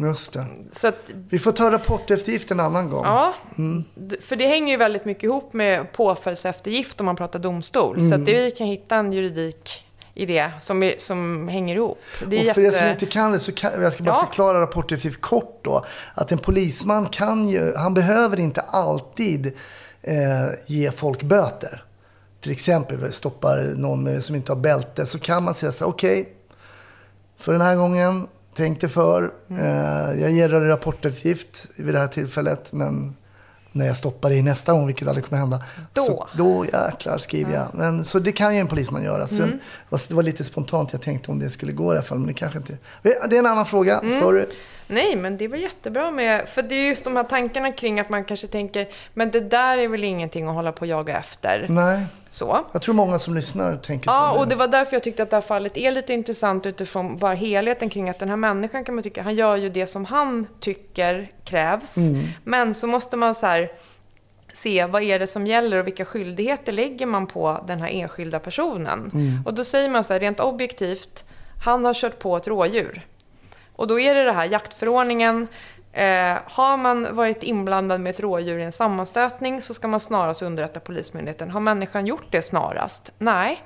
Just 0.00 0.32
det. 0.32 0.46
Så 0.72 0.88
att, 0.88 0.96
Vi 1.30 1.38
får 1.38 1.52
ta 1.52 1.70
rapporteftergift 1.70 2.50
en 2.50 2.60
annan 2.60 2.90
gång. 2.90 3.04
ja, 3.04 3.34
Mm. 3.58 3.84
för 4.20 4.36
det 4.36 4.46
hänger 4.46 4.72
ju 4.72 4.76
väldigt 4.76 5.04
mycket 5.04 5.24
ihop 5.24 5.52
med 5.52 5.92
påföljdseftergift 5.92 7.00
om 7.00 7.06
man 7.06 7.16
pratar 7.16 7.38
domstol. 7.38 7.94
Så 7.96 8.00
Mm. 8.00 8.20
att 8.20 8.26
det, 8.26 8.32
vi 8.44 8.50
kan 8.50 8.66
hitta 8.66 8.96
en 8.96 9.12
juridik 9.12 9.86
i 10.14 10.26
det 10.26 10.50
som, 10.60 10.82
är, 10.82 10.94
som 10.98 11.48
hänger 11.48 11.74
ihop. 11.74 11.98
Och 12.12 12.28
för 12.28 12.32
er 12.34 12.42
jätte- 12.44 12.72
som 12.78 12.86
inte 12.88 13.06
kan 13.06 13.32
det 13.32 13.40
så 13.40 13.52
kan 13.52 13.82
jag 13.82 13.92
ska 13.92 14.02
bara 14.02 14.16
Ja. 14.16 14.26
förklara 14.26 14.60
rapporteftergift 14.60 15.20
kort 15.20 15.58
då. 15.62 15.84
Att 16.14 16.32
en 16.32 16.38
polisman 16.38 17.06
kan 17.08 17.48
ju, 17.48 17.74
han 17.76 17.94
behöver 17.94 18.40
inte 18.40 18.60
alltid 18.60 19.46
eh, 20.02 20.14
ge 20.66 20.90
folk 20.92 21.22
böter. 21.22 21.84
Till 22.40 22.52
exempel 22.52 23.12
stoppar 23.12 23.74
någon 23.76 24.22
som 24.22 24.34
inte 24.36 24.52
har 24.52 24.56
bälte 24.60 25.06
så 25.06 25.18
kan 25.18 25.42
man 25.44 25.54
säga 25.54 25.72
så 25.72 25.84
här, 25.84 25.92
okej, 25.92 26.32
för 27.38 27.52
den 27.52 27.60
här 27.60 27.76
gången, 27.76 28.26
tänk 28.54 28.80
dig 28.80 28.90
för. 28.90 29.30
Mm. 29.50 29.62
Eh, 29.62 30.20
jag 30.22 30.30
ger 30.30 30.48
dig 30.48 30.60
rapporteftergift 30.68 31.66
vid 31.76 31.94
det 31.94 31.98
här 32.00 32.08
tillfället, 32.08 32.72
men 32.72 33.16
när 33.72 33.86
jag 33.86 33.96
stoppar 33.96 34.30
dig 34.30 34.42
nästa 34.42 34.72
gång, 34.72 34.86
vilket 34.86 35.08
aldrig 35.08 35.24
kommer 35.24 35.40
hända. 35.40 35.62
Då. 35.92 36.02
Så, 36.02 36.28
då 36.36 36.64
jäklar 36.64 37.18
skriver 37.18 37.52
jag. 37.54 37.66
Men, 37.74 38.04
så 38.04 38.18
det 38.18 38.32
kan 38.32 38.54
ju 38.54 38.60
en 38.60 38.66
polisman 38.66 39.02
göra. 39.02 39.26
Sen, 39.26 39.44
Mm. 39.44 39.58
Det 40.08 40.14
var 40.14 40.22
lite 40.22 40.44
spontant 40.44 40.92
jag 40.92 41.02
tänkte 41.02 41.30
om 41.30 41.38
det 41.38 41.50
skulle 41.50 41.72
gå 41.72 41.84
i 41.92 41.96
alla 41.96 42.02
fall, 42.02 42.18
men 42.18 42.26
det 42.26 42.32
kanske 42.34 42.58
inte... 42.58 42.76
Det 43.02 43.12
är 43.12 43.38
en 43.38 43.46
annan 43.46 43.66
fråga, 43.66 43.98
Mm. 43.98 44.20
sorry. 44.20 44.46
Nej, 44.90 45.16
men 45.16 45.36
det 45.36 45.48
var 45.48 45.56
jättebra 45.56 46.10
med, 46.10 46.48
för 46.48 46.62
det 46.62 46.74
är 46.74 46.88
just 46.88 47.04
de 47.04 47.16
här 47.16 47.24
tankarna 47.24 47.72
kring 47.72 48.00
att 48.00 48.08
man 48.08 48.24
kanske 48.24 48.46
tänker, 48.46 48.88
men 49.14 49.30
det 49.30 49.40
där 49.40 49.78
är 49.78 49.88
väl 49.88 50.04
ingenting 50.04 50.48
att 50.48 50.54
hålla 50.54 50.72
på 50.72 50.80
och 50.80 50.86
jaga 50.86 51.18
efter. 51.18 51.66
Nej, 51.68 52.06
Så. 52.30 52.64
jag 52.72 52.82
tror 52.82 52.94
många 52.94 53.18
som 53.18 53.34
lyssnar 53.34 53.76
tänker 53.76 54.10
Ja, 54.10 54.30
så. 54.34 54.40
och 54.40 54.48
det 54.48 54.54
var 54.56 54.68
därför 54.68 54.94
jag 54.96 55.02
tyckte 55.02 55.22
att 55.22 55.30
det 55.30 55.36
här 55.36 55.40
fallet 55.40 55.76
är 55.76 55.90
lite 55.92 56.12
intressant 56.14 56.66
utifrån 56.66 57.16
bara 57.18 57.34
helheten 57.34 57.88
kring 57.90 58.10
att 58.10 58.18
den 58.18 58.28
här 58.28 58.36
människan 58.36 58.84
kan 58.84 58.94
man 58.94 59.04
tycka, 59.04 59.22
han 59.22 59.34
gör 59.34 59.56
ju 59.56 59.68
det 59.68 59.86
som 59.86 60.04
han 60.04 60.46
tycker 60.60 61.30
krävs. 61.44 61.96
Men 62.44 62.74
så 62.74 62.86
måste 62.86 63.16
man 63.16 63.34
så 63.34 63.46
här 63.46 63.70
se 64.52 64.86
vad 64.86 65.02
är 65.02 65.18
det 65.18 65.26
som 65.26 65.46
gäller 65.46 65.76
och 65.76 65.86
vilka 65.86 66.04
skyldigheter 66.04 66.72
lägger 66.72 67.06
man 67.06 67.26
på 67.26 67.64
den 67.66 67.80
här 67.80 67.88
enskilda 67.88 68.38
personen. 68.38 69.10
Och 69.46 69.54
då 69.54 69.64
säger 69.64 69.88
man 69.88 70.04
så 70.04 70.12
här, 70.12 70.20
rent 70.20 70.40
objektivt, 70.40 71.24
han 71.64 71.84
har 71.84 71.94
kört 71.94 72.18
på 72.18 72.36
ett 72.36 72.46
rådjur. 72.48 73.02
Och 73.80 73.86
då 73.86 74.00
är 74.00 74.14
det 74.14 74.24
det 74.24 74.32
här 74.32 74.44
jaktförordningen. 74.44 75.48
Eh, 75.92 76.38
har 76.44 76.76
man 76.76 77.16
varit 77.16 77.42
inblandad 77.42 78.00
med 78.00 78.10
ett 78.10 78.20
rådjur 78.20 78.58
i 78.58 78.62
en 78.62 78.72
sammanstötning 78.72 79.60
så 79.60 79.74
ska 79.74 79.88
man 79.88 80.00
snarast 80.00 80.42
underrätta 80.42 80.80
Polismyndigheten. 80.80 81.50
Har 81.50 81.60
människan 81.60 82.06
gjort 82.06 82.26
det 82.30 82.42
snarast? 82.42 83.10
Nej, 83.18 83.62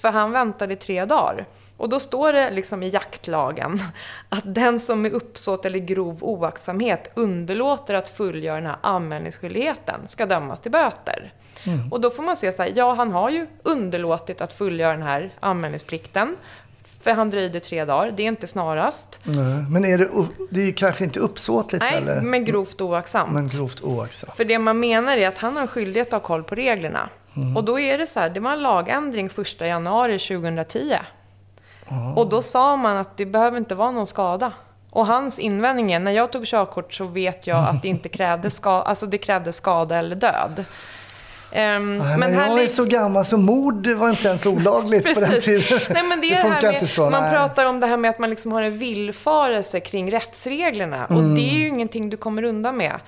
för 0.00 0.10
han 0.10 0.32
väntade 0.32 0.72
i 0.74 0.76
tre 0.76 1.04
dagar. 1.04 1.46
Och 1.76 1.88
då 1.88 2.00
står 2.00 2.32
det 2.32 2.50
liksom 2.50 2.82
i 2.82 2.88
jaktlagen 2.88 3.80
att 4.28 4.54
den 4.54 4.80
som 4.80 5.02
med 5.02 5.12
uppsåt 5.12 5.64
eller 5.64 5.78
grov 5.78 6.18
oaktsamhet 6.24 7.10
underlåter 7.14 7.94
att 7.94 8.08
fullgöra 8.08 8.56
den 8.56 8.66
här 8.66 8.78
anmälningsskyldigheten 8.80 10.00
ska 10.08 10.26
dömas 10.26 10.60
till 10.60 10.72
böter. 10.72 11.32
Och 11.90 12.00
då 12.00 12.10
får 12.10 12.22
man 12.22 12.36
se 12.36 12.52
så 12.52 12.62
här, 12.62 12.72
ja 12.76 12.94
han 12.94 13.12
har 13.12 13.30
ju 13.30 13.46
underlåtit 13.62 14.40
att 14.40 14.52
fullgöra 14.52 14.92
den 14.92 15.02
här 15.02 15.30
anmälningsplikten. 15.40 16.36
För 17.08 17.12
han 17.14 17.30
dröjde 17.30 17.60
tre 17.60 17.84
dagar, 17.84 18.10
det 18.10 18.22
är 18.22 18.28
inte 18.28 18.46
snarast. 18.46 19.20
Nej, 19.22 19.64
Men 19.70 19.84
är 19.84 19.98
det, 19.98 20.08
det 20.50 20.60
är 20.60 20.72
kanske 20.72 21.04
inte 21.04 21.20
uppsåtligt 21.20 21.84
Nej, 21.84 21.92
heller. 21.92 22.20
men 22.20 22.44
grovt 22.44 22.80
oaktsamt. 22.80 23.32
Men 23.32 23.48
grovt 23.48 23.80
oaktsamt. 23.82 24.36
För 24.36 24.44
det 24.44 24.58
man 24.58 24.80
menar 24.80 25.16
är 25.16 25.28
att 25.28 25.38
han 25.38 25.54
har 25.54 25.62
en 25.62 25.68
skyldighet 25.68 26.06
att 26.06 26.12
ha 26.12 26.20
koll 26.20 26.42
på 26.44 26.54
reglerna. 26.54 27.08
Och 27.56 27.64
då 27.64 27.80
är 27.80 27.98
det 27.98 28.06
så 28.06 28.20
här, 28.20 28.30
det 28.30 28.40
var 28.40 28.52
en 28.52 28.62
lagändring 28.62 29.26
1 29.26 29.60
januari 29.60 30.18
2010. 30.18 30.96
Och 32.16 32.28
då 32.28 32.42
sa 32.42 32.76
man 32.76 32.96
att 32.96 33.16
det 33.16 33.26
behöver 33.26 33.58
inte 33.58 33.74
vara 33.74 33.90
någon 33.90 34.06
skada. 34.06 34.52
Och 34.90 35.06
hans 35.06 35.38
invändning 35.38 35.92
är, 35.92 35.98
när 36.00 36.12
jag 36.12 36.32
tog 36.32 36.46
körkort 36.46 36.94
så 36.94 37.04
vet 37.04 37.46
jag 37.46 37.68
att 37.68 37.82
det 37.82 37.88
inte 37.88 38.08
krävde, 38.08 38.50
ska, 38.50 38.70
alltså 38.70 39.06
det 39.06 39.18
krävde 39.18 39.52
skada 39.52 39.98
eller 39.98 40.16
död. 40.16 40.64
Ehm, 41.52 41.98
Nej, 41.98 42.18
men 42.18 42.34
här 42.34 42.46
jag 42.48 42.62
är 42.62 42.66
så 42.66 42.84
gammal 42.84 43.24
så 43.24 43.36
mord 43.36 43.86
var 43.86 44.10
inte 44.10 44.28
ens 44.28 44.46
olagligt 44.46 45.14
på 45.14 45.20
den 45.20 45.40
tiden. 45.40 45.80
Nej, 45.90 46.02
men 46.02 46.20
det, 46.20 46.28
det 46.30 46.36
funkar 46.42 46.50
här 46.60 46.62
med, 46.62 46.74
inte 46.74 46.86
så. 46.86 47.10
Man 47.10 47.22
nej. 47.22 47.32
pratar 47.32 47.64
om 47.64 47.80
det 47.80 47.86
här 47.86 47.96
med 47.96 48.10
att 48.10 48.18
man 48.18 48.30
liksom 48.30 48.52
har 48.52 48.62
en 48.62 48.78
villfarelse 48.78 49.80
kring 49.80 50.12
rättsreglerna. 50.12 51.04
Och 51.06 51.10
Mm. 51.10 51.34
det 51.34 51.40
är 51.40 51.54
ju 51.54 51.68
ingenting 51.68 52.10
du 52.10 52.16
kommer 52.16 52.42
undan 52.42 52.76
med. 52.76 53.00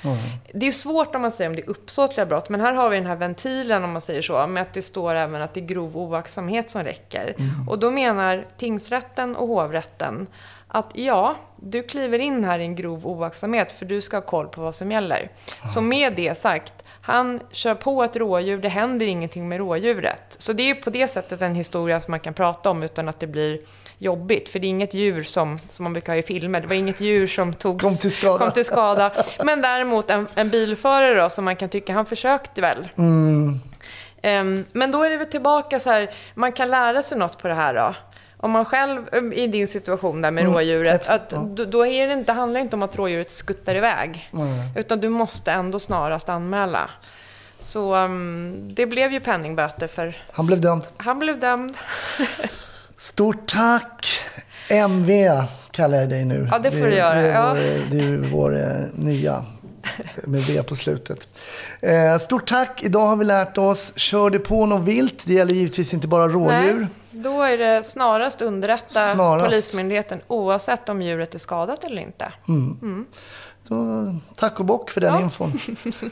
Det 0.55 0.67
är 0.67 0.73
svårt 0.73 1.15
om 1.15 1.23
man 1.23 1.31
säger 1.31 1.51
om 1.51 1.57
det 1.57 1.63
är 1.63 1.71
uppsåtliga 1.71 2.27
brott. 2.27 2.49
Men 2.49 2.61
här 2.61 2.75
har 2.75 2.89
vi 2.91 2.97
den 2.97 3.07
här 3.07 3.17
ventilen, 3.17 3.85
om 3.85 3.93
man 3.93 4.03
säger 4.03 4.23
så, 4.23 4.47
med 4.47 4.63
att 4.63 4.73
det 4.75 4.83
står 4.83 5.15
även 5.15 5.43
att 5.43 5.55
det 5.55 5.61
är 5.61 5.67
grov 5.67 5.97
oaktsamhet 5.97 6.71
som 6.71 6.83
räcker. 6.83 7.35
Mm. 7.39 7.69
Och 7.69 7.79
då 7.79 7.91
menar 7.91 8.47
tingsrätten 8.59 9.37
och 9.37 9.49
hovrätten 9.49 10.27
att 10.69 10.91
ja, 10.95 11.35
du 11.57 11.83
kliver 11.83 12.19
in 12.19 12.45
här 12.45 12.59
i 12.59 12.63
en 12.65 12.75
grov 12.77 13.07
oaktsamhet 13.07 13.73
för 13.73 13.87
du 13.87 14.01
ska 14.01 14.17
ha 14.17 14.23
koll 14.23 14.49
på 14.49 14.61
vad 14.61 14.75
som 14.75 14.93
gäller. 14.93 15.31
Så 15.75 15.81
med 15.81 16.13
det 16.17 16.39
sagt, 16.39 16.73
han 17.03 17.41
kör 17.53 17.75
på 17.75 18.03
ett 18.05 18.17
rådjur, 18.17 18.59
det 18.59 18.69
händer 18.69 19.07
ingenting 19.07 19.49
med 19.49 19.59
rådjuret. 19.59 20.37
Så 20.39 20.53
det 20.53 20.71
är 20.71 20.75
på 20.75 20.91
det 20.91 21.09
sättet 21.09 21.43
en 21.43 21.55
historia 21.55 22.01
som 22.01 22.11
man 22.11 22.21
kan 22.21 22.35
prata 22.35 22.71
om 22.71 22.83
utan 22.83 23.09
att 23.09 23.21
det 23.21 23.27
blir 23.27 23.61
jobbigt. 23.99 24.49
För 24.49 24.59
det 24.59 24.67
är 24.67 24.69
inget 24.69 24.95
djur 24.95 25.23
som, 25.23 25.59
som 25.69 25.83
man 25.83 25.93
brukar 25.93 26.13
ha 26.13 26.19
i 26.19 26.23
filmer, 26.23 26.61
det 26.61 26.67
var 26.67 26.75
inget 26.75 27.01
djur 27.01 27.27
som 27.27 27.55
togs, 27.55 27.85
Kom 27.85 27.97
till 27.97 28.13
skada. 28.13 28.39
kom 28.45 28.53
till 28.53 28.65
skada. 28.65 29.13
Men 29.45 29.63
däremot 29.63 30.11
en, 30.11 30.27
en 30.35 30.49
bilförare 30.51 31.23
då, 31.23 31.31
som 31.31 31.45
man 31.45 31.57
kan 31.57 31.69
tycka, 31.69 31.93
han 31.93 32.07
försökte 32.07 32.61
väl. 32.61 32.89
Ehm, 34.23 34.65
men 34.73 34.91
då 34.91 35.03
är 35.03 35.11
det 35.11 35.17
väl 35.17 35.27
tillbaka 35.27 35.81
så 35.81 35.91
här, 35.91 36.11
man 36.35 36.53
kan 36.53 36.69
lära 36.71 37.03
sig 37.03 37.19
något 37.19 37.39
på 37.39 37.49
det 37.49 37.55
här 37.55 37.75
då. 37.75 37.95
Om 38.43 38.51
man 38.51 38.65
själv, 38.65 39.09
um, 39.13 39.33
i 39.33 39.47
din 39.47 39.69
situation 39.69 40.23
där 40.23 40.31
med 40.31 40.45
rådjuret, 40.45 41.09
absolut, 41.11 41.61
att 41.61 41.73
då, 41.73 41.87
är 41.87 42.07
det 42.07 42.13
inte, 42.13 42.33
handlar 42.33 42.61
det 42.61 42.63
inte 42.65 42.77
om 42.77 42.83
att 42.83 42.97
rådjuret 42.97 43.33
skuttar 43.33 43.75
iväg. 43.75 44.31
Utan 44.77 45.01
du 45.01 45.09
måste 45.09 45.53
ändå 45.53 45.79
snarast 45.79 46.29
anmäla. 46.29 46.91
Så 47.59 47.97
um, 47.97 48.71
det 48.75 48.87
blev 48.87 49.13
ju 49.13 49.21
penningböter 49.21 49.87
för 49.87 50.17
Han 50.33 50.47
blev 50.47 50.61
dömd. 50.61 50.83
han 50.97 51.19
blev 51.19 51.41
dömd. 51.41 51.77
Stort 52.97 53.47
tack! 53.53 54.07
MV 54.69 55.09
kallar 55.71 55.99
jag 55.99 56.09
dig 56.09 56.25
nu. 56.25 56.49
Ja, 56.51 56.59
det 56.59 56.71
får 56.71 56.79
är- 56.87 56.91
du 56.91 56.97
göra, 56.97 57.15
Det 57.15 57.29
är 57.29 57.35
ja. 57.35 57.49
vår, 57.49 57.91
det 57.91 58.05
är 58.05 58.17
vår 58.33 58.57
eh, 58.57 58.87
nya 58.95 59.45
med 60.25 60.41
V 60.41 60.63
på 60.63 60.77
slutet. 60.77 61.29
Eh, 61.81 62.19
stort 62.19 62.47
tack! 62.49 62.83
Idag 62.83 63.07
har 63.07 63.17
vi 63.17 63.25
lärt 63.25 63.59
oss, 63.59 63.93
kör 63.97 64.31
det 64.31 64.39
på 64.39 64.67
något 64.67 64.85
vilt, 64.89 65.23
det 65.27 65.33
gäller 65.33 65.55
givetvis 65.55 65.95
inte 65.95 66.09
bara 66.09 66.29
rådjur. 66.29 66.75
Nej, 66.81 66.87
då 67.11 67.43
är 67.43 67.59
det 67.59 67.85
snarast 67.85 68.41
underrätta 68.43 69.13
Snarast. 69.15 69.45
Polismyndigheten 69.45 70.21
oavsett 70.27 70.89
om 70.89 71.03
djuret 71.03 71.35
är 71.35 71.39
skadat 71.39 71.85
eller 71.85 72.03
inte. 72.03 72.33
Så, 73.69 74.17
tack 74.37 74.61
och 74.61 74.67
bock 74.67 74.91
för 74.91 75.01
den 75.01 75.15
Ja. 75.15 75.21
infon. 75.21 75.53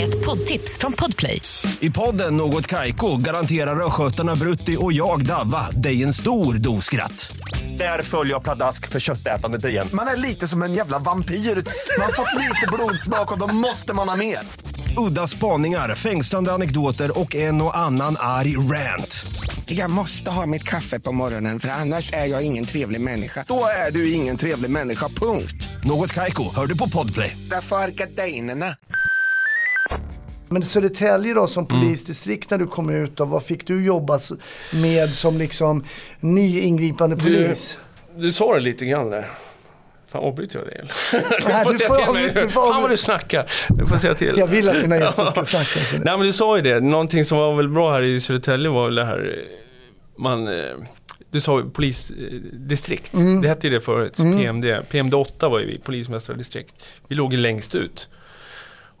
Ett 0.00 0.24
poddtips 0.26 0.78
från 0.78 0.92
Podplay. 0.92 1.40
I 1.80 1.90
podden 1.90 2.36
Något 2.36 2.66
Kaiko 2.66 3.16
garanterar 3.16 3.86
östgötarna 3.86 4.34
Brutti 4.36 4.76
och 4.80 4.92
jag, 4.92 5.26
Davva, 5.26 5.70
dig 5.70 6.02
en 6.02 6.12
stor 6.12 6.54
dos 6.54 6.84
skratt. 6.84 7.32
Där 7.78 8.02
följer 8.02 8.34
jag 8.34 8.42
pladask 8.42 8.88
för 8.88 9.00
köttätandet 9.00 9.64
igen. 9.64 9.88
Man 9.92 10.08
är 10.08 10.16
lite 10.16 10.48
som 10.48 10.62
en 10.62 10.74
jävla 10.74 10.98
vampyr. 10.98 11.34
Man 11.34 12.06
har 12.06 12.12
fått 12.12 12.34
lite 12.40 12.66
blodsmak 12.72 13.32
och 13.32 13.38
då 13.38 13.46
måste 13.54 13.94
man 13.94 14.08
ha 14.08 14.16
mer. 14.16 14.38
Udda 14.96 15.26
spaningar, 15.26 15.94
fängslande 15.94 16.52
anekdoter 16.52 17.20
och 17.20 17.34
en 17.34 17.62
och 17.62 17.76
annan 17.76 18.16
arg 18.18 18.56
rant. 18.56 19.26
Jag 19.66 19.90
måste 19.90 20.30
ha 20.30 20.46
mitt 20.46 20.64
kaffe 20.64 21.00
på 21.00 21.12
morgonen 21.12 21.60
för 21.60 21.68
annars 21.68 22.12
är 22.12 22.26
jag 22.26 22.42
ingen 22.42 22.64
trevlig 22.64 23.00
människa. 23.00 23.44
Då 23.48 23.64
är 23.86 23.90
du 23.90 24.12
ingen 24.12 24.36
trevlig 24.36 24.70
människa, 24.70 25.08
punkt. 25.08 25.68
Något 25.84 26.12
Kaiko, 26.12 26.54
hör 26.54 26.66
du 26.66 26.78
på 26.78 26.88
Podplay. 26.88 27.36
Därför 27.50 27.76
är 27.76 27.88
gardinerna. 27.88 28.76
Men 30.48 30.62
Södertälje 30.62 31.34
då 31.34 31.46
som 31.46 31.66
polisdistrikt 31.66 32.50
när 32.50 32.58
du 32.58 32.66
kom 32.66 32.90
ut, 32.90 33.16
då, 33.16 33.24
vad 33.24 33.44
fick 33.44 33.66
du 33.66 33.84
jobba 33.84 34.18
med 34.72 35.14
som 35.14 35.38
liksom 35.38 35.84
ny 36.20 36.60
ingripande 36.60 37.16
polis? 37.16 37.78
Du, 38.16 38.22
du 38.22 38.32
sa 38.32 38.54
det 38.54 38.60
lite 38.60 38.86
grann 38.86 39.10
där. 39.10 39.30
Fan, 40.12 40.24
avbryter 40.24 40.58
jag 40.58 40.68
dig 40.68 40.76
eller? 40.78 40.92
Du 41.48 41.64
får 41.64 41.72
du 41.72 41.78
säga 41.78 41.88
får 41.88 41.96
till 41.96 42.12
mig. 42.12 42.22
avbryta, 42.24 42.40
du 42.46 42.48
får 42.52 42.72
Fan 42.72 42.82
vad 42.82 42.90
du 42.90 42.96
snackar. 42.96 43.50
Du 43.68 43.86
får 43.86 43.96
säga 43.96 44.14
till. 44.14 44.34
Jag 44.38 44.46
vill 44.46 44.68
att 44.68 44.76
mina 44.82 44.96
gäster 44.98 45.24
ska 45.26 45.44
snacka. 45.44 45.80
Så. 45.80 45.96
Nej 45.96 46.16
men 46.18 46.20
du 46.26 46.32
sa 46.32 46.56
ju 46.56 46.62
det, 46.62 46.80
någonting 46.80 47.24
som 47.24 47.38
var 47.38 47.54
väl 47.56 47.68
bra 47.68 47.92
här 47.92 48.02
i 48.02 48.20
Södertälje 48.20 48.68
var 48.70 48.84
väl 48.84 48.94
det 48.94 49.04
här, 49.04 49.38
eh, 49.38 50.22
man, 50.22 50.48
eh, 50.48 50.64
du 51.30 51.40
sa 51.40 51.62
polisdistrikt, 51.72 53.14
Mm. 53.14 53.42
det 53.42 53.48
hette 53.48 53.66
ju 53.66 53.72
det 53.74 53.80
förut, 53.80 54.16
PMD. 54.16 54.82
PMD 54.90 55.14
8 55.14 55.48
var 55.48 55.58
ju 55.60 55.66
vi, 55.66 55.78
polismästardistrikt. 55.78 56.74
Vi 57.08 57.16
låg 57.16 57.32
ju 57.32 57.38
längst 57.38 57.74
ut. 57.74 58.08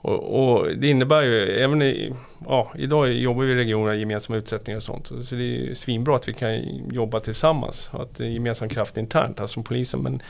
Och, 0.02 0.58
och 0.58 0.76
det 0.76 0.88
innebär 0.88 1.22
ju, 1.22 1.42
även 1.42 1.82
i, 1.82 2.12
ja, 2.46 2.72
idag 2.78 3.12
jobbar 3.12 3.42
vi 3.42 3.52
i 3.52 3.54
regionerna 3.54 3.94
gemensamma 3.94 4.38
utsättningar 4.38 4.76
och 4.76 4.82
sånt. 4.82 5.06
Så 5.06 5.34
det 5.34 5.70
är 5.70 5.74
svinbra 5.74 6.16
att 6.16 6.28
vi 6.28 6.32
kan 6.32 6.64
jobba 6.90 7.20
tillsammans. 7.20 7.90
Att 7.92 8.14
det 8.14 8.24
är 8.24 8.28
gemensam 8.28 8.68
kraft 8.68 8.96
internt, 8.96 9.40
alltså 9.40 9.54
som 9.54 9.64
polisen. 9.64 10.02
Men 10.02 10.22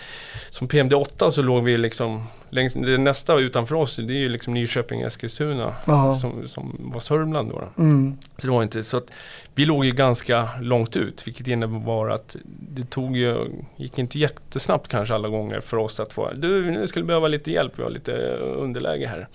som 0.51 0.69
PMD 0.69 0.95
8 0.95 1.31
så 1.31 1.43
låg 1.43 1.65
vi 1.65 1.79
liksom, 1.79 2.27
längst, 2.51 2.77
det 2.77 2.99
nästa 2.99 3.39
utanför 3.39 3.75
oss, 3.75 3.97
det 3.97 4.13
är 4.13 4.19
ju 4.19 4.29
liksom 4.29 4.55
Nyköping, 4.55 5.01
Eskilstuna, 5.01 5.75
som, 6.21 6.49
som 6.49 6.77
var 6.93 7.01
Sörmland 7.01 7.51
då. 7.51 7.59
då. 7.59 7.83
Mm. 7.83 8.19
Så 8.37 8.47
det 8.47 8.53
var 8.53 8.63
inte, 8.63 8.83
så 8.83 8.97
att 8.97 9.11
vi 9.55 9.67
låg 9.67 9.85
ju 9.85 9.91
ganska 9.91 10.49
långt 10.61 10.97
ut, 10.97 11.27
vilket 11.27 11.49
innebar 11.49 12.09
att 12.09 12.37
det 12.45 12.91
tog 12.91 13.17
ju, 13.17 13.47
gick 13.77 13.99
inte 13.99 14.19
jättesnabbt 14.19 14.89
kanske 14.89 15.15
alla 15.15 15.29
gånger 15.29 15.61
för 15.61 15.77
oss 15.77 16.01
att 16.01 16.13
få, 16.13 16.31
du 16.35 16.71
nu 16.71 16.87
skulle 16.87 17.05
behöva 17.05 17.29
lite 17.29 17.51
hjälp, 17.51 17.73
vi 17.77 17.83
har 17.83 17.91
lite 17.91 18.13
underläge 18.37 19.07
här. 19.07 19.29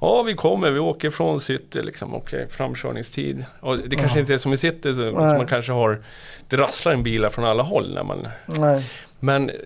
Ja, 0.00 0.22
vi 0.22 0.34
kommer, 0.34 0.70
vi 0.70 0.78
åker 0.78 1.10
från 1.10 1.40
city 1.40 1.82
liksom, 1.82 2.14
okej, 2.14 2.46
framkörningstid. 2.48 3.44
Och 3.60 3.78
det 3.78 3.96
kanske 3.96 4.20
inte 4.20 4.34
är 4.34 4.38
som 4.38 4.52
i 4.52 4.56
city, 4.56 4.94
så, 4.94 5.00
man 5.12 5.46
kanske 5.46 5.72
har, 5.72 6.02
det 6.48 6.56
rasslar 6.56 6.92
en 6.92 7.02
bilar 7.02 7.30
från 7.30 7.44
alla 7.44 7.62
håll 7.62 7.94
när 7.94 8.04
man 8.04 8.28
Nej. 8.46 8.90
men 9.20 9.50
eh, 9.50 9.56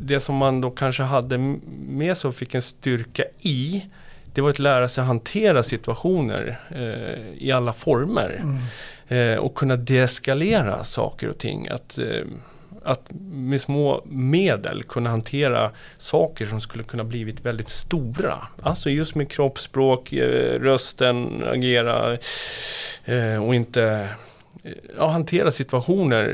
det 0.00 0.20
som 0.20 0.36
man 0.36 0.60
då 0.60 0.70
kanske 0.70 1.02
hade 1.02 1.38
med 1.88 2.16
sig 2.16 2.28
och 2.28 2.34
fick 2.34 2.54
en 2.54 2.62
styrka 2.62 3.24
i 3.38 3.84
det 4.36 4.42
var 4.42 4.50
att 4.50 4.58
lära 4.58 4.88
sig 4.88 5.04
hantera 5.04 5.62
situationer 5.62 6.58
eh, 6.70 7.42
i 7.46 7.52
alla 7.52 7.72
former. 7.72 8.42
Eh, 9.08 9.38
och 9.38 9.54
kunna 9.54 9.76
deeskalera 9.76 10.84
saker 10.84 11.28
och 11.28 11.38
ting. 11.38 11.68
Att, 11.68 11.98
eh, 11.98 12.24
att 12.84 13.10
med 13.32 13.60
små 13.60 14.02
medel 14.06 14.82
kunna 14.82 15.10
hantera 15.10 15.70
saker 15.96 16.46
som 16.46 16.60
skulle 16.60 16.84
kunna 16.84 17.04
blivit 17.04 17.46
väldigt 17.46 17.68
stora. 17.68 18.38
Alltså 18.62 18.90
just 18.90 19.14
med 19.14 19.30
kroppsspråk, 19.30 20.12
eh, 20.12 20.60
rösten, 20.60 21.44
agera 21.46 22.18
eh, 23.04 23.44
och 23.44 23.54
inte 23.54 24.08
eh, 24.64 24.72
ja, 24.98 25.08
hantera 25.08 25.50
situationer 25.50 26.26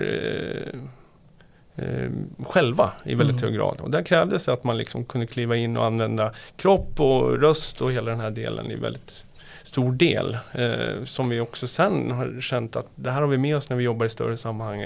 eh, 1.76 2.10
själva 2.46 2.92
i 3.04 3.14
väldigt 3.14 3.40
hög 3.42 3.54
grad. 3.54 3.80
Och 3.80 3.90
där 3.90 4.02
krävdes 4.02 4.44
det 4.44 4.52
att 4.52 4.64
man 4.64 4.76
liksom 4.78 5.04
kunde 5.04 5.26
kliva 5.26 5.56
in 5.56 5.76
och 5.76 5.84
använda 5.84 6.32
kropp 6.56 7.00
och 7.00 7.40
röst 7.40 7.80
och 7.80 7.92
hela 7.92 8.10
den 8.10 8.20
här 8.20 8.30
delen 8.30 8.70
i 8.70 8.76
väldigt 8.76 9.24
stor 9.62 9.92
del. 9.92 10.38
Eh, 10.52 11.04
som 11.04 11.28
vi 11.28 11.40
också 11.40 11.66
sen 11.66 12.10
har 12.10 12.40
känt 12.40 12.76
att 12.76 12.86
det 12.94 13.10
här 13.10 13.20
har 13.20 13.28
vi 13.28 13.38
med 13.38 13.56
oss 13.56 13.70
när 13.70 13.76
vi 13.76 13.84
jobbar 13.84 14.06
i 14.06 14.08
större 14.08 14.36
sammanhang. 14.36 14.82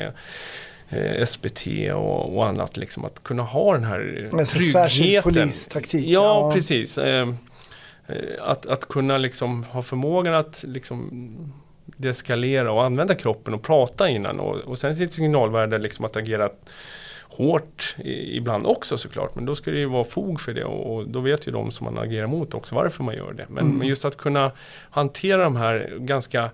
Eh, 0.89 1.24
SBT 1.26 1.66
och, 1.95 2.37
och 2.37 2.47
annat. 2.47 2.76
Liksom, 2.76 3.05
att 3.05 3.22
kunna 3.22 3.43
ha 3.43 3.72
den 3.72 3.84
här 3.84 4.28
Men 4.32 4.47
tryggheten. 4.47 5.22
polistaktik, 5.32 6.07
Ja, 6.07 6.22
ja. 6.49 6.53
precis. 6.55 6.99
Eh, 6.99 7.28
eh, 8.07 8.16
att, 8.41 8.66
att 8.66 8.89
kunna 8.89 9.18
liksom 9.18 9.64
ha 9.64 9.82
förmågan 9.82 10.34
att 10.34 10.64
liksom 10.68 11.12
deeskalera 11.87 12.72
och 12.72 12.84
använda 12.84 13.14
kroppen 13.14 13.55
och 13.55 13.62
prata 13.62 14.09
innan. 14.09 14.41
Och, 14.41 14.57
och 14.57 14.78
sen 14.78 14.97
sitt 14.97 15.12
signalvärde 15.12 15.78
liksom 15.78 16.05
att 16.05 16.16
agera 16.16 16.51
hårt 17.28 17.95
i, 17.99 18.37
ibland 18.37 18.66
också 18.66 18.97
såklart. 18.97 19.34
Men 19.34 19.45
då 19.47 19.55
ska 19.55 19.70
det 19.70 19.78
ju 19.78 19.87
vara 19.87 20.05
fog 20.05 20.41
för 20.41 20.53
det 20.55 20.64
och, 20.64 20.97
och 20.97 21.09
då 21.09 21.20
vet 21.20 21.49
ju 21.49 21.53
de 21.53 21.70
som 21.70 21.84
man 21.84 21.99
agerar 21.99 22.26
mot 22.26 22.55
också 22.55 22.74
varför 22.74 23.05
man 23.05 23.14
gör 23.14 23.32
det. 23.32 23.47
Men, 23.49 23.64
Mm. 23.64 23.78
men 23.78 23.89
just 23.89 24.05
att 24.05 24.16
kunna 24.16 24.53
hantera 24.91 25.45
de 25.45 25.57
här 25.57 25.97
ganska 25.99 26.51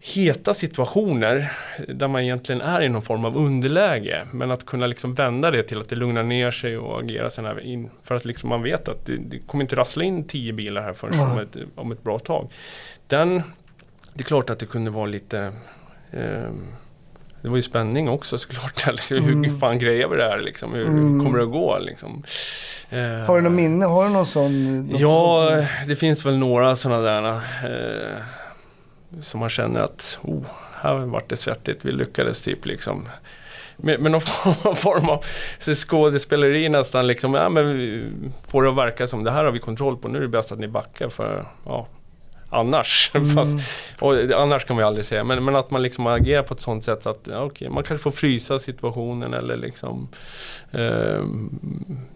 heta 0.00 0.54
situationer 0.54 1.52
där 1.88 2.08
man 2.08 2.22
egentligen 2.22 2.60
är 2.60 2.82
i 2.82 2.88
någon 2.88 3.02
form 3.02 3.24
av 3.24 3.36
underläge. 3.36 4.26
Men 4.32 4.50
att 4.50 4.66
kunna 4.66 4.86
liksom 4.86 5.14
vända 5.14 5.50
det 5.50 5.62
till 5.62 5.80
att 5.80 5.88
det 5.88 5.96
lugnar 5.96 6.22
ner 6.22 6.50
sig 6.50 6.78
och 6.78 7.00
agera 7.00 7.30
sen 7.30 7.44
här 7.44 7.60
in. 7.60 7.90
För 8.02 8.14
att 8.14 8.24
liksom 8.24 8.48
man 8.48 8.62
vet 8.62 8.88
att 8.88 9.06
det, 9.06 9.16
det 9.16 9.38
kommer 9.38 9.64
inte 9.64 9.76
rassla 9.76 10.04
in 10.04 10.24
tio 10.24 10.52
bilar 10.52 10.82
här 10.82 10.92
förrän 10.92 11.20
om, 11.20 11.38
ett, 11.38 11.56
om 11.74 11.92
ett 11.92 12.02
bra 12.02 12.18
tag. 12.18 12.52
Den, 13.06 13.42
det 14.16 14.22
är 14.22 14.24
klart 14.24 14.50
att 14.50 14.58
det 14.58 14.66
kunde 14.66 14.90
vara 14.90 15.06
lite 15.06 15.52
ehm, 16.12 16.62
det 17.42 17.48
var 17.48 17.56
ju 17.56 17.62
spänning 17.62 18.08
också 18.08 18.38
såklart. 18.38 18.84
Eller 18.88 19.20
Hur 19.20 19.32
Mm. 19.32 19.58
fan 19.58 19.78
grejer 19.78 20.08
vi 20.08 20.16
det 20.16 20.22
här 20.28 20.40
liksom? 20.40 20.74
Hur 20.74 20.84
kommer 21.24 21.38
det 21.38 21.44
att 21.44 21.50
gå 21.52 21.78
liksom? 21.78 22.22
Eh, 22.90 22.98
Har 23.26 23.36
du 23.36 23.42
något 23.42 23.52
minne? 23.52 23.84
Har 23.86 24.04
du 24.04 24.10
någon 24.10 24.26
sån? 24.26 24.80
något 24.86 25.00
Ja, 25.00 25.48
sånt? 25.50 25.88
det 25.88 25.96
finns 25.96 26.26
väl 26.26 26.36
några 26.38 26.76
sådana 26.76 27.00
där 27.02 27.32
eh, 27.64 28.16
som 29.20 29.40
man 29.40 29.48
känner 29.48 29.80
att 29.80 30.18
oh, 30.22 30.42
här 30.74 30.94
vart 30.94 31.28
det 31.28 31.36
svettigt, 31.36 31.84
vi 31.84 31.92
lyckades 31.92 32.42
typ 32.42 32.66
liksom. 32.66 33.08
Med, 33.76 34.00
med 34.00 34.12
någon 34.12 34.20
form 34.76 35.08
av 35.08 35.24
skådespeleri 35.74 36.68
nästan 36.68 37.06
liksom, 37.06 37.34
ja 37.34 37.48
men 37.48 37.78
vi 37.78 38.08
får 38.48 38.62
det 38.62 38.68
att 38.70 38.76
verka 38.76 39.06
som 39.06 39.24
det 39.24 39.30
här 39.30 39.44
har 39.44 39.50
vi 39.52 39.58
kontroll 39.58 39.96
på, 39.96 40.08
nu 40.08 40.18
är 40.18 40.22
det 40.22 40.28
bäst 40.28 40.52
att 40.52 40.58
ni 40.58 40.68
backar 40.68 41.08
för, 41.08 41.46
ja, 41.66 41.86
annars. 42.56 43.10
Fast, 43.34 43.52
och, 44.00 44.14
annars 44.14 44.64
kan 44.64 44.76
man 44.76 44.82
ju 44.82 44.86
aldrig 44.86 45.06
säga, 45.06 45.24
men, 45.24 45.44
men 45.44 45.56
att 45.56 45.70
man 45.70 45.82
liksom 45.82 46.06
agerar 46.06 46.42
på 46.42 46.54
ett 46.54 46.60
sånt 46.60 46.84
sätt 46.84 47.06
att 47.06 47.20
ja, 47.30 47.42
okej, 47.42 47.68
man 47.68 47.84
kanske 47.84 48.02
får 48.02 48.10
frysa 48.10 48.58
situationen 48.58 49.34
eller 49.34 49.56
liksom 49.56 50.08
eh, 50.70 51.24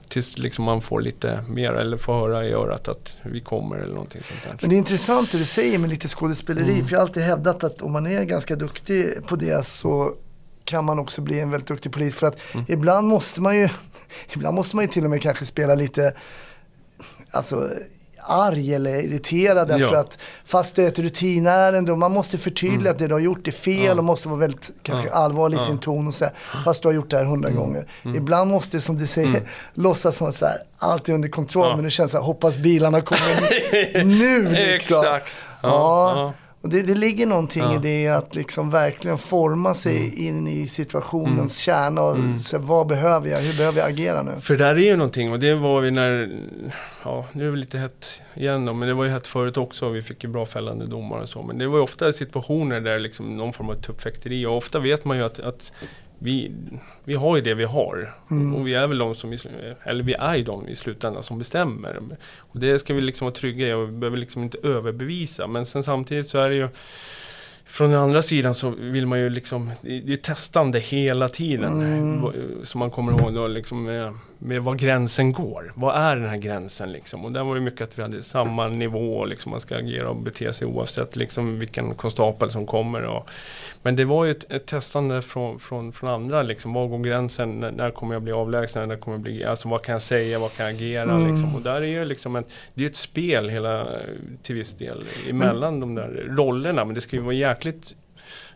tills 0.09 0.39
liksom 0.39 0.65
man 0.65 0.81
får 0.83 1.01
lite 1.01 1.45
mer 1.49 1.73
eller 1.73 1.97
får 1.97 2.15
höra 2.15 2.47
i 2.47 2.53
örat 2.53 2.89
att 2.89 3.17
vi 3.23 3.41
kommer 3.41 3.77
eller 3.77 3.95
någonting 3.95 4.23
sånt 4.23 4.41
där. 4.45 4.57
Men 4.61 4.71
det 4.71 4.77
är 4.77 4.79
intressant 4.79 5.33
det 5.33 5.39
du 5.39 5.45
säger 5.45 5.79
med 5.79 5.91
lite 5.91 6.09
skådespeleri. 6.09 6.73
Mm. 6.73 6.85
För 6.87 6.93
jag 6.93 6.99
har 7.01 7.07
alltid 7.07 7.23
hävdat 7.23 7.65
att 7.65 7.83
om 7.83 7.93
man 7.93 8.07
är 8.07 8.25
ganska 8.25 8.57
duktig 8.57 9.27
på 9.27 9.37
det 9.37 9.67
så 9.67 10.15
kan 10.65 10.85
man 10.85 10.99
också 10.99 11.21
bli 11.21 11.41
en 11.41 11.51
väldigt 11.51 11.69
duktig 11.69 11.93
polis. 11.93 12.15
För 12.15 12.27
att 12.27 12.37
Mm. 12.55 12.67
ibland 12.69 13.09
måste 13.09 13.41
man 13.41 13.57
ju, 13.57 13.69
ibland 14.35 14.55
måste 14.55 14.77
man 14.77 14.85
ju 14.85 14.89
till 14.89 15.05
och 15.05 15.11
med 15.11 15.23
kanske 15.23 15.47
spela 15.47 15.75
lite, 15.75 16.15
alltså 17.31 17.71
arg 18.31 18.75
eller 18.75 18.95
irriterad 19.05 19.69
därför 19.69 19.95
Ja. 19.95 20.01
att 20.01 20.19
fast 20.45 20.77
det 20.77 20.83
är 20.85 20.89
ett 20.89 20.99
rutinärende 20.99 21.93
och 21.93 21.99
man 21.99 22.13
måste 22.13 22.39
förtydliga 22.39 22.91
att 22.93 22.99
det 22.99 23.07
du 23.09 23.15
har 23.15 23.21
gjort 23.21 23.49
är 23.49 23.53
fel 23.53 23.99
och 23.99 24.05
måste 24.05 24.29
vara 24.29 24.39
väldigt 24.39 24.71
kanske 24.83 25.09
Mm. 25.09 25.13
Ja. 25.19 25.25
allvarlig 25.25 25.57
i 25.57 25.61
Ja. 25.61 25.67
sin 25.67 25.79
ton 25.79 26.07
och 26.07 26.15
säga 26.15 26.31
fast 26.65 26.83
du 26.83 26.89
har 26.89 26.93
gjort 26.93 27.11
det 27.11 27.17
här 27.17 27.25
hundra 27.25 27.51
gånger. 27.51 27.87
Ibland 28.17 28.51
måste 28.51 28.77
du 28.77 28.81
som 28.81 28.97
du 28.97 29.07
säger 29.07 29.43
låtsas 29.75 30.17
som 30.17 30.33
så 30.33 30.47
här, 30.47 30.59
allt 30.79 31.09
är 31.09 31.13
under 31.13 31.29
kontroll 31.29 31.63
Mm. 31.65 31.71
Ja. 31.71 31.77
men 31.77 31.85
det 31.85 31.91
känns 31.91 32.13
så 32.13 32.19
här, 32.19 32.25
hoppas 32.25 32.59
bilarna 32.59 33.01
kommer 33.01 34.05
nu 34.05 34.49
liksom. 34.53 34.99
Exakt. 35.01 35.29
Och 36.63 36.69
det, 36.69 36.83
det 36.83 36.95
ligger 36.95 37.27
någonting 37.27 37.63
Ja. 37.63 37.75
i 37.75 37.79
det 37.79 38.09
att 38.09 38.35
liksom 38.35 38.71
verkligen 38.71 39.19
forma 39.19 39.75
sig 39.75 40.27
in 40.27 40.47
i 40.47 40.69
situationens 40.69 41.59
kärna 41.59 42.03
och 42.03 42.17
se 42.41 42.59
vad 42.59 42.87
behöver 42.87 43.29
jag, 43.31 43.39
hur 43.39 43.57
behöver 43.57 43.79
jag 43.81 43.89
agera 43.91 44.23
nu? 44.23 44.41
För 44.41 44.57
där 44.57 44.75
är 44.77 44.81
ju 44.91 44.97
någonting 44.97 45.33
och 45.33 45.41
det 45.41 45.55
var 45.55 45.81
vi 45.81 45.91
när, 45.91 46.31
ja 47.05 47.27
nu 47.33 47.47
är 47.47 47.51
det 47.51 47.57
lite 47.59 47.79
hett 47.79 48.21
igen 48.35 48.65
då, 48.67 48.73
men 48.75 48.89
det 48.89 48.95
var 48.95 49.05
ju 49.05 49.11
hett 49.11 49.27
förut 49.27 49.57
också 49.57 49.87
och 49.87 49.97
vi 49.97 50.03
fick 50.03 50.25
ju 50.25 50.31
bra 50.31 50.47
fällande 50.47 50.87
domar 50.87 51.19
och 51.19 51.29
så. 51.29 51.43
Men 51.43 51.59
det 51.59 51.67
var 51.69 51.77
ju 51.77 51.83
ofta 51.83 52.13
situationer 52.13 52.81
där 52.81 52.99
liksom 52.99 53.37
någon 53.37 53.53
form 53.53 53.71
av 53.71 53.75
tuppfäkteri 53.75 54.47
och 54.47 54.57
ofta 54.57 54.79
vet 54.79 55.05
man 55.05 55.17
ju 55.17 55.23
att, 55.25 55.39
att 55.41 55.73
vi, 56.23 56.53
vi 57.05 57.15
har 57.15 57.37
ju 57.37 57.43
det 57.43 57.55
vi 57.55 57.65
har. 57.65 58.15
Och 58.55 58.67
vi 58.67 58.75
är 58.75 58.87
väl 58.87 58.99
de 58.99 59.15
som, 59.15 59.37
eller 59.83 60.05
vi 60.05 60.15
är 60.15 60.37
ju 60.37 60.43
de 60.45 60.69
i 60.69 60.77
slutändan 60.77 61.23
som 61.23 61.39
bestämmer. 61.39 62.01
Och 62.39 62.61
det 62.61 62.79
ska 62.79 62.95
vi 62.95 63.01
liksom 63.01 63.25
vara 63.25 63.35
trygga 63.35 63.69
i 63.69 63.73
och 63.73 63.89
vi 63.89 63.93
behöver 63.93 64.17
liksom 64.19 64.43
inte 64.43 64.59
överbevisa. 64.63 65.47
Men 65.47 65.67
sen 65.67 65.83
samtidigt 65.83 66.29
så 66.29 66.39
är 66.39 66.49
det 66.51 66.57
ju 66.57 66.69
från 67.65 67.91
den 67.91 67.99
andra 68.01 68.23
sidan 68.23 68.55
så 68.55 68.71
vill 68.71 69.07
man 69.07 69.21
ju 69.21 69.31
liksom, 69.31 69.71
det 69.83 70.13
är 70.13 70.17
testande 70.17 70.79
hela 70.79 71.29
tiden. 71.29 71.79
Va- 72.23 72.33
Så 72.63 72.79
man 72.79 72.91
kommer 72.91 73.13
ihåg 73.13 73.35
då 73.35 73.47
liksom 73.47 73.89
med, 74.43 74.63
var 74.63 74.75
gränsen 74.75 75.33
går. 75.33 75.73
Vad 75.75 75.97
är 75.97 76.17
den 76.17 76.29
här 76.29 76.37
gränsen 76.37 76.93
liksom? 76.93 77.25
Och 77.25 77.33
där 77.33 77.45
var 77.45 77.55
det 77.55 77.61
mycket 77.61 77.81
att 77.81 77.99
vi 77.99 78.03
hade 78.03 78.23
samma 78.23 78.69
nivå, 78.69 79.25
liksom 79.25 79.51
man 79.51 79.61
ska 79.61 79.77
agera 79.77 80.11
och 80.11 80.17
bete 80.17 80.53
sig 80.53 80.67
oavsett 80.67 81.17
liksom 81.17 81.59
vilken 81.59 81.95
konstapel 81.95 82.51
som 82.51 82.67
kommer. 82.67 83.03
Och, 83.03 83.31
men 83.83 83.97
det 83.97 84.05
var 84.05 84.25
ju 84.25 84.31
ett, 84.31 84.51
ett 84.51 84.67
testande 84.67 85.23
från, 85.23 85.61
från, 85.61 85.93
från 85.93 86.11
andra 86.11 86.43
liksom. 86.43 86.73
Var 86.73 86.87
går 86.87 86.99
gränsen? 86.99 87.61
När, 87.61 87.71
när 87.71 87.91
kommer 87.91 88.15
jag 88.15 88.23
bli 88.23 88.33
avlägsen? 88.33 88.89
När 88.89 88.97
kommer 88.97 89.17
jag 89.17 89.23
bli, 89.23 89.45
alltså 89.45 89.69
vad 89.69 89.83
kan 89.83 89.93
jag 89.93 90.03
säga? 90.03 90.39
Vad 90.39 90.53
kan 90.57 90.67
jag 90.67 90.75
agera? 90.75 91.19
Liksom? 91.19 91.55
Och 91.55 91.63
där 91.63 91.81
är 91.81 91.87
ju 91.87 92.05
liksom 92.05 92.37
en, 92.37 92.45
det 92.75 92.85
är 92.85 92.89
ett 92.89 92.97
spel 92.97 93.49
hela, 93.49 93.87
till 94.43 94.55
viss 94.55 94.73
del 94.73 95.05
emellan 95.29 95.81
de 95.81 95.95
där 95.95 96.27
rollerna. 96.29 96.85
Men 96.85 96.95
det 96.95 97.01
ska 97.01 97.17
ju 97.17 97.23
vara 97.23 97.35
jäkligt 97.35 97.95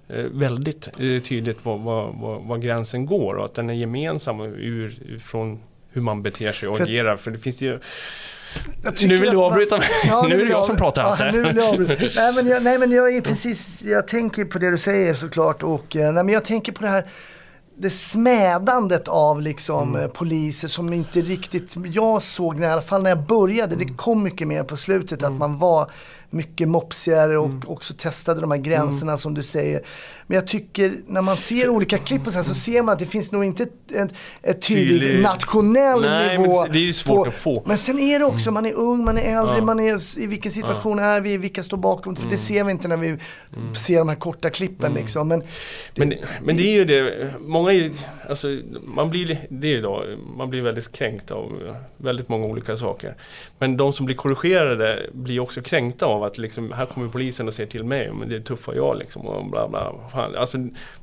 eh, 0.09 0.25
väldigt 0.25 0.89
eh, 0.89 1.23
tydligt 1.23 1.65
var, 1.65 1.79
var, 1.79 2.13
var, 2.13 2.41
var 2.41 2.59
gränsen 2.59 3.07
går 3.07 3.35
och 3.35 3.45
att 3.45 3.55
den 3.55 3.71
är 3.71 3.75
gemensam 3.75 4.41
ur, 4.41 5.19
från 5.19 5.61
hur 5.95 6.03
man 6.03 6.23
beter 6.23 6.53
sig 6.53 6.69
och 6.69 6.81
agerar. 6.81 7.17
För 7.17 7.31
det 7.31 7.39
finns 7.39 7.63
ju... 7.63 7.81
Nu 9.01 9.17
vill 9.17 9.31
du 9.31 9.37
avbryta 9.37 9.77
mig. 9.77 9.89
Ja, 10.05 10.27
nu 10.29 10.41
är 10.41 10.45
det 10.45 10.51
jag 10.51 10.67
som 10.67 10.77
pratar 10.77 11.03
ja, 11.03 11.09
Hasse. 11.09 11.29
avbryta. 11.69 12.05
nej, 12.21 12.33
men 12.35 12.47
jag, 12.47 12.63
nej 12.63 12.79
men 12.79 12.91
jag 12.91 13.15
är 13.17 13.21
precis, 13.21 13.83
jag 13.83 14.09
tänker 14.09 14.45
på 14.45 14.59
det 14.59 14.71
du 14.71 14.79
säger 14.79 15.15
såklart 15.15 15.63
och 15.63 15.97
eh, 15.97 16.13
nej, 16.13 16.25
men 16.25 16.35
jag 16.35 16.45
tänker 16.45 16.73
på 16.73 16.83
det 16.83 16.89
här 16.89 17.05
det 17.77 17.91
smädandet 17.91 19.09
av 19.09 19.41
liksom 19.43 19.89
Mm. 19.89 20.01
eh, 20.01 20.09
poliser 20.09 20.69
som 20.69 20.93
inte 20.93 21.21
riktigt, 21.23 21.75
jag 21.95 22.23
såg 22.23 22.59
när, 22.61 22.69
i 22.69 22.73
alla 22.73 22.83
fall 22.83 23.03
när 23.03 23.11
jag 23.11 23.23
började, 23.27 23.75
Mm. 23.75 23.87
det 23.87 23.95
kom 23.95 24.23
mycket 24.23 24.49
mer 24.49 24.63
på 24.65 24.77
slutet 24.77 25.23
att 25.23 25.33
man 25.33 25.59
var 25.59 25.91
mycket 26.31 26.69
mopsigare 26.69 27.39
och 27.39 27.47
Mm. 27.47 27.63
också 27.67 27.95
testade 27.99 28.41
de 28.41 28.51
här 28.51 28.59
gränserna 28.59 29.17
som 29.19 29.35
du 29.35 29.43
säger. 29.43 29.83
Men 30.27 30.35
jag 30.35 30.47
tycker 30.47 30.95
när 31.07 31.23
man 31.23 31.37
ser 31.37 31.69
olika 31.69 31.99
klipp 31.99 32.27
och 32.27 32.33
så, 32.33 32.39
här, 32.39 32.45
så 32.45 32.55
ser 32.55 32.83
man 32.83 32.93
att 32.93 32.99
det 32.99 33.07
finns 33.07 33.33
nog 33.33 33.45
inte 33.45 33.63
ett, 33.63 33.93
ett, 33.95 34.11
ett 34.43 34.63
tydligt 34.63 35.01
Tydlig- 35.01 35.23
nationell 35.23 36.01
Nej, 36.01 36.39
men 36.39 36.43
nivå. 36.49 36.65
det 36.65 36.79
är 36.79 36.83
ju 36.83 36.93
svårt 36.93 37.17
på- 37.25 37.29
att 37.29 37.35
få. 37.35 37.63
Men 37.67 37.77
sen 37.79 37.99
är 37.99 38.19
det 38.19 38.25
också, 38.25 38.51
man 38.51 38.67
är 38.67 38.73
ung, 38.73 39.05
man 39.05 39.19
är 39.19 39.39
äldre, 39.39 39.57
Ja. 39.57 39.65
man 39.65 39.81
är 39.81 40.19
i 40.19 40.27
vilken 40.27 40.53
situation 40.53 40.99
är 40.99 41.21
vi, 41.21 41.37
vilka 41.39 41.63
står 41.63 41.77
bakom. 41.77 42.17
För 42.17 42.27
det 42.31 42.39
ser 42.39 42.65
vi 42.65 42.71
inte 42.71 42.89
när 42.89 42.97
vi 42.97 43.19
ser 43.77 43.99
de 43.99 44.09
här 44.09 44.17
korta 44.17 44.51
klippen 44.51 44.95
liksom. 44.95 45.29
Men, 45.29 45.43
Men, 45.97 46.09
det- 46.09 46.19
men 46.43 46.57
det 46.57 46.63
är 46.63 46.73
ju 46.73 46.85
det, 46.85 47.35
många 47.41 47.64
ju, 47.73 47.93
alltså, 48.29 48.61
man 48.85 49.11
blir, 49.11 49.39
det 49.49 49.75
är 49.75 49.83
då, 49.83 50.05
man 50.37 50.51
blir 50.51 50.61
väldigt 50.61 50.93
kränkt 50.93 51.31
av 51.31 51.63
eh, 51.67 51.75
väldigt 51.97 52.29
många 52.29 52.47
olika 52.47 52.77
saker. 52.77 53.15
Men 53.59 53.77
de 53.77 53.93
som 53.93 54.07
blir 54.07 54.17
korrigerade 54.17 55.07
blir 55.13 55.41
också 55.41 55.63
kränkta 55.63 56.07
av 56.07 56.25
att 56.25 56.39
liksom, 56.39 56.73
här 56.73 56.87
kommer 56.87 57.09
polisen 57.09 57.49
och 57.49 57.55
säger 57.55 57.71
till 57.71 57.85
mig, 57.85 58.13
men 58.13 58.29
det 58.29 58.37
är 58.37 58.41
tuffa 58.41 58.75
jag 58.75 58.99
liksom 58.99 59.27
och 59.27 59.51
bla 59.51 59.69
bla. 59.69 59.95
Fan, 60.13 60.37
alltså, 60.37 60.59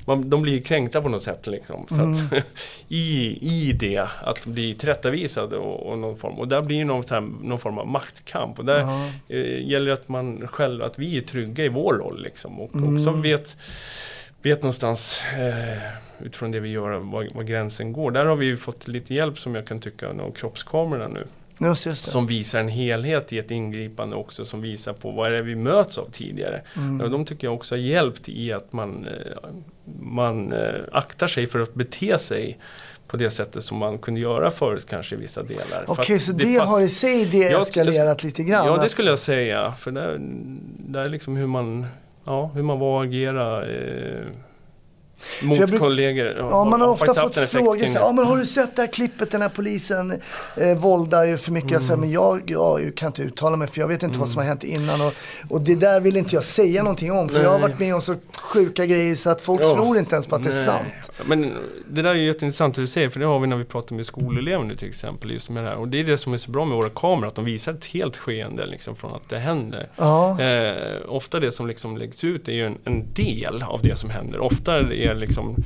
man, 0.06 0.30
de 0.30 0.42
blir 0.42 0.60
kränkta 0.60 1.02
på 1.02 1.08
något 1.08 1.22
sätt 1.22 1.46
liksom. 1.46 1.86
Så 1.88 1.94
att, 1.94 2.44
i, 2.88 3.38
I 3.40 3.72
det, 3.72 4.08
att 4.22 4.46
bli 4.46 4.74
tillrättavisad 4.74 5.52
och, 5.52 5.86
och 5.86 5.98
någon 5.98 6.16
form. 6.16 6.38
Och 6.38 6.48
där 6.48 6.60
blir 6.60 6.78
det 6.78 6.84
någon, 6.84 7.04
här, 7.10 7.20
någon 7.20 7.58
form 7.58 7.78
av 7.78 7.86
maktkamp. 7.86 8.58
Och 8.58 8.64
där 8.64 8.80
eh, 9.28 9.68
gäller 9.68 9.86
det 9.86 9.92
att 9.92 10.08
man 10.08 10.48
själv, 10.48 10.82
att 10.82 10.98
vi 10.98 11.18
är 11.18 11.22
trygga 11.22 11.64
i 11.64 11.68
vår 11.68 11.94
roll 11.94 12.22
liksom. 12.22 12.60
Och 12.60 12.70
också 12.74 13.10
vet 13.10 13.56
vet 14.42 14.62
någonstans 14.62 15.22
eh, 15.38 15.82
utifrån 16.26 16.50
det 16.50 16.60
vi 16.60 16.68
gör 16.68 16.90
var, 16.90 17.28
var 17.34 17.42
gränsen 17.42 17.92
går. 17.92 18.10
Där 18.10 18.24
har 18.24 18.36
vi 18.36 18.46
ju 18.46 18.56
fått 18.56 18.88
lite 18.88 19.14
hjälp 19.14 19.38
som 19.38 19.54
jag 19.54 19.66
kan 19.66 19.80
tycka 19.80 20.08
av 20.08 20.32
kroppskamerorna 20.32 21.08
nu. 21.08 21.26
just, 21.66 21.86
just. 21.86 22.06
Som 22.06 22.26
visar 22.26 22.60
en 22.60 22.68
helhet 22.68 23.32
i 23.32 23.38
ett 23.38 23.50
ingripande 23.50 24.16
också 24.16 24.44
som 24.44 24.60
visar 24.60 24.92
på 24.92 25.10
vad 25.10 25.26
är 25.26 25.30
det 25.30 25.42
vi 25.42 25.54
möts 25.54 25.98
av 25.98 26.10
tidigare. 26.12 26.62
Och 27.02 27.10
de 27.10 27.24
tycker 27.24 27.46
jag 27.46 27.54
också 27.54 27.74
har 27.74 27.80
hjälpt 27.80 28.28
i 28.28 28.52
att 28.52 28.72
man, 28.72 29.06
eh, 29.06 29.48
man 30.00 30.52
eh, 30.52 30.74
aktar 30.92 31.26
sig 31.26 31.46
för 31.46 31.60
att 31.60 31.74
bete 31.74 32.18
sig 32.18 32.58
på 33.06 33.16
det 33.16 33.30
sättet 33.30 33.64
som 33.64 33.78
man 33.78 33.98
kunde 33.98 34.20
göra 34.20 34.50
förut 34.50 34.86
kanske 34.90 35.14
i 35.14 35.18
vissa 35.18 35.42
delar. 35.42 35.84
Okej, 35.86 36.16
att 36.16 36.22
så 36.22 36.32
det, 36.32 36.58
fast- 36.58 36.70
har 36.70 36.80
i 36.80 36.88
sig 36.88 37.26
det 37.26 37.38
Ja, 37.38 37.60
eskalerat 37.60 38.24
lite 38.24 38.42
grann? 38.42 38.66
Ja, 38.66 38.76
det 38.82 38.88
skulle 38.88 39.10
jag 39.10 39.18
säga. 39.18 39.72
För 39.78 39.90
där, 39.90 40.16
där 40.78 41.00
är 41.00 41.08
liksom 41.08 41.36
hur 41.36 41.46
man, 41.46 41.86
ja, 42.24 42.50
hur 42.54 42.62
man 42.62 42.78
var 42.78 42.96
och 42.96 43.02
agera. 43.04 43.66
Eh, 43.66 44.26
Mot 45.42 45.58
bruk- 45.58 45.78
kollegor. 45.80 46.26
Ja, 46.38 46.64
man 46.64 46.80
har 46.80 46.88
ofta 46.88 47.14
faktiskt 47.14 47.40
fått 47.40 47.50
frågor 47.50 47.86
så 47.86 47.98
ja 47.98 48.12
men 48.12 48.24
har 48.26 48.36
du 48.36 48.46
sett 48.46 48.76
det 48.76 48.82
här 48.82 48.88
klippet, 48.92 49.30
den 49.30 49.42
här 49.42 49.48
polisen 49.48 50.20
eh, 50.56 50.76
våldar 50.78 51.24
ju 51.24 51.38
för 51.38 51.52
mycket. 51.52 51.70
Jag 51.70 51.82
säger, 51.82 51.96
men 51.96 52.10
jag, 52.10 52.42
ja, 52.46 52.80
jag 52.80 52.94
kan 52.94 53.06
inte 53.06 53.22
uttala 53.22 53.56
mig 53.56 53.68
för 53.68 53.80
jag 53.80 53.88
vet 53.88 54.02
inte 54.02 54.18
vad 54.18 54.28
som 54.28 54.38
har 54.38 54.44
hänt 54.44 54.64
innan. 54.64 55.00
Och, 55.00 55.12
och 55.48 55.60
det 55.60 55.74
där 55.74 56.00
vill 56.00 56.16
inte 56.16 56.34
jag 56.34 56.44
säga 56.44 56.82
någonting 56.82 57.12
om. 57.12 57.28
För 57.28 57.42
jag 57.42 57.50
har 57.50 57.58
Nej. 57.58 57.68
varit 57.68 57.78
med 57.78 57.94
om 57.94 58.02
så 58.02 58.14
sjuka 58.42 58.86
grejer 58.86 59.14
så 59.16 59.30
att 59.30 59.40
folk 59.40 59.62
Ja. 59.62 59.74
tror 59.74 59.98
inte 59.98 60.14
ens 60.14 60.26
på 60.26 60.36
att 60.36 60.42
det 60.42 60.48
är 60.48 60.52
Nej. 60.52 60.64
sant. 60.64 61.10
Men 61.26 61.52
det 61.88 62.02
där 62.02 62.10
är 62.10 62.14
ju 62.14 62.26
jätteintressant 62.26 62.72
att 62.78 62.82
du 62.82 62.86
säger, 62.86 63.08
för 63.08 63.20
det 63.20 63.26
har 63.26 63.38
vi 63.40 63.46
när 63.46 63.56
vi 63.56 63.64
pratar 63.64 63.96
med 63.96 64.06
skolelever 64.06 64.64
nu 64.64 64.76
till 64.76 64.88
exempel. 64.88 65.30
Just 65.30 65.50
med 65.50 65.64
det 65.64 65.68
här. 65.70 65.76
Och 65.76 65.88
det 65.88 66.00
är 66.00 66.04
det 66.04 66.18
som 66.18 66.34
är 66.34 66.38
så 66.38 66.50
bra 66.50 66.64
med 66.64 66.76
våra 66.76 66.90
kameror, 66.90 67.28
att 67.28 67.34
de 67.34 67.44
visar 67.44 67.72
ett 67.72 67.84
helt 67.84 68.16
skeende 68.16 68.66
liksom, 68.66 68.96
från 68.96 69.14
att 69.14 69.28
det 69.28 69.38
händer. 69.38 69.88
Ja. 69.96 70.40
Eh, 70.40 70.96
ofta 71.08 71.40
det 71.40 71.52
som 71.52 71.66
liksom 71.66 71.96
läggs 71.96 72.24
ut 72.24 72.48
är 72.48 72.52
ju 72.52 72.66
en, 72.66 72.78
en 72.84 73.12
del 73.14 73.62
av 73.62 73.80
det 73.82 73.96
som 73.96 74.10
händer. 74.10 74.38
Ofta 74.40 74.78
är 74.78 74.82
det 74.82 75.14
liksom 75.14 75.56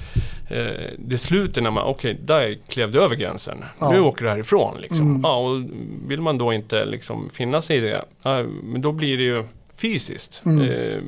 eh, 0.50 0.66
det 0.98 1.18
slutet 1.18 1.62
när 1.62 1.70
man, 1.70 1.84
okej, 1.86 2.18
där 2.24 2.56
klev 2.68 2.90
du 2.92 3.00
över 3.02 3.16
gränsen. 3.16 3.64
Ja. 3.78 3.90
Nu 3.90 4.00
åker 4.00 4.24
du 4.24 4.30
härifrån. 4.30 4.76
Liksom. 4.80 5.00
Mm. 5.10 5.20
Ja, 5.24 5.36
och 5.38 5.62
vill 6.08 6.20
man 6.20 6.38
då 6.38 6.52
inte 6.52 6.84
liksom 6.84 7.28
finna 7.32 7.62
sig 7.62 7.76
i 7.76 7.80
det, 7.80 8.04
ja, 8.22 8.42
men 8.62 8.80
då 8.80 8.92
blir 8.92 9.16
det 9.16 9.22
ju 9.22 9.44
fysiskt. 9.78 10.42
Mm. 10.44 10.60
Eh, 10.62 10.98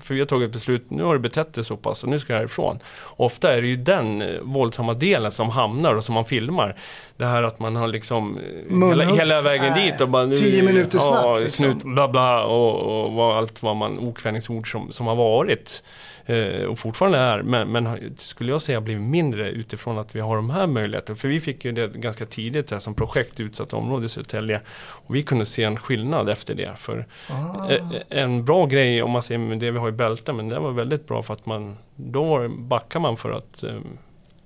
för 0.00 0.14
vi 0.14 0.20
har 0.20 0.26
tagit 0.26 0.52
beslut, 0.52 0.90
nu 0.90 1.02
har 1.02 1.14
du 1.14 1.20
betett 1.20 1.54
dig 1.54 1.64
så 1.64 1.76
pass 1.76 2.02
och 2.02 2.08
nu 2.08 2.18
ska 2.18 2.32
du 2.32 2.38
härifrån. 2.38 2.78
Ofta 3.16 3.54
är 3.54 3.62
det 3.62 3.68
ju 3.68 3.76
den 3.76 4.22
eh, 4.22 4.40
våldsamma 4.42 4.94
delen 4.94 5.32
som 5.32 5.50
hamnar 5.50 5.94
och 5.94 6.04
som 6.04 6.14
man 6.14 6.24
filmar. 6.24 6.76
Det 7.16 7.26
här 7.26 7.42
att 7.42 7.58
man 7.58 7.76
har 7.76 7.88
liksom 7.88 8.38
eh, 8.38 8.88
hela, 8.88 9.04
hela 9.04 9.40
vägen 9.42 9.72
Nej. 9.72 9.90
dit 9.90 10.00
och 10.00 10.08
bara... 10.08 10.26
nu- 10.26 10.36
Tio 10.36 10.62
minuter 10.62 10.98
ja, 10.98 11.02
snack, 11.04 11.40
liksom. 11.40 11.64
Snut, 11.64 11.82
bla 11.84 12.08
bla 12.08 12.44
och, 12.44 13.14
och 13.14 13.36
allt 13.36 13.62
vad 13.62 13.76
man, 13.76 13.98
okvädningsord 13.98 14.70
som, 14.72 14.92
som 14.92 15.06
har 15.06 15.16
varit. 15.16 15.82
Eh, 16.26 16.64
och 16.64 16.78
fortfarande 16.78 17.18
är, 17.18 17.42
men, 17.42 17.72
men 17.72 18.14
skulle 18.18 18.52
jag 18.52 18.62
säga 18.62 18.80
blivit 18.80 19.02
mindre 19.02 19.50
utifrån 19.50 19.98
att 19.98 20.16
vi 20.16 20.20
har 20.20 20.36
de 20.36 20.50
här 20.50 20.66
möjligheterna. 20.66 21.16
För 21.16 21.28
vi 21.28 21.40
fick 21.40 21.64
ju 21.64 21.72
det 21.72 21.88
ganska 21.94 22.26
tidigt 22.26 22.70
här 22.70 22.78
som 22.78 22.94
projekt 22.94 23.40
i 23.40 23.42
utsatta 23.42 23.76
områden 23.76 24.06
i 24.06 24.08
Södertälje. 24.08 24.60
Och 24.76 25.14
vi 25.14 25.22
kunde 25.22 25.46
se 25.46 25.64
en 25.64 25.76
skillnad 25.76 26.28
efter 26.28 26.54
det. 26.54 26.72
För 26.76 27.06
Ah. 27.30 27.70
eh, 27.70 27.82
en 28.08 28.44
bra 28.44 28.66
grej 28.66 29.02
om 29.02 29.10
man 29.10 29.22
säger 29.22 29.38
med 29.38 29.58
det 29.58 29.70
vi 29.70 29.78
har 29.78 29.88
i 29.88 29.92
bälten, 29.92 30.36
men 30.36 30.48
det 30.48 30.58
var 30.58 30.70
väldigt 30.70 31.08
bra 31.08 31.22
för 31.22 31.34
att 31.34 31.46
man, 31.46 31.76
då 31.96 32.48
backar 32.48 33.00
man 33.00 33.16
för 33.16 33.30
att 33.32 33.62
eh, 33.62 33.78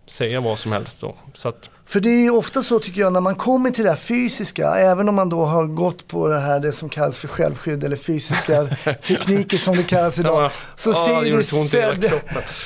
säga 0.07 0.41
vad 0.41 0.59
som 0.59 0.73
helst 0.73 1.01
då. 1.01 1.15
Så 1.35 1.49
att, 1.49 1.71
För 1.89 2.01
det 2.01 2.09
är 2.11 2.23
ju 2.23 2.31
ofta 2.31 2.63
så 2.63 2.79
tycker 2.79 3.01
jag 3.01 3.13
när 3.13 3.21
man 3.21 3.35
kommer 3.35 3.71
till 3.71 3.85
det 3.85 3.91
här 3.91 3.97
fysiska, 3.97 4.75
även 4.75 5.09
om 5.09 5.15
man 5.15 5.29
då 5.29 5.45
har 5.45 5.65
gått 5.67 6.07
på 6.09 6.29
det 6.29 6.39
här 6.41 6.61
det 6.61 6.73
som 6.73 6.89
kallas 6.89 7.19
för 7.19 7.29
självskydd 7.29 7.85
eller 7.85 7.97
fysiska 7.97 8.65
tekniker 9.07 9.57
som 9.59 9.77
det 9.77 9.83
kallas 9.83 10.19
idag. 10.19 10.43
Ja, 10.43 10.51
Så 10.77 10.91
ja, 10.91 10.95
ser 10.95 11.31
det 11.31 11.37
det, 11.37 11.43
säll- 11.43 12.01
det, 12.01 12.13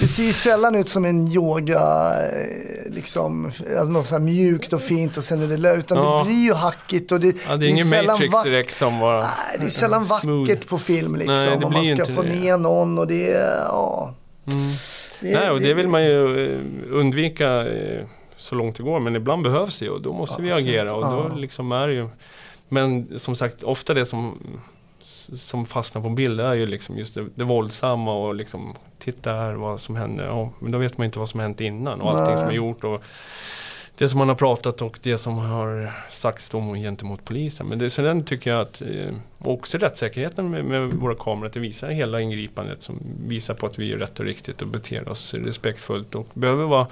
det 0.00 0.08
ser 0.08 0.22
ju 0.22 0.32
sällan 0.32 0.74
ut 0.74 0.88
som 0.88 1.04
en 1.04 1.28
yoga, 1.28 2.12
eh, 2.22 2.92
liksom, 2.92 3.46
alltså 3.46 3.92
något 3.92 4.06
så 4.06 4.14
här 4.14 4.22
mjukt 4.22 4.72
och 4.72 4.82
fint 4.82 5.16
och 5.16 5.24
sen 5.24 5.42
är 5.42 5.46
det 5.46 5.56
lö, 5.56 5.76
utan 5.76 5.98
Ja. 5.98 6.18
det 6.18 6.30
blir 6.30 6.42
ju 6.44 6.52
hackigt 6.52 7.12
och 7.12 7.20
det, 7.20 7.36
ja, 7.48 7.56
det 7.56 7.66
är 7.66 7.68
ingen 7.68 7.86
sällan 7.86 8.06
Matrix 8.14 8.42
direkt 8.44 8.76
som 8.76 8.98
var 8.98 9.18
Nej, 9.20 9.28
det 9.60 9.64
är 9.66 9.70
sällan 9.70 10.04
smooth. 10.06 10.40
vackert 10.50 10.68
på 10.68 10.78
film 10.78 11.16
liksom. 11.16 11.34
Nej, 11.34 11.56
blir 11.56 11.68
man 11.68 12.06
ska 12.06 12.14
få 12.14 12.22
ner 12.22 12.56
någon 12.56 12.98
och 12.98 13.06
det 13.06 13.30
ja. 13.68 14.14
Mm. 14.52 14.70
Det, 15.20 15.34
Nej, 15.40 15.50
och 15.50 15.60
det 15.60 15.74
vill 15.74 15.88
man 15.88 16.04
ju 16.04 16.46
eh, 16.52 16.58
undvika 16.90 17.46
eh, 17.66 18.04
så 18.42 18.54
långt 18.54 18.76
det 18.76 18.82
går. 18.82 19.00
Men 19.00 19.16
ibland 19.16 19.42
behövs 19.42 19.78
det 19.78 19.84
ju 19.84 19.90
och 19.90 20.02
då 20.02 20.12
måste 20.12 20.42
Ja, 20.42 20.42
vi 20.42 20.52
agera. 20.52 20.94
Och 20.94 21.02
då 21.02 21.36
liksom 21.36 21.72
är 21.72 21.88
ju... 21.88 22.08
Men 22.68 23.18
som 23.18 23.36
sagt, 23.36 23.62
ofta 23.62 23.94
det 23.94 24.06
som, 24.06 24.38
som 25.36 25.66
fastnar 25.66 26.02
på 26.02 26.08
bild 26.08 26.40
är 26.40 26.54
ju 26.54 26.66
liksom 26.66 26.98
just 26.98 27.14
det, 27.14 27.26
det 27.34 27.44
våldsamma 27.44 28.14
och 28.14 28.34
liksom 28.34 28.74
Titta 28.98 29.32
här 29.32 29.54
vad 29.54 29.80
som 29.80 29.96
händer. 29.96 30.24
Ja, 30.24 30.50
men 30.58 30.72
då 30.72 30.78
vet 30.78 30.98
man 30.98 31.04
inte 31.04 31.18
vad 31.18 31.28
som 31.28 31.40
hänt 31.40 31.60
innan 31.60 32.00
och 32.00 32.10
allting 32.10 32.34
Nej. 32.34 32.38
som 32.38 32.48
är 32.48 32.52
gjort. 32.52 32.84
Och 32.84 33.02
det 33.98 34.08
som 34.08 34.18
man 34.18 34.28
har 34.28 34.36
pratat 34.36 34.82
och 34.82 34.98
det 35.02 35.18
som 35.18 35.38
har 35.38 35.92
sagts 36.10 36.48
då 36.48 36.74
gentemot 36.74 37.24
polisen. 37.24 37.66
Men 37.66 37.78
det, 37.78 37.90
så 37.90 38.02
den 38.02 38.24
tycker 38.24 38.50
jag 38.50 38.60
att, 38.60 38.82
eh, 38.82 39.14
och 39.38 39.52
också 39.52 39.78
rättssäkerheten 39.78 40.50
med, 40.50 40.64
med 40.64 40.92
våra 40.92 41.14
kameror, 41.14 41.46
att 41.46 41.52
det 41.52 41.60
visar 41.60 41.90
hela 41.90 42.20
ingripandet 42.20 42.82
som 42.82 42.98
visar 43.26 43.54
på 43.54 43.66
att 43.66 43.78
vi 43.78 43.86
gör 43.86 43.98
rätt 43.98 44.20
och 44.20 44.26
riktigt 44.26 44.62
och 44.62 44.68
beter 44.68 45.08
oss 45.08 45.34
respektfullt 45.34 46.14
och 46.14 46.28
behöver 46.34 46.64
vara 46.64 46.86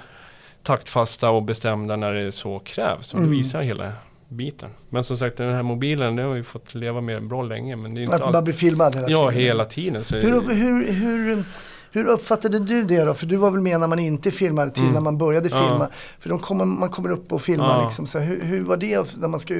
taktfasta 0.63 1.29
och 1.29 1.43
bestämda 1.43 1.95
när 1.95 2.13
det 2.13 2.31
så 2.31 2.59
krävs. 2.59 3.13
Och 3.13 3.19
det 3.19 3.25
Mm. 3.25 3.37
visar 3.37 3.61
hela 3.61 3.91
biten. 4.29 4.69
Men 4.89 5.03
som 5.03 5.17
sagt 5.17 5.37
den 5.37 5.53
här 5.55 5.63
mobilen, 5.63 6.15
det 6.15 6.23
har 6.23 6.29
vi 6.33 6.43
fått 6.43 6.75
leva 6.75 7.01
med 7.01 7.27
bra 7.27 7.41
länge. 7.43 7.75
Men 7.75 7.95
det 7.95 8.01
är 8.01 8.03
inte 8.03 8.15
att 8.15 8.21
man 8.21 8.35
allt. 8.35 8.43
blir 8.45 8.53
filmad 8.53 8.95
hela 8.95 9.09
Ja, 9.09 9.29
tiden. 9.29 9.43
hela 9.43 9.65
tiden. 9.65 10.03
Så 10.03 10.15
Hur, 10.15 10.41
hur, 10.53 10.91
hur, 10.91 11.43
hur 11.91 12.05
uppfattade 12.07 12.59
du 12.59 12.83
det 12.83 13.03
då? 13.03 13.13
För 13.13 13.25
du 13.25 13.35
var 13.35 13.51
väl 13.51 13.61
med 13.61 13.79
när 13.79 13.87
man 13.87 13.99
inte 13.99 14.31
filmade 14.31 14.71
till 14.71 14.81
Mm. 14.83 14.93
när 14.93 15.01
man 15.01 15.17
började 15.17 15.49
Ja. 15.49 15.57
filma. 15.57 15.87
För 16.19 16.29
de 16.29 16.39
kommer, 16.39 16.65
man 16.65 16.89
kommer 16.89 17.11
upp 17.11 17.31
och 17.33 17.41
filmar 17.41 17.77
Ja. 17.79 17.83
liksom. 17.83 18.05
Så 18.05 18.19
hur, 18.19 18.41
hur 18.43 18.63
var 18.63 18.77
det 18.77 19.17
när 19.17 19.27
man 19.27 19.39
ska 19.39 19.53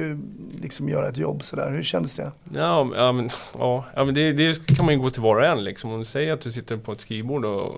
liksom 0.62 0.88
göra 0.88 1.08
ett 1.08 1.16
jobb 1.16 1.44
sådär? 1.44 1.70
Hur 1.70 1.82
kändes 1.82 2.14
det? 2.16 2.30
Ja, 2.54 2.88
ja, 2.96 3.12
men, 3.12 3.30
ja, 3.58 3.84
ja, 3.94 4.04
men 4.04 4.14
det, 4.14 4.32
det 4.32 4.66
kan 4.76 4.86
man 4.86 4.94
ju 4.94 5.00
gå 5.00 5.10
till 5.10 5.22
var 5.22 5.36
och 5.36 5.44
en 5.44 5.64
liksom. 5.64 5.92
Om 5.92 5.98
du 5.98 6.04
säger 6.04 6.32
att 6.32 6.40
du 6.40 6.50
sitter 6.50 6.76
på 6.76 6.92
ett 6.92 7.00
skrivbord 7.00 7.44
och 7.44 7.74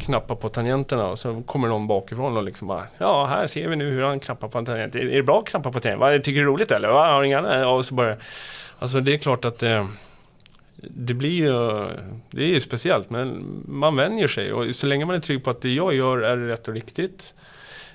knappar 0.00 0.34
på 0.34 0.48
tangenterna 0.48 1.06
och 1.08 1.18
så 1.18 1.42
kommer 1.46 1.68
någon 1.68 1.86
bakifrån 1.86 2.36
och 2.36 2.42
liksom 2.44 2.68
bara 2.68 2.82
Ja, 2.98 3.26
här 3.26 3.46
ser 3.46 3.68
vi 3.68 3.76
nu 3.76 3.90
hur 3.90 4.02
han 4.02 4.20
knappar 4.20 4.48
på 4.48 4.58
en 4.58 4.64
tangent. 4.66 4.94
Är, 4.94 4.98
är 5.00 5.16
det 5.16 5.22
bra 5.22 5.38
att 5.40 5.48
knappa 5.48 5.72
på 5.72 5.80
tangent? 5.80 6.00
Va, 6.00 6.10
Tycker 6.18 6.30
du 6.32 6.34
det 6.36 6.40
är 6.40 6.44
roligt 6.44 6.70
eller? 6.70 6.88
Va, 6.88 7.06
har 7.12 7.22
inga 7.24 7.38
andra? 7.38 7.60
Ja, 7.60 7.66
och 7.68 7.84
så 7.84 7.94
bara 7.94 8.16
Alltså 8.78 9.00
det 9.00 9.14
är 9.14 9.18
klart 9.18 9.44
att 9.44 9.58
det, 9.58 9.86
det 10.90 11.14
blir 11.14 11.30
ju 11.30 11.52
Det 12.30 12.42
är 12.42 12.46
ju 12.46 12.60
speciellt 12.60 13.10
men 13.10 13.44
man 13.68 13.96
vänjer 13.96 14.28
sig 14.28 14.52
och 14.52 14.74
så 14.74 14.86
länge 14.86 15.04
man 15.04 15.16
är 15.16 15.20
trygg 15.20 15.44
på 15.44 15.50
att 15.50 15.60
det 15.60 15.72
jag 15.72 15.94
gör 15.94 16.18
är 16.18 16.36
rätt 16.36 16.68
och 16.68 16.74
riktigt 16.74 17.34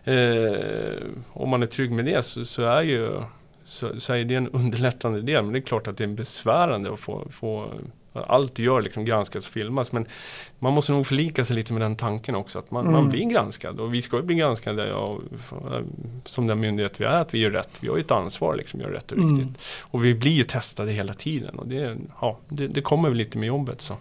eh, 0.03 0.97
Om 1.33 1.49
man 1.49 1.63
är 1.63 1.67
trygg 1.67 1.91
med 1.91 2.05
det 2.05 2.25
så, 2.25 2.45
så 2.45 2.63
är 2.63 2.81
ju 2.81 3.21
så, 3.69 3.99
så 3.99 4.13
är 4.13 4.23
det 4.23 4.35
en 4.35 4.49
underlättande 4.49 5.21
del. 5.21 5.43
Men 5.43 5.53
det 5.53 5.59
är 5.59 5.61
klart 5.61 5.87
att 5.87 5.97
det 5.97 6.03
är 6.03 6.07
besvärande 6.07 6.93
att 6.93 6.99
få, 6.99 7.27
få 7.31 7.73
allt 8.28 8.55
du 8.55 8.63
gör 8.63 8.82
liksom 8.82 9.05
granskas 9.05 9.45
och 9.47 9.51
filmas. 9.53 9.91
Men 9.91 10.05
man 10.59 10.74
måste 10.74 10.91
nog 10.91 11.07
förlika 11.07 11.45
sig 11.45 11.55
lite 11.55 11.74
med 11.74 11.82
den 11.82 11.95
tanken 11.95 12.36
också. 12.36 12.59
Att 12.59 12.72
man, 12.72 12.82
Mm. 12.84 12.93
man 12.93 13.09
blir 13.09 13.26
granskad. 13.26 13.80
Och 13.80 13.93
vi 13.93 14.01
ska 14.01 14.17
ju 14.17 14.24
bli 14.24 14.36
granskade 14.36 14.93
av, 14.95 15.24
som 16.26 16.47
den 16.47 16.59
myndighet 16.59 17.01
vi 17.01 17.05
är, 17.05 17.09
att 17.22 17.34
vi 17.34 17.39
gör 17.39 17.49
rätt. 17.51 17.70
Vi 17.80 17.88
har 17.88 17.95
ju 17.95 18.01
ett 18.01 18.11
ansvar 18.11 18.55
liksom, 18.55 18.80
göra 18.80 18.93
rätt 18.93 19.11
och 19.11 19.17
Mm. 19.17 19.38
riktigt. 19.39 19.61
Och 19.82 20.05
vi 20.05 20.13
blir 20.13 20.32
ju 20.32 20.43
testade 20.43 20.91
hela 20.91 21.13
tiden. 21.13 21.59
Och 21.59 21.67
det, 21.67 21.97
ja, 22.22 22.38
det, 22.47 22.67
det 22.67 22.82
kommer 22.82 23.09
väl 23.09 23.17
lite 23.17 23.38
med 23.38 23.47
jobbet. 23.47 23.82
Så. 23.82 23.97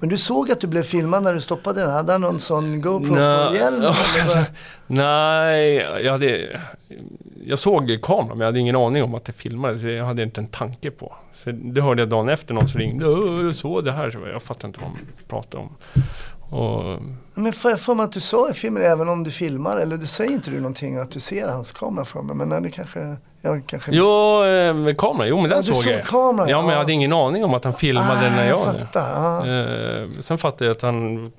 Men 0.00 0.08
du 0.08 0.16
såg 0.16 0.50
att 0.50 0.60
du 0.60 0.66
blev 0.66 0.82
filmad 0.82 1.22
när 1.22 1.34
du 1.34 1.40
stoppade 1.40 1.80
den? 1.80 1.90
Hade 1.90 2.12
han 2.12 2.20
någon 2.20 2.40
sån 2.40 2.80
GoPro 2.80 3.14
Nej. 3.14 3.48
på 3.48 3.54
hjälmen? 3.54 3.82
eller 4.20 4.26
vad? 4.36 4.44
Nej, 4.86 5.74
jag, 6.04 6.12
hade, 6.12 6.60
jag 7.46 7.58
såg 7.58 7.98
kameran 8.02 8.28
men 8.28 8.38
jag 8.38 8.46
hade 8.46 8.58
ingen 8.58 8.76
aning 8.76 9.02
om 9.02 9.14
att 9.14 9.24
det 9.24 9.32
filmades. 9.32 9.82
Jag 9.82 10.04
hade 10.04 10.22
inte 10.22 10.40
en 10.40 10.46
tanke 10.46 10.90
på. 10.90 11.14
Så 11.34 11.50
det 11.52 11.80
hörde 11.80 12.02
jag 12.02 12.08
dagen 12.08 12.28
efter 12.28 12.54
någon 12.54 12.68
som 12.68 12.80
ringde. 12.80 13.08
"Åh, 13.08 13.44
Jag 13.44 13.54
såg 13.54 13.84
det 13.84 13.92
här. 13.92 14.10
Så 14.10 14.18
jag 14.32 14.42
fattade 14.42 14.66
inte 14.66 14.80
vad 14.80 14.90
de 14.90 14.98
pratade 15.28 15.62
om. 15.62 15.70
Och, 16.50 16.98
Men 17.34 17.52
får 17.52 17.70
jag 17.70 17.80
för 17.80 17.94
mig 17.94 18.04
att 18.04 18.12
du 18.12 18.20
sa 18.20 18.50
i 18.50 18.54
filmen, 18.54 18.82
även 18.82 19.08
om 19.08 19.24
du 19.24 19.30
filmar, 19.30 19.76
eller 19.76 19.96
du 19.96 20.06
säger 20.06 20.32
inte 20.32 20.50
du 20.50 20.56
någonting 20.56 20.96
att 20.98 21.10
du 21.10 21.20
ser 21.20 21.48
hans 21.48 21.72
kamera 21.72 22.04
för 22.04 22.22
mig, 22.22 22.36
men 22.36 22.48
när 22.48 22.60
du 22.60 22.70
kanske, 22.70 23.16
jag 23.42 23.62
kanske... 23.66 23.90
jo, 23.94 24.44
eh, 24.44 24.74
med 24.74 24.98
kameran. 24.98 25.28
Jo, 25.28 25.40
men 25.40 25.50
den 25.50 25.56
Ja, 25.58 25.62
såg 25.62 25.82
såg 25.84 25.92
jag. 25.92 26.04
kameran, 26.04 26.48
ja, 26.48 26.56
men 26.60 26.66
jag 26.68 26.74
ja. 26.76 26.78
hade 26.78 26.92
ingen 26.92 27.12
aning 27.12 27.44
om 27.44 27.54
att 27.54 27.64
han 27.64 27.72
filmade 27.74 28.26
Ah, 28.26 28.36
när 28.36 28.48
jag... 28.48 28.58
jag 28.58 28.64
fattar. 28.78 30.02
Eh, 30.02 30.08
sen 30.20 30.38
fattade 30.38 30.64
jag 30.64 30.76
att 30.76 30.82
han, 30.82 31.32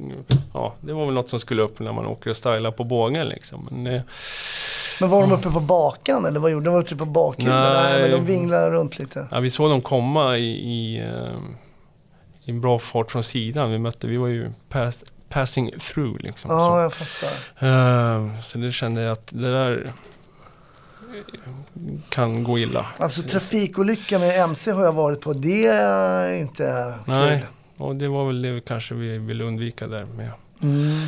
ja, 0.53 0.73
det 0.81 0.93
var 0.93 1.05
väl 1.05 1.13
något 1.13 1.29
som 1.29 1.39
skulle 1.39 1.61
upp 1.61 1.79
när 1.79 1.93
man 1.93 2.05
åker 2.05 2.29
och 2.29 2.35
stylar 2.37 2.71
på 2.71 2.83
bågen 2.83 3.27
liksom. 3.27 3.67
Men, 3.71 3.87
eh, 3.95 4.01
Men 5.01 5.09
var 5.09 5.21
de 5.21 5.31
uppe 5.31 5.51
på 5.51 5.59
bakan 5.59 6.25
eller 6.25 6.39
vad 6.39 6.51
gjorde 6.51 6.65
de? 6.65 6.69
De 6.69 6.73
var 6.73 6.81
uppe 6.81 6.95
på 6.95 7.05
bakhjulen? 7.05 7.55
Nej. 7.55 7.83
Nej. 7.93 8.01
men 8.01 8.11
de 8.11 8.25
vinglade 8.25 8.71
runt 8.71 8.99
lite. 8.99 9.27
Ja, 9.31 9.39
vi 9.39 9.49
såg 9.49 9.69
dem 9.69 9.81
komma 9.81 10.37
i, 10.37 10.43
i, 10.49 10.99
eh, 10.99 11.39
i 12.43 12.51
en 12.51 12.61
bra 12.61 12.79
fart 12.79 13.11
från 13.11 13.23
sidan. 13.23 13.71
Vi 13.71 13.77
mötte, 13.77 14.07
vi 14.07 14.17
var 14.17 14.27
ju 14.27 14.51
pass, 14.69 15.03
passing 15.29 15.71
through 15.79 16.19
liksom. 16.19 16.51
Ja, 16.51 16.69
så. 16.69 16.79
jag 16.79 16.93
fattar. 16.93 17.67
Eh, 17.67 18.41
så 18.41 18.57
det 18.57 18.71
kände 18.71 19.01
jag 19.01 19.11
att 19.11 19.27
det 19.29 19.51
där 19.51 19.91
kan 22.09 22.43
gå 22.43 22.59
illa. 22.59 22.85
Alltså 22.97 23.21
trafikolycka 23.21 24.19
med 24.19 24.39
MC 24.39 24.71
har 24.71 24.83
jag 24.83 24.93
varit 24.93 25.21
på. 25.21 25.33
Det 25.33 25.67
är 25.67 26.33
inte 26.33 26.93
Nej, 27.05 27.39
kul. 27.39 27.47
och 27.85 27.95
det 27.95 28.07
var 28.07 28.27
väl 28.27 28.41
det 28.41 28.65
kanske 28.65 28.93
vi 28.93 29.17
ville 29.17 29.43
undvika 29.43 29.87
där 29.87 30.05
med 30.05 30.31
Mm. 30.63 31.07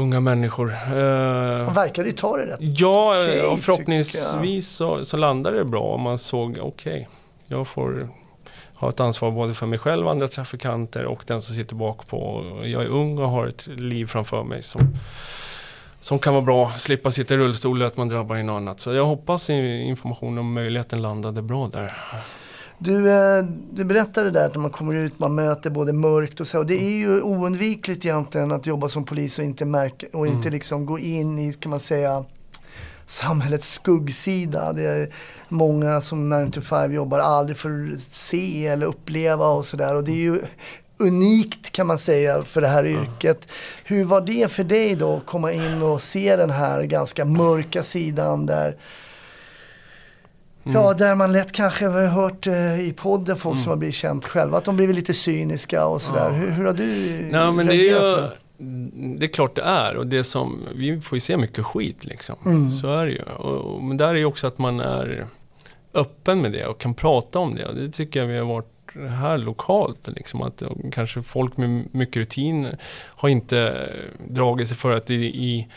Unga 0.00 0.20
människor. 0.20 0.70
Eh, 0.72 1.64
Han 1.64 1.74
verkade 1.74 2.08
ju 2.08 2.14
ta 2.14 2.36
det 2.36 2.46
rätt. 2.46 2.58
Ja, 2.60 3.10
Okej, 3.10 3.42
och 3.46 3.58
förhoppningsvis 3.58 4.68
så, 4.68 5.04
så 5.04 5.16
landade 5.16 5.58
det 5.58 5.64
bra 5.64 5.82
om 5.82 6.00
man 6.00 6.18
såg, 6.18 6.58
okej, 6.62 7.08
jag 7.46 7.68
får 7.68 8.08
ha 8.74 8.88
ett 8.88 9.00
ansvar 9.00 9.30
både 9.30 9.54
för 9.54 9.66
mig 9.66 9.78
själv, 9.78 10.08
andra 10.08 10.28
trafikanter 10.28 11.04
och 11.04 11.24
den 11.26 11.42
som 11.42 11.54
sitter 11.54 11.74
bak 11.74 12.06
på. 12.06 12.44
Jag 12.64 12.82
är 12.82 12.88
ung 12.88 13.18
och 13.18 13.28
har 13.30 13.46
ett 13.46 13.66
liv 13.66 14.06
framför 14.06 14.44
mig 14.44 14.62
som, 14.62 14.80
som 16.00 16.18
kan 16.18 16.34
vara 16.34 16.44
bra. 16.44 16.70
Slippa 16.78 17.10
sitta 17.10 17.34
i 17.34 17.36
rullstol 17.36 17.80
och 17.82 17.86
att 17.86 17.96
man 17.96 18.08
drabbar 18.08 18.36
i 18.36 18.42
något 18.42 18.56
annat. 18.56 18.80
Så 18.80 18.92
jag 18.92 19.06
hoppas 19.06 19.50
informationen 19.50 20.38
om 20.38 20.52
möjligheten 20.52 21.02
landade 21.02 21.42
bra 21.42 21.68
där. 21.72 21.92
Du, 22.82 23.10
eh, 23.10 23.44
du 23.72 23.84
berättade 23.84 24.30
där 24.30 24.46
att 24.46 24.54
när 24.54 24.60
man 24.62 24.70
kommer 24.70 24.94
ut, 24.94 25.18
man 25.18 25.34
möter 25.34 25.70
både 25.70 25.92
mörkt 25.92 26.40
och 26.40 26.46
så. 26.46 26.58
Och 26.58 26.66
det 26.66 26.82
är 26.82 26.90
ju 26.96 27.22
oundvikligt 27.22 28.04
egentligen 28.04 28.52
att 28.52 28.66
jobba 28.66 28.88
som 28.88 29.04
polis 29.04 29.38
och 29.38 29.44
inte 29.44 29.64
märka, 29.64 30.06
och 30.12 30.26
inte 30.26 30.48
Mm. 30.48 30.52
liksom 30.52 30.86
gå 30.86 30.98
in 30.98 31.38
i, 31.38 31.52
kan 31.52 31.70
man 31.70 31.80
säga, 31.80 32.24
samhällets 33.06 33.72
skuggsida. 33.72 34.72
Det 34.72 34.82
är 34.86 35.08
många 35.48 36.00
som 36.00 36.28
9 36.28 36.50
to 36.50 36.60
5 36.60 36.92
jobbar 36.92 37.18
aldrig 37.18 37.56
får 37.58 37.96
se 38.10 38.66
eller 38.66 38.86
uppleva 38.86 39.46
och 39.48 39.64
sådär. 39.66 39.94
Och 39.94 40.04
det 40.04 40.12
är 40.12 40.22
ju 40.22 40.42
unikt 40.98 41.70
kan 41.72 41.86
man 41.86 41.98
säga 41.98 42.42
för 42.42 42.60
det 42.60 42.68
här 42.68 42.86
yrket. 42.86 43.48
Hur 43.84 44.04
var 44.04 44.20
det 44.20 44.52
för 44.52 44.64
dig 44.64 44.94
då 44.94 45.16
att 45.16 45.26
komma 45.26 45.52
in 45.52 45.82
och 45.82 46.02
se 46.02 46.36
den 46.36 46.50
här 46.50 46.82
ganska 46.82 47.24
mörka 47.24 47.82
sidan 47.82 48.46
där 48.46 48.76
Ja, 50.64 50.94
där 50.94 51.14
man 51.14 51.32
lätt 51.32 51.52
kanske 51.52 51.86
har 51.86 52.06
hört 52.06 52.46
eh, 52.46 52.80
i 52.80 52.92
podden 52.92 53.36
folk 53.36 53.60
som 53.60 53.70
har 53.70 53.76
blivit 53.76 53.94
känt 53.94 54.24
själva 54.24 54.58
att 54.58 54.64
de 54.64 54.76
blivit 54.76 54.96
lite 54.96 55.14
cyniska 55.14 55.86
och 55.86 56.02
sådär. 56.02 56.30
Hur, 56.30 56.50
hur 56.50 56.64
har 56.64 56.72
du 56.72 56.86
Nej, 57.30 57.52
men 57.52 57.66
det 57.66 57.74
är 57.74 57.76
ju... 57.76 58.28
Det 59.18 59.26
är 59.26 59.28
klart 59.28 59.54
det 59.54 59.62
är 59.62 59.96
och 59.96 60.06
det 60.06 60.24
som, 60.24 60.60
vi 60.74 61.00
får 61.00 61.16
ju 61.16 61.20
se 61.20 61.36
mycket 61.36 61.64
skit 61.64 62.04
liksom. 62.04 62.36
Så 62.82 62.92
är 62.92 63.06
det 63.06 63.12
ju. 63.12 63.22
Och, 63.22 63.74
och, 63.74 63.82
men 63.82 63.96
där 63.96 64.08
är 64.08 64.14
ju 64.14 64.24
också 64.24 64.46
att 64.46 64.58
man 64.58 64.80
är 64.80 65.26
öppen 65.94 66.40
med 66.40 66.52
det 66.52 66.66
och 66.66 66.80
kan 66.80 66.94
prata 66.94 67.38
om 67.38 67.54
det. 67.54 67.64
Och 67.64 67.74
det 67.74 67.90
tycker 67.90 68.20
jag 68.20 68.26
vi 68.26 68.38
har 68.38 68.44
varit 68.44 68.66
här 68.94 69.38
lokalt. 69.38 70.08
Liksom, 70.08 70.42
att 70.42 70.62
kanske 70.92 71.22
folk 71.22 71.56
med 71.56 71.84
mycket 71.92 72.16
rutin 72.16 72.68
har 73.06 73.28
inte 73.28 73.90
dragit 74.28 74.68
sig 74.68 74.76
för 74.76 74.96
att 74.96 75.10
i, 75.10 75.14
i 75.14 75.68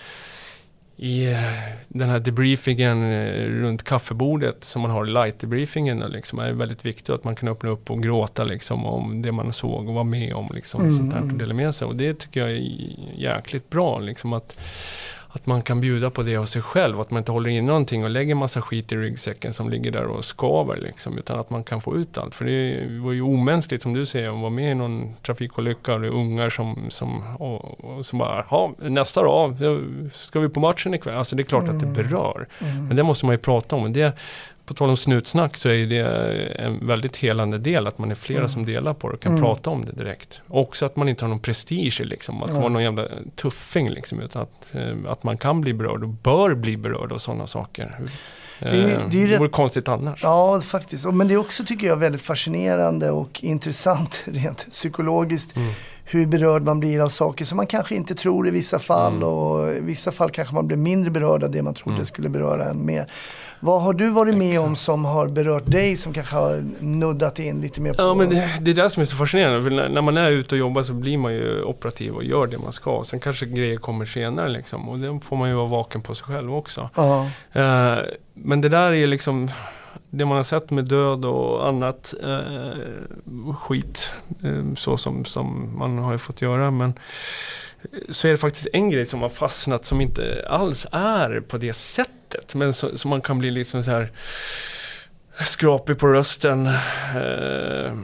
i 0.98 1.32
eh, 1.32 1.40
den 1.88 2.10
här 2.10 2.20
debriefingen 2.20 3.12
eh, 3.12 3.46
runt 3.46 3.84
kaffebordet 3.84 4.64
som 4.64 4.82
man 4.82 4.92
har 4.92 5.08
i 5.08 5.10
light 5.10 5.40
debriefingen 5.40 6.00
liksom, 6.00 6.40
är 6.40 6.52
väldigt 6.52 6.86
viktigt 6.86 7.10
att 7.10 7.24
man 7.24 7.36
kan 7.36 7.50
öppna 7.50 7.70
upp 7.70 7.92
och 7.92 8.04
gråta 8.04 8.44
liksom, 8.44 8.86
om 8.86 9.22
det 9.22 9.32
man 9.32 9.54
såg 9.54 9.90
och 9.90 9.94
var 9.94 10.04
med 10.04 10.34
om. 10.34 10.50
Liksom, 10.54 10.82
Mm, 10.82 10.98
sånt 10.98 11.12
där, 11.12 11.18
och 11.18 11.24
mm. 11.24 11.38
dela 11.38 11.54
med 11.54 11.76
sig. 11.76 11.88
Och 11.88 11.96
det 11.96 12.20
tycker 12.20 12.40
jag 12.40 12.52
är 12.52 12.62
jäkligt 13.18 13.70
bra. 13.70 14.00
Liksom, 14.00 14.34
att, 14.34 14.58
att 15.36 15.46
man 15.46 15.62
kan 15.62 15.82
bjuda 15.82 16.10
på 16.10 16.24
det 16.24 16.38
av 16.38 16.46
sig 16.46 16.62
själv. 16.62 17.00
Att 17.00 17.12
man 17.12 17.18
inte 17.18 17.32
håller 17.32 17.50
in 17.50 17.66
någonting 17.66 18.04
och 18.04 18.10
lägger 18.10 18.36
massa 18.36 18.62
skit 18.62 18.92
i 18.92 18.96
ryggsäcken 18.96 19.54
som 19.54 19.70
ligger 19.70 19.92
där 19.92 20.06
och 20.06 20.26
skaver. 20.26 20.78
Liksom, 20.78 21.18
utan 21.18 21.40
att 21.40 21.50
man 21.50 21.64
kan 21.64 21.82
få 21.82 21.98
ut 21.98 22.18
allt. 22.18 22.36
För 22.36 22.46
det 22.46 22.88
var 23.04 23.12
ju 23.12 23.22
omänskligt 23.22 23.82
som 23.82 23.94
du 23.94 24.06
säger 24.06 24.30
att 24.30 24.40
vara 24.40 24.50
med 24.50 24.72
i 24.72 24.76
någon 24.76 25.14
trafikolycka 25.22 25.94
och 25.94 26.02
det 26.02 26.08
är 26.08 26.12
ungar 26.12 26.50
som, 26.50 26.86
som, 26.90 27.24
och, 27.38 27.84
och 27.84 28.06
som 28.06 28.20
bara, 28.20 28.46
ja 28.50 28.74
nästa 28.78 29.24
då, 29.24 29.56
ska 30.14 30.40
vi 30.40 30.50
på 30.50 30.60
matchen 30.60 30.94
ikväll? 30.94 31.18
Alltså 31.18 31.36
det 31.36 31.42
är 31.42 31.46
klart 31.46 31.70
att 31.70 31.80
det 31.80 31.86
berör. 31.86 32.48
Men 32.88 32.96
det 32.96 33.04
måste 33.04 33.26
man 33.26 33.34
ju 33.34 33.40
prata 33.40 33.76
om. 33.76 33.94
Det, 33.94 34.14
på 34.66 34.74
tal 34.74 34.90
om 34.90 34.98
snutsnack 34.98 35.58
så 35.58 35.70
är 35.70 35.86
det 35.88 36.00
en 36.62 36.88
väldigt 36.88 37.18
helande 37.18 37.58
del 37.58 37.88
att 37.88 37.98
man 37.98 38.12
är 38.12 38.16
flera 38.16 38.50
som 38.50 38.66
delar 38.66 38.94
på 38.94 39.08
det 39.10 39.14
och 39.14 39.22
kan 39.22 39.40
prata 39.42 39.70
om 39.70 39.86
det 39.86 39.92
direkt. 39.92 40.42
Också 40.48 40.86
att 40.86 40.96
man 40.96 41.10
inte 41.10 41.26
har 41.26 41.30
någon 41.30 41.40
prestige 41.40 42.02
liksom, 42.04 42.44
att 42.44 42.50
vara 42.52 42.70
någon 42.70 42.84
jävla 42.84 43.08
tuffing 43.36 43.90
liksom, 43.90 44.20
utan 44.20 44.42
att, 44.42 44.76
eh, 44.76 45.12
att 45.12 45.24
man 45.24 45.38
kan 45.38 45.62
bli 45.62 45.74
berörd 45.74 46.04
och 46.04 46.10
bör 46.10 46.56
bli 46.56 46.78
berörd 46.78 47.12
av 47.12 47.18
sådana 47.18 47.48
saker. 47.48 47.96
Eh, 48.60 48.72
Det 48.72 48.82
är- 48.82 49.08
det 49.12 49.24
är 49.24 49.28
det 49.28 49.34
rätt- 49.34 49.40
vore 49.40 49.50
konstigt 49.50 49.88
annars. 49.88 50.24
Ja, 50.24 50.62
faktiskt. 50.62 51.06
Men 51.06 51.28
det 51.28 51.34
är 51.34 51.38
också, 51.38 51.66
tycker 51.66 51.88
jag, 51.88 51.96
väldigt 51.96 52.22
fascinerande 52.22 53.12
och 53.12 53.44
intressant 53.44 54.24
rent 54.26 54.68
psykologiskt. 54.72 55.56
Mm. 55.56 55.70
Hur 56.06 56.26
berörd 56.26 56.62
man 56.64 56.80
blir 56.80 57.00
av 57.00 57.10
saker 57.10 57.46
som 57.46 57.56
man 57.58 57.68
kanske 57.68 57.96
inte 57.96 58.16
tror 58.16 58.48
i 58.48 58.52
vissa 58.52 58.80
fall. 58.80 59.12
Mm. 59.16 59.28
Och 59.28 59.70
i 59.72 59.80
vissa 59.80 60.12
fall 60.12 60.30
kanske 60.30 60.56
man 60.56 60.68
blir 60.68 60.78
mindre 60.78 61.12
berörd 61.12 61.44
av 61.44 61.52
det 61.52 61.62
man 61.64 61.74
trodde 61.74 62.06
skulle 62.06 62.30
beröra 62.30 62.70
en 62.70 62.86
mer. 62.86 63.08
Vad 63.64 63.82
har 63.82 63.94
du 63.94 64.10
varit 64.10 64.38
med 64.38 64.60
om 64.60 64.76
som 64.76 65.06
har 65.06 65.28
berört 65.28 65.72
dig 65.72 65.98
som 65.98 66.14
kanske 66.14 66.36
har 66.36 66.64
nuddat 66.80 67.40
in 67.40 67.62
lite 67.62 67.82
mer 67.82 67.94
på? 67.94 68.02
Ja 68.02 68.14
men 68.14 68.30
det, 68.30 68.60
det 68.62 68.72
är 68.72 68.76
det 68.76 68.90
som 68.90 69.02
är 69.02 69.06
så 69.06 69.16
fascinerande. 69.16 69.64
För 69.64 69.90
när, 69.90 70.02
man 70.02 70.18
är 70.18 70.32
ute 70.32 70.56
och 70.56 70.60
jobbar 70.60 70.84
så 70.84 70.94
blir 70.94 71.18
man 71.18 71.34
ju 71.34 71.64
operativ 71.64 72.14
och 72.14 72.24
gör 72.24 72.48
det 72.48 72.58
man 72.58 72.72
ska. 72.72 73.04
Sen 73.06 73.20
kanske 73.20 73.46
grejer 73.46 73.78
kommer 73.78 74.06
senare 74.06 74.50
liksom. 74.50 74.90
Och 74.90 75.00
det 75.00 75.20
får 75.20 75.36
man 75.36 75.50
ju 75.50 75.56
vara 75.56 75.68
vaken 75.68 76.02
på 76.02 76.16
sig 76.16 76.26
själv 76.26 76.56
också. 76.56 76.90
Ja. 76.96 77.28
Eh, 77.52 77.98
men 78.34 78.62
det 78.62 78.70
där 78.70 78.94
är 78.94 79.08
liksom 79.08 79.52
det 80.10 80.26
man 80.26 80.38
har 80.38 80.44
sett 80.44 80.72
med 80.72 80.86
död 80.86 81.26
och 81.26 81.68
annat 81.68 82.14
eh, 82.24 83.54
skit. 83.56 84.14
Eh, 84.44 84.74
så 84.76 84.98
som, 84.98 85.26
som 85.26 85.78
man 85.78 85.98
har 85.98 86.12
ju 86.12 86.18
fått 86.18 86.42
göra. 86.42 86.72
Men 86.72 86.94
så 88.10 88.28
är 88.28 88.32
det 88.32 88.38
faktiskt 88.38 88.68
en 88.74 88.90
grej 88.90 89.06
som 89.06 89.22
har 89.22 89.30
fastnat 89.30 89.86
som 89.86 90.02
inte 90.02 90.46
alls 90.50 90.88
är 90.92 91.40
på 91.40 91.58
det 91.58 91.74
sättet. 91.74 92.23
Men 92.54 92.74
så, 92.74 92.98
så 92.98 93.08
man 93.08 93.22
kan 93.22 93.40
bli 93.40 93.52
liksom 93.52 93.84
så 93.84 93.92
här 93.92 94.12
skrapig 95.46 96.00
på 96.00 96.08
rösten. 96.08 96.68
Eh, 97.16 97.98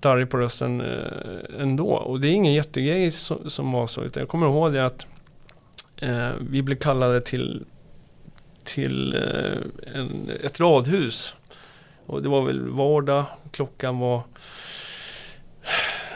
darrig 0.00 0.30
på 0.30 0.36
rösten 0.36 0.80
eh, 0.80 1.60
ändå. 1.60 1.88
Och 1.88 2.20
det 2.20 2.28
är 2.28 2.32
ingen 2.32 2.52
jättegrej 2.52 3.10
som, 3.10 3.50
som 3.50 3.72
var 3.72 3.86
så. 3.86 4.02
Utan 4.02 4.20
jag 4.20 4.28
kommer 4.28 4.46
ihåg 4.46 4.72
det 4.72 4.86
att 4.86 5.06
eh, 5.96 6.30
vi 6.40 6.62
blev 6.62 6.76
kallade 6.76 7.20
till 7.20 7.64
till 8.64 9.14
eh, 9.14 9.94
en, 9.94 10.30
ett 10.44 10.60
radhus. 10.60 11.34
Och 12.06 12.22
det 12.22 12.28
var 12.28 12.42
väl 12.42 12.68
vardag, 12.68 13.24
klockan 13.50 13.98
var 13.98 14.22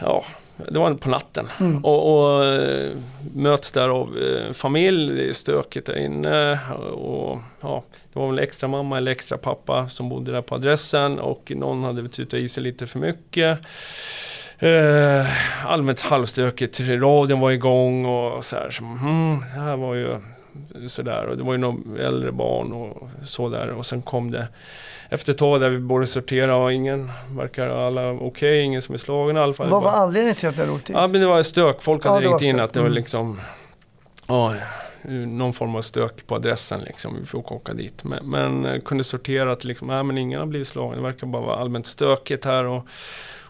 ja, 0.01 0.25
det 0.67 0.79
var 0.79 0.93
på 0.93 1.09
natten. 1.09 1.49
Och, 1.83 2.19
och 2.19 2.45
eh, 2.45 2.91
möts 3.35 3.71
där 3.71 3.89
av 3.89 4.17
eh, 4.17 4.53
familj, 4.53 5.15
det 5.15 5.29
är 5.29 5.33
stökigt 5.33 5.87
där 5.87 5.97
inne. 5.97 6.59
Och, 6.93 7.39
ja, 7.61 7.83
det 8.13 8.19
var 8.19 8.27
väl 8.27 8.39
extra 8.39 8.67
mamma 8.67 8.97
eller 8.97 9.11
extra 9.11 9.37
pappa 9.37 9.89
som 9.89 10.09
bodde 10.09 10.31
där 10.31 10.41
på 10.41 10.55
adressen 10.55 11.19
och 11.19 11.51
någon 11.55 11.83
hade 11.83 12.01
väl 12.01 12.11
tutat 12.11 12.39
i 12.39 12.49
sig 12.49 12.63
lite 12.63 12.87
för 12.87 12.99
mycket. 12.99 13.59
Eh, 14.59 15.27
allmänt 15.65 16.01
halvstökigt, 16.01 16.79
radion 16.79 17.39
var 17.39 17.51
igång 17.51 18.05
och 18.05 18.45
så 18.45 18.55
här. 18.55 18.71
Så, 18.71 18.83
hmm, 18.83 19.39
det 19.55 19.61
här 19.61 19.77
var 19.77 19.95
ju 19.95 20.19
sådär 20.87 21.25
och 21.25 21.37
det 21.37 21.43
var 21.43 21.51
ju 21.53 21.57
några 21.57 22.03
äldre 22.07 22.31
barn 22.31 22.73
och 22.73 23.09
så 23.23 23.49
där 23.49 23.69
och 23.69 23.85
sen 23.85 24.01
kom 24.01 24.31
det 24.31 24.47
efter 25.09 25.31
ett 25.31 25.37
tag 25.37 25.61
där 25.61 25.69
vi 25.69 25.79
borde 25.79 26.07
sortera 26.07 26.55
och 26.55 26.73
ingen 26.73 27.11
verkar 27.29 27.67
alla 27.87 28.11
okej, 28.11 28.61
ingen 28.61 28.81
som 28.81 28.93
är 28.95 28.99
slagen 28.99 29.37
i 29.37 29.39
alla 29.39 29.53
fall. 29.53 29.69
Vad 29.69 29.83
var 29.83 29.91
anledningen 29.91 30.35
till 30.35 30.49
att 30.49 30.55
ni 30.55 30.61
hade 30.61 30.73
åkt 30.73 30.85
dit? 30.85 30.95
Ja 30.95 31.07
men 31.07 31.21
det 31.21 31.27
var 31.27 31.43
stök, 31.43 31.81
folk 31.81 32.05
Ja, 32.05 32.09
hade 32.11 32.27
var 32.29 32.39
ringt 32.39 32.41
in 32.55 32.59
att 32.59 32.73
det 32.73 32.79
var 32.79 32.87
Mm. 32.87 32.95
liksom 32.95 33.39
Ja, 34.27 34.53
någon 35.27 35.53
form 35.53 35.75
av 35.75 35.81
stök 35.81 36.27
på 36.27 36.35
adressen 36.35 36.79
liksom, 36.81 37.17
vi 37.19 37.25
får 37.25 37.53
åka 37.53 37.73
dit. 37.73 38.03
Men, 38.03 38.29
men 38.29 38.65
eh, 38.65 38.79
kunde 38.81 39.03
sortera 39.03 39.51
att 39.51 39.63
liksom, 39.63 39.87
nej 39.87 40.03
men 40.03 40.17
ingen 40.17 40.39
har 40.39 40.47
blivit 40.47 40.67
slagen, 40.67 40.97
det 40.97 41.03
verkar 41.03 41.27
bara 41.27 41.41
vara 41.41 41.55
allmänt 41.57 41.85
stökigt 41.87 42.45
här 42.45 42.65
och 42.65 42.85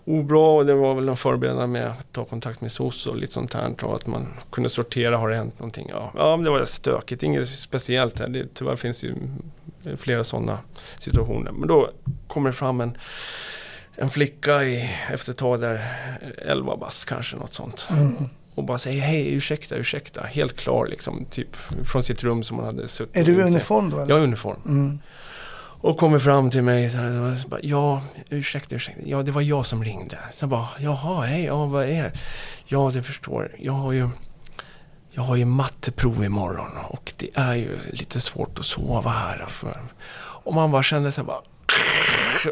obra 0.09 0.39
och 0.39 0.65
det 0.65 0.73
var 0.73 0.95
väl 0.95 1.05
någon 1.05 1.17
förberedande 1.17 1.67
med 1.67 1.87
att 1.87 2.13
ta 2.13 2.25
kontakt 2.25 2.61
med 2.61 2.71
SOS 2.71 3.07
och 3.07 3.17
lite 3.17 3.33
sånt 3.33 3.53
här 3.53 3.83
och 3.83 3.95
att 3.95 4.07
man 4.07 4.27
kunde 4.51 4.69
sortera, 4.69 5.17
har 5.17 5.29
det 5.29 5.35
hänt 5.35 5.59
någonting? 5.59 5.87
Ja, 5.89 6.11
ja 6.15 6.35
men 6.35 6.43
det 6.43 6.49
var 6.51 6.65
stökigt, 6.65 7.23
inget 7.23 7.49
speciellt 7.49 8.19
här. 8.19 8.27
Det, 8.27 8.53
tyvärr 8.53 8.75
finns 8.75 9.03
ju 9.03 9.15
flera 9.97 10.23
sådana 10.23 10.59
situationer. 10.97 11.51
Men 11.51 11.67
då 11.67 11.89
kommer 12.27 12.49
det 12.49 12.55
fram 12.55 12.81
en, 12.81 12.97
en 13.95 14.09
flicka 14.09 14.63
i, 14.63 14.89
efter 15.11 15.31
ett 15.31 15.37
tag 15.37 15.61
där, 15.61 15.85
11 16.37 16.77
bast 16.77 17.05
kanske, 17.05 17.35
något 17.35 17.53
sånt. 17.53 17.87
Och 18.55 18.63
bara 18.63 18.77
säger 18.77 19.01
hej, 19.01 19.33
ursäkta, 19.33 19.75
ursäkta. 19.75 20.21
Helt 20.21 20.57
klar 20.57 20.87
liksom, 20.87 21.25
typ 21.31 21.55
från 21.85 22.03
sitt 22.03 22.23
rum 22.23 22.43
som 22.43 22.57
man 22.57 22.65
hade 22.65 22.87
suttit 22.87 23.17
är 23.17 23.23
du 23.23 23.31
i 23.31 23.41
uniform 23.41 23.89
då? 23.89 23.99
Eller? 23.99 24.09
Jag 24.09 24.19
är 24.19 24.23
uniform. 24.23 24.61
Mm. 24.65 24.99
Och 25.81 25.97
kommer 25.97 26.19
fram 26.19 26.49
till 26.49 26.61
mig 26.61 26.89
så 26.89 26.97
här, 26.97 27.35
så 27.35 27.47
bara, 27.47 27.59
ja, 27.63 28.01
ursäkta, 28.29 28.75
ursäkta, 28.75 29.01
ja 29.05 29.23
det 29.23 29.31
var 29.31 29.41
jag 29.41 29.65
som 29.65 29.83
ringde. 29.83 30.17
Så 30.31 30.43
jag 30.43 30.49
bara, 30.49 30.67
jaha, 30.79 31.25
hej, 31.25 31.45
ja 31.45 31.65
vad 31.65 31.83
är 31.83 32.03
det? 32.03 32.11
Ja, 32.65 32.91
du 32.93 33.03
förstår, 33.03 33.51
jag 33.59 33.73
har 33.73 33.93
ju 33.93 34.09
jag 35.11 35.23
har 35.23 35.35
ju 35.35 35.45
matteprov 35.45 36.23
imorgon 36.23 36.71
och 36.87 37.13
det 37.17 37.29
är 37.33 37.55
ju 37.55 37.79
lite 37.91 38.19
svårt 38.19 38.59
att 38.59 38.65
sova 38.65 39.11
här. 39.11 39.45
För. 39.47 39.81
Och 40.43 40.53
man 40.53 40.71
bara 40.71 40.83
kände 40.83 41.11
sig 41.11 41.23
bara 41.23 41.41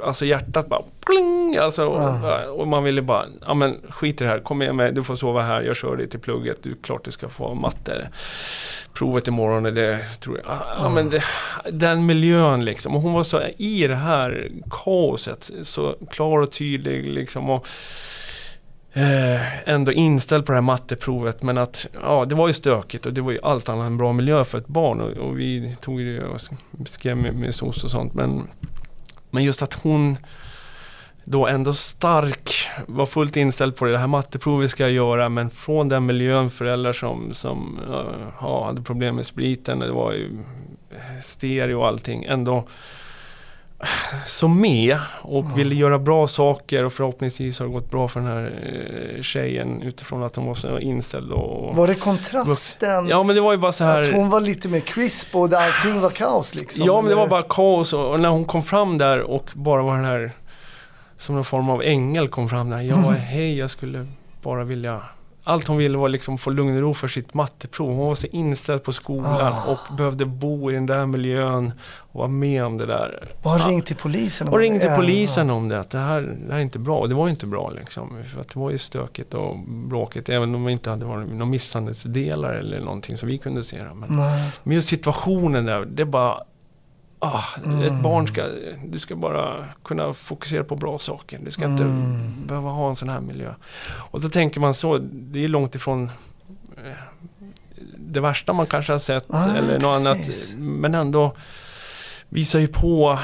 Alltså 0.04 0.26
hjärtat 0.26 0.70
bara 0.70 0.82
pling, 1.06 1.58
alltså, 1.58 1.86
och, 1.86 2.60
och 2.60 2.68
man 2.68 2.84
ville 2.84 3.02
bara, 3.02 3.26
ja 3.46 3.54
men 3.54 3.82
skit 3.90 4.22
i 4.22 4.24
det 4.24 4.30
här, 4.30 4.40
kom 4.40 4.58
med 4.58 4.76
mig, 4.76 4.92
du 4.92 5.04
får 5.04 5.16
sova 5.16 5.42
här, 5.42 5.62
jag 5.62 5.76
kör 5.76 5.96
dig 5.96 6.10
till 6.10 6.20
plugget, 6.20 6.64
du 6.64 6.76
klart 6.76 7.06
du 7.06 7.12
ska 7.12 7.30
få 7.30 7.54
matte 7.54 8.10
provet 8.98 9.28
imorgon, 9.28 9.64
det 9.64 10.00
tror 10.20 10.38
jag. 10.38 10.60
Ja, 10.78 10.90
men 10.90 11.10
det, 11.10 11.24
den 11.72 12.06
miljön 12.06 12.66
liksom. 12.66 12.96
Och 12.96 13.02
hon 13.02 13.14
var 13.14 13.24
så 13.24 13.42
i 13.58 13.88
det 13.88 13.96
här 13.96 14.52
kaoset, 14.70 15.52
så 15.62 15.96
klar 16.12 16.40
och 16.40 16.52
tydlig 16.52 17.04
liksom. 17.04 17.50
Och, 17.50 17.68
eh, 18.94 19.70
ändå 19.70 19.92
inställd 19.92 20.46
på 20.46 20.52
det 20.52 20.56
här 20.56 20.62
matteprovet. 20.62 21.44
Men 21.44 21.58
att, 21.58 21.88
ja, 22.02 22.26
det 22.26 22.36
var 22.36 22.48
ju 22.48 22.54
stökigt 22.54 23.06
och 23.06 23.14
det 23.14 23.22
var 23.22 23.32
ju 23.32 23.40
allt 23.44 23.70
annat 23.70 23.86
än 23.86 23.98
bra 23.98 24.14
miljö 24.14 24.44
för 24.44 24.58
ett 24.58 24.68
barn. 24.68 25.02
Och, 25.02 25.12
och 25.12 25.40
vi 25.40 25.76
tog 25.82 26.00
det 26.00 26.24
och 26.24 26.42
skrev 26.88 27.18
med, 27.18 27.36
med 27.36 27.56
SOS 27.56 27.84
och 27.84 27.92
sånt. 27.92 28.14
Men, 28.14 28.48
men 29.32 29.44
just 29.44 29.62
att 29.62 29.74
hon 29.74 30.18
då 31.30 31.48
ändå 31.48 31.74
stark, 31.74 32.70
var 32.86 33.06
fullt 33.06 33.38
inställd 33.38 33.76
på 33.76 33.86
det, 33.86 33.92
det 33.92 33.98
här 33.98 34.08
matteprovet 34.08 34.72
ska 34.72 34.84
jag 34.84 34.92
göra 34.92 35.30
men 35.30 35.50
från 35.50 35.90
den 35.90 36.06
miljön, 36.06 36.50
föräldrar 36.50 36.94
som, 36.94 37.34
som 37.34 37.80
eh, 37.90 38.28
ja, 38.42 38.66
hade 38.66 38.82
problem 38.82 39.16
med 39.16 39.26
spriten, 39.26 39.80
det 39.80 39.92
var 39.92 40.12
ju 40.12 40.30
stereo 41.24 41.80
och 41.80 41.88
allting, 41.88 42.24
ändå 42.24 42.68
så 44.26 44.48
med 44.48 45.00
och 45.22 45.58
ville 45.58 45.76
göra 45.76 46.00
bra 46.00 46.28
saker 46.28 46.84
och 46.86 46.94
förhoppningsvis 46.94 47.60
har 47.60 47.66
det 47.66 47.74
gått 47.74 47.92
bra 47.92 48.08
för 48.08 48.20
den 48.20 48.30
här 48.30 48.44
eh, 49.16 49.22
tjejen 49.22 49.82
utifrån 49.82 50.24
att 50.24 50.36
hon 50.36 50.46
var 50.46 50.56
så 50.56 50.80
inställd 50.80 51.32
och... 51.32 51.76
Var 51.76 51.88
det 51.88 51.96
kontrasten? 51.96 53.08
Ja 53.08 53.24
men 53.24 53.36
det 53.36 53.42
var 53.42 53.52
ju 53.52 53.58
bara 53.58 53.72
så 53.72 53.84
här... 53.84 54.02
Att 54.02 54.14
hon 54.14 54.30
var 54.30 54.40
lite 54.40 54.68
mer 54.68 54.80
crisp 54.80 55.36
och 55.36 55.54
allting 55.54 56.02
var 56.02 56.10
kaos 56.10 56.56
liksom? 56.56 56.86
Ja, 56.86 57.02
men 57.02 57.10
det 57.10 57.16
var 57.16 57.28
bara 57.28 57.44
kaos 57.44 57.94
och 57.94 58.20
när 58.20 58.30
hon 58.30 58.46
kom 58.46 58.64
fram 58.64 58.98
där 58.98 59.22
och 59.22 59.52
bara 59.54 59.82
var 59.82 59.96
den 59.96 60.06
här 60.06 60.32
som 61.18 61.36
någon 61.36 61.46
form 61.46 61.70
av 61.70 61.82
ängel 61.82 62.28
kom 62.28 62.50
fram 62.50 62.70
där. 62.70 62.82
Jag 62.82 62.98
var 62.98 63.12
hej, 63.14 63.58
jag 63.58 63.72
skulle 63.72 64.08
bara 64.42 64.64
vilja 64.64 65.02
allt 65.44 65.68
hon 65.68 65.78
ville 65.78 65.98
var 65.98 66.10
liksom 66.10 66.38
få 66.38 66.50
lugn 66.50 66.76
och 66.76 66.82
ro 66.82 66.94
för 66.94 67.08
sitt 67.08 67.34
matteprov. 67.34 67.88
Hon 67.96 68.08
var 68.08 68.16
så 68.16 68.28
inställd 68.28 68.84
på 68.84 68.94
skolan 68.94 69.54
Ah. 69.54 69.64
och 69.72 69.96
behövde 69.98 70.26
bo 70.26 70.72
i 70.72 70.74
den 70.74 70.86
där 70.86 71.06
miljön 71.06 71.74
och 71.98 72.20
vara 72.20 72.28
med 72.28 72.66
om 72.66 72.78
det 72.78 72.86
där. 72.86 73.30
Och 73.44 73.52
har 73.52 73.60
Ja. 73.60 73.68
ringt 73.68 73.86
till 73.86 73.96
polisen? 73.96 74.48
Och 74.48 74.60
ringde 74.60 74.80
till 74.80 74.90
Ja. 74.90 74.96
polisen 74.96 75.50
om 75.50 75.70
det, 75.70 75.80
att 75.80 75.90
det 75.90 75.98
här, 76.00 76.22
det 76.22 76.52
här 76.54 76.60
är 76.60 76.64
inte 76.64 76.80
bra. 76.80 76.98
Och 77.00 77.10
det 77.10 77.16
var 77.16 77.26
ju 77.28 77.30
inte 77.32 77.46
bra 77.48 77.70
liksom. 77.70 78.24
För 78.34 78.42
att 78.42 78.50
det 78.54 78.60
var 78.60 78.72
ju 78.72 78.78
stökigt 78.78 79.34
och 79.34 79.58
bråkigt. 79.68 80.30
Även 80.30 80.56
om 80.56 80.64
det 80.66 80.72
inte 80.72 80.90
hade 80.90 81.06
varit 81.06 81.30
några 81.32 81.46
misshandelsdelar 81.46 82.54
eller 82.54 82.80
någonting 82.80 83.18
som 83.18 83.28
vi 83.30 83.38
kunde 83.38 83.64
se. 83.64 83.84
Men, 83.96 84.16
Nej. 84.16 84.50
men 84.64 84.76
just 84.76 84.88
situationen 84.90 85.66
där, 85.66 85.86
det 85.86 86.06
bara... 86.06 86.42
Ah, 87.20 87.44
Ett 87.84 88.02
barn 88.04 88.28
ska, 88.28 88.44
du 88.86 89.00
ska 89.00 89.16
bara 89.16 89.66
kunna 89.84 90.14
fokusera 90.14 90.64
på 90.64 90.76
bra 90.76 91.00
saker. 91.00 91.40
Du 91.46 91.52
ska 91.52 91.66
inte 91.66 91.84
behöva 92.48 92.70
ha 92.70 92.90
en 92.90 92.96
sån 92.96 93.10
här 93.10 93.20
miljö. 93.22 93.54
Och 94.12 94.22
då 94.22 94.30
tänker 94.30 94.60
man 94.60 94.74
så, 94.74 94.98
det 95.12 95.44
är 95.44 95.48
långt 95.48 95.76
ifrån 95.76 96.10
eh, 96.78 96.92
det 97.98 98.20
värsta 98.20 98.54
man 98.54 98.66
kanske 98.66 98.92
har 98.92 99.00
sett 99.00 99.26
Ah, 99.30 99.56
eller 99.56 99.80
något 99.80 100.04
precis. 100.18 100.54
annat. 100.56 100.66
Men 100.68 100.96
ändå 100.96 101.36
visar 102.30 102.60
ju 102.60 102.68
på 102.68 103.20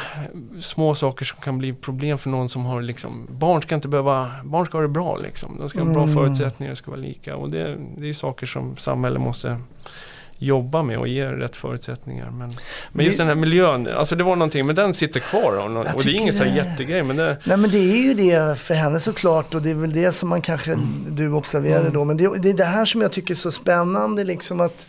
små 0.62 0.96
saker 0.96 1.26
som 1.26 1.38
kan 1.41 1.58
bli 1.58 1.74
problem 1.74 2.18
för 2.18 2.30
någon 2.30 2.50
som 2.50 2.66
har 2.66 2.82
liksom, 2.82 3.28
barn 3.32 3.62
ska 3.62 3.76
inte 3.76 3.88
behöva, 3.88 4.32
barn 4.44 4.66
ska 4.66 4.78
ha 4.78 4.82
det 4.82 4.88
bra 4.88 5.18
liksom. 5.18 5.58
De 5.60 5.70
ska 5.70 5.80
ha 5.80 5.94
bra 5.94 6.04
Mm. 6.04 6.16
förutsättningar, 6.16 6.70
det 6.70 6.76
ska 6.76 6.91
vara 6.91 7.02
lika. 7.02 7.36
Och 7.36 7.50
det, 7.52 7.78
det 7.98 8.10
är 8.10 8.14
saker 8.14 8.46
som 8.48 8.76
samhället 8.76 9.22
måste 9.22 9.60
jobba 10.46 10.84
med 10.84 10.98
och 10.98 11.08
ge 11.08 11.26
rätt 11.32 11.56
förutsättningar. 11.56 12.32
Men, 12.32 12.52
men 12.91 13.06
just 13.06 13.18
Det- 13.18 13.24
den 13.24 13.28
här 13.28 13.36
miljön, 13.36 13.88
alltså 13.88 14.16
det 14.16 14.24
var 14.24 14.36
någonting, 14.36 14.66
men 14.66 14.76
den 14.76 14.94
sitter 14.94 15.20
kvar. 15.20 15.58
Och, 15.58 15.78
och 15.96 16.04
det 16.04 16.12
är 16.12 16.16
ingen 16.16 16.34
så 16.34 16.44
här 16.44 16.56
jättegrej, 16.56 17.04
men 17.04 17.16
det, 17.16 17.38
Nej 17.44 17.58
men 17.58 17.72
det 17.72 17.78
är 17.78 18.02
ju 18.04 18.14
det 18.14 18.60
för 18.60 18.74
henne 18.74 19.00
såklart 19.00 19.56
och 19.56 19.62
det 19.62 19.70
är 19.70 19.76
väl 19.76 19.94
det 19.94 20.12
som 20.12 20.30
man 20.30 20.41
kanske 20.41 20.78
du 21.10 21.32
observerade 21.32 21.80
Mm. 21.80 21.94
då. 21.94 22.06
Men 22.06 22.18
det, 22.18 22.38
det 22.41 22.50
är 22.50 22.54
det 22.54 22.64
här 22.66 22.86
som 22.86 23.02
jag 23.02 23.12
tycker 23.12 23.34
är 23.34 23.36
så 23.36 23.52
spännande 23.52 24.24
liksom 24.24 24.62
att 24.62 24.88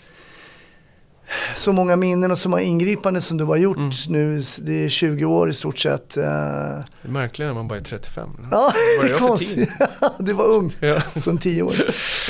så 1.55 1.73
många 1.73 1.97
minnen 1.97 2.31
och 2.31 2.39
så 2.39 2.49
många 2.49 2.63
ingripanden 2.63 3.23
som 3.23 3.37
du 3.37 3.45
har 3.45 3.57
gjort 3.57 3.77
Mm. 3.77 3.91
nu. 4.09 4.43
Det 4.59 4.85
är 4.85 4.89
20 4.89 5.25
år 5.25 5.49
i 5.51 5.53
stort 5.53 5.79
sett. 5.79 6.17
eh. 6.17 6.23
det 6.23 6.29
är 6.29 7.09
märkligt 7.09 7.47
när 7.47 7.55
man 7.55 7.69
bara 7.69 7.79
är 7.79 7.83
35. 7.83 8.29
Ja, 8.51 8.73
Vad 8.99 9.07
är 9.07 9.13
det 9.13 9.19
för 9.19 9.27
konstigt. 9.29 9.71
det 10.19 10.33
var 10.43 10.45
ungt 10.47 10.77
Ja. 10.81 11.01
som 11.17 11.39
10 11.39 11.63
år. 11.63 11.73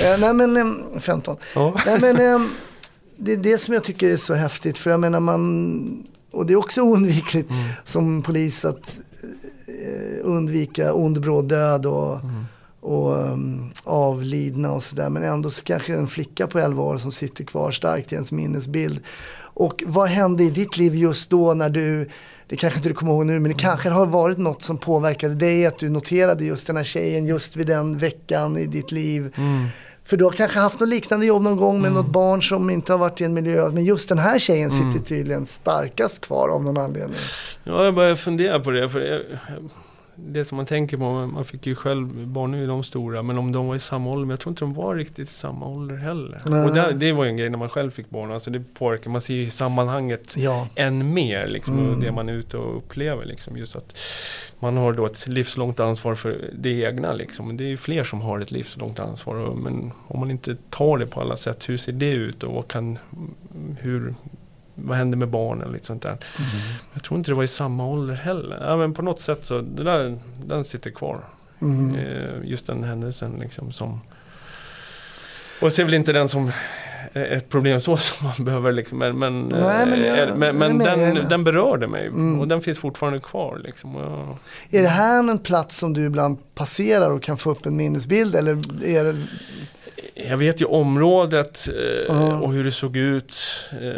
Eh, 0.05 0.19
nej 0.21 0.33
men 0.35 0.57
eh, 0.57 1.01
15. 1.01 1.37
Ja. 1.55 1.75
Nej 1.87 1.99
men 2.01 2.17
eh, 2.35 2.47
det 3.17 3.33
är 3.33 3.37
det 3.37 3.59
som 3.59 3.75
jag 3.75 3.85
tycker 3.85 4.11
är 4.11 4.17
så 4.17 4.35
häftigt. 4.35 4.79
För 4.79 4.91
jag 4.91 5.01
menar 5.01 5.21
man, 5.21 6.05
och 6.31 6.47
det 6.47 6.53
är 6.53 6.57
också 6.57 6.81
oundvikligt 6.83 7.51
Mm. 7.51 7.63
som 7.85 8.23
polis 8.23 8.65
att 8.65 8.99
eh, 9.67 10.19
undvika 10.23 10.93
ond 10.95 11.21
bråd 11.21 11.49
död 11.49 11.87
och, 11.87 12.21
Mm. 12.21 12.45
och 12.81 13.13
um, 13.33 13.73
avlidna 13.85 14.73
och 14.73 14.83
sådär. 14.85 15.09
Men 15.11 15.23
ändå 15.23 15.51
så 15.51 15.63
kanske 15.65 15.95
en 15.95 16.09
flicka 16.09 16.47
på 16.47 16.59
11 16.59 16.83
år 16.83 16.99
som 16.99 17.13
sitter 17.13 17.45
kvar 17.45 17.71
starkt 17.71 18.13
i 18.13 18.15
ens 18.15 18.33
minnesbild. 18.33 19.01
Och 19.57 19.83
vad 19.87 20.09
hände 20.09 20.45
i 20.45 20.51
ditt 20.51 20.77
liv 20.77 20.95
just 20.95 21.31
då 21.31 21.55
när 21.55 21.71
du, 21.71 22.09
det 22.49 22.57
kanske 22.57 22.79
inte 22.79 22.89
du 22.89 22.95
kommer 22.95 23.13
ihåg 23.13 23.27
nu, 23.27 23.41
men 23.41 23.53
det 23.53 23.59
kanske 23.59 23.89
har 23.91 24.07
varit 24.07 24.39
något 24.39 24.63
som 24.63 24.79
påverkade 24.79 25.35
dig, 25.35 25.67
att 25.67 25.79
du 25.79 25.89
noterade 25.91 26.45
just 26.45 26.67
den 26.67 26.77
här 26.77 26.85
tjejen 26.85 27.27
just 27.27 27.57
vid 27.57 27.67
den 27.67 27.99
veckan 27.99 28.57
i 28.57 28.67
ditt 28.67 28.93
liv. 28.93 29.33
För 30.07 30.17
du 30.17 30.25
har 30.25 30.33
kanske 30.33 30.59
haft 30.59 30.81
något 30.81 30.89
liknande 30.89 31.27
jobb 31.27 31.43
någon 31.43 31.57
gång 31.57 31.83
med 31.83 31.93
något 31.93 32.07
barn 32.07 32.43
som 32.43 32.71
inte 32.71 32.93
har 32.93 32.99
varit 32.99 33.21
i 33.21 33.25
en 33.25 33.35
miljö, 33.35 33.69
men 33.69 33.85
just 33.85 34.09
den 34.09 34.19
här 34.19 34.39
tjejen 34.39 34.71
sitter 34.71 35.09
tydligen 35.09 35.47
starkast 35.47 36.21
kvar 36.21 36.49
av 36.49 36.63
någon 36.63 36.77
anledning. 36.77 37.19
Ja, 37.65 37.85
jag 37.85 37.95
började 37.95 38.17
fundera 38.17 38.61
på 38.61 38.71
det. 38.71 38.89
För 38.89 39.01
jag, 39.01 39.23
det 40.17 40.45
som 40.45 40.57
man 40.57 40.67
tänker 40.67 40.97
på, 40.97 41.05
man 41.27 41.45
fick 41.45 41.67
ju 41.67 41.75
själv, 41.75 42.27
barn 42.27 42.51
nu 42.51 42.63
är 42.63 42.69
de 42.69 42.85
stora, 42.85 43.23
men 43.23 43.39
om 43.39 43.53
de 43.53 43.67
var 43.67 43.75
i 43.75 43.79
samma 43.79 44.11
ålder, 44.11 44.21
men 44.27 44.31
jag 44.31 44.41
tror 44.41 44.51
inte 44.53 44.65
de 44.65 44.75
var 44.75 44.95
riktigt 44.95 45.29
i 45.29 45.33
samma 45.33 45.67
ålder 45.67 45.97
heller. 45.97 46.41
Nej. 46.47 46.65
Och 46.65 46.75
det, 46.75 46.93
det 46.93 47.13
var 47.13 47.25
ju 47.25 47.31
en 47.31 47.37
grej 47.37 47.51
när 47.51 47.59
man 47.59 47.69
själv 47.69 47.91
fick 47.91 48.11
barn, 48.11 48.33
alltså 48.33 48.51
det 48.51 48.63
påverkar, 48.75 49.11
man 49.11 49.21
ser 49.21 49.35
ju 49.35 49.51
sammanhanget 49.51 50.35
Ja. 50.37 50.69
än 50.75 51.15
mer, 51.15 51.47
liksom, 51.47 51.79
Mm. 51.79 52.01
det 52.01 52.13
man 52.13 52.29
är 52.29 52.33
ute 52.33 52.57
och 52.59 52.77
upplever. 52.77 53.25
Liksom, 53.25 53.57
just 53.57 53.77
att 53.77 53.99
man 54.59 54.77
har 54.77 54.93
då 54.93 55.07
ett 55.07 55.27
livslångt 55.29 55.81
ansvar 55.81 56.15
för 56.15 56.51
det 56.59 56.71
egna. 56.83 57.13
Liksom. 57.13 57.57
Det 57.57 57.65
är 57.65 57.69
ju 57.69 57.77
fler 57.77 58.05
som 58.05 58.21
har 58.21 58.41
ett 58.41 58.51
livslångt 58.51 59.01
ansvar, 59.01 59.35
och, 59.35 59.59
men 59.59 59.93
om 60.09 60.21
man 60.21 60.31
inte 60.31 60.57
tar 60.71 60.99
det 60.99 61.07
på 61.07 61.21
alla 61.21 61.37
sätt, 61.37 61.69
hur 61.69 61.77
ser 61.77 61.93
det 61.93 62.11
ut 62.13 62.43
och 62.43 62.55
vad 62.55 62.69
kan, 62.69 62.99
hur, 63.81 64.15
vad 64.75 64.97
händer 64.99 65.19
med 65.19 65.29
barnen 65.29 65.73
lite 65.73 65.87
sånt 65.87 66.03
där. 66.03 66.17
Jag 66.93 67.03
tror 67.03 67.19
inte 67.19 67.31
det 67.31 67.35
var 67.35 67.45
i 67.45 67.49
samma 67.49 67.87
ålder 67.87 68.15
heller. 68.15 68.59
Ja, 68.67 68.77
men 68.77 68.95
på 68.95 69.03
något 69.03 69.21
sätt 69.21 69.45
så, 69.45 69.61
där, 69.61 70.19
den 70.45 70.65
sitter 70.65 70.91
kvar. 70.91 71.21
Mm. 71.63 71.95
Eh, 71.95 72.51
just 72.51 72.67
den 72.67 72.85
händelsen 72.85 73.33
liksom 73.41 73.73
som... 73.73 74.01
Och 75.63 75.73
ser 75.73 75.85
väl 75.85 75.95
inte 75.95 76.13
den 76.13 76.29
som 76.29 76.49
eh, 77.13 77.23
ett 77.23 77.49
problem 77.49 77.81
så 77.81 77.97
som 77.97 78.27
man 78.27 78.45
behöver 78.45 78.73
liksom, 78.73 78.99
men, 78.99 79.19
men, 79.19 79.43
Nej, 79.49 79.87
men 79.87 80.05
jag- 80.05 80.19
eh, 80.29 80.35
men, 80.37 80.57
men 80.57 80.77
med, 80.77 80.87
den, 80.99 81.29
den 81.29 81.45
berörde 81.45 81.87
mig 81.87 82.07
Mm. 82.07 82.41
och 82.41 82.49
den 82.49 82.61
finns 82.61 82.79
fortfarande 82.79 83.19
kvar. 83.19 83.61
Liksom. 83.65 83.95
Jag, 83.95 84.39
Är 84.79 84.83
det 84.83 84.89
här 84.89 85.19
en 85.31 85.39
plats 85.39 85.77
som 85.77 85.93
du 85.93 86.05
ibland 86.05 86.39
passerar 86.55 87.11
och 87.11 87.23
kan 87.23 87.37
få 87.39 87.51
upp 87.51 87.67
en 87.67 87.77
minnesbild? 87.77 88.35
Eller 88.37 88.53
är 88.85 89.05
det... 89.05 89.17
jag 90.15 90.37
vet 90.37 90.61
ju 90.61 90.65
området 90.65 91.69
eh, 91.69 91.75
Ja. 92.09 92.35
och 92.41 92.53
hur 92.53 92.65
det 92.65 92.73
såg 92.73 92.97
ut. 92.97 93.37
Eh, 93.81 93.89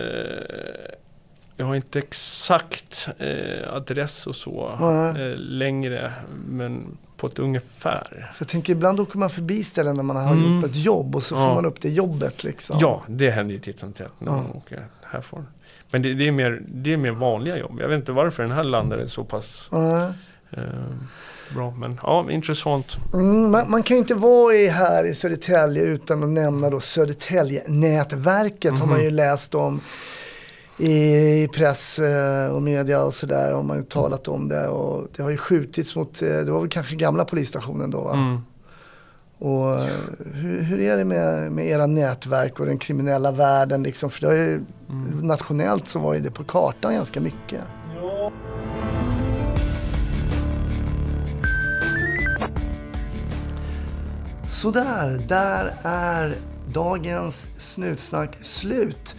jag 1.57 1.67
har 1.67 1.75
inte 1.75 1.99
exakt 1.99 3.09
eh, 3.19 3.75
adress 3.75 4.27
och 4.27 4.37
så 4.37 4.71
eh, 5.17 5.37
längre, 5.39 6.13
men 6.49 6.99
på 7.17 7.27
ett 7.27 7.39
ungefär. 7.39 8.31
För 8.35 8.43
jag 8.45 8.49
tänker 8.49 8.73
ibland 8.73 9.01
åker 9.01 9.19
man 9.19 9.31
förbi 9.31 9.65
ställen 9.65 9.97
där 9.97 10.03
man 10.03 10.17
har 10.17 10.33
Mm. 10.33 10.57
gjort 10.57 10.65
ett 10.71 10.77
jobb 10.77 11.17
och 11.17 11.23
så 11.23 11.35
får 11.35 11.45
Ja. 11.45 11.55
man 11.55 11.67
upp 11.67 11.81
det 11.81 11.89
jobbet 11.91 12.45
liksom. 12.45 12.79
Ja, 12.81 13.03
det 13.09 13.31
händer 13.31 13.55
ju 13.55 13.61
titt 13.61 13.79
som 13.79 13.93
tätt 13.93 14.13
när 14.19 14.33
Ja. 14.33 14.37
man 14.37 14.51
åker 14.57 14.87
härifrån. 15.03 15.47
Men 15.91 16.03
det, 16.03 16.15
det, 16.15 16.29
är 16.29 16.33
mer, 16.33 16.63
det 16.69 16.93
är 16.93 16.97
mer 16.97 17.11
vanliga 17.11 17.57
jobb. 17.59 17.79
Jag 17.81 17.89
vet 17.89 17.97
inte 17.97 18.13
varför 18.13 18.43
den 18.43 18.53
här 18.53 18.65
landade 18.65 19.09
så 19.09 19.25
pass 19.25 19.69
Ja. 19.73 20.05
eh, 20.51 20.63
bra. 21.55 21.75
Men 21.77 22.01
ja, 22.03 22.31
intressant. 22.31 22.97
Mm, 23.15 23.51
man, 23.51 23.71
man 23.71 23.83
kan 23.83 23.97
ju 23.97 23.99
inte 23.99 24.15
vara 24.15 24.55
i, 24.55 24.69
här 24.69 25.05
i 25.05 25.15
Södertälje 25.15 25.83
utan 25.83 26.23
att 26.23 26.29
nämna 26.29 26.71
då 26.71 26.81
Södertälje-nätverket 26.81 28.79
har 28.79 28.87
man 28.87 29.03
ju 29.03 29.11
läst 29.11 29.55
om 29.55 29.81
i 30.79 31.49
press 31.49 31.99
eh, 31.99 32.49
och 32.49 32.63
media 32.63 33.03
och 33.03 33.15
sådär. 33.15 33.53
Har 33.53 33.63
man 33.63 33.77
ju 33.77 33.83
talat 33.83 34.29
om 34.29 34.49
det 34.49 34.69
och 34.69 35.09
det 35.17 35.23
har 35.23 35.31
ju 35.31 35.37
skjutits 35.37 35.97
mot, 35.97 36.23
eh, 36.23 36.29
det 36.29 36.51
var 36.51 36.61
väl 36.61 36.69
kanske 36.69 36.97
gamla 36.97 37.25
polisstationen 37.25 37.91
då 37.91 38.01
va? 38.01 38.13
Mm. 38.13 38.41
Och 39.39 39.75
eh, 39.75 39.87
hur, 40.35 40.63
hur 40.63 40.81
är 40.81 40.97
det 40.97 41.05
med, 41.05 41.53
med 41.53 41.67
era 41.67 41.87
nätverk 41.87 42.61
och 42.61 42.67
den 42.67 42.79
kriminella 42.79 43.33
världen 43.33 43.83
liksom? 43.83 44.11
För 44.11 44.21
det 44.21 44.27
har 44.27 44.35
ju, 44.35 44.65
nationellt 45.23 45.87
så 45.87 45.99
var 45.99 46.15
ju 46.15 46.21
det 46.21 46.31
på 46.31 46.45
kartan 46.45 46.95
ganska 46.95 47.21
mycket. 47.21 47.61
Sådär, 54.67 55.23
där 55.29 55.75
är 55.83 56.35
dagens 56.67 57.49
snutsnack 57.59 58.37
slut. 58.41 59.17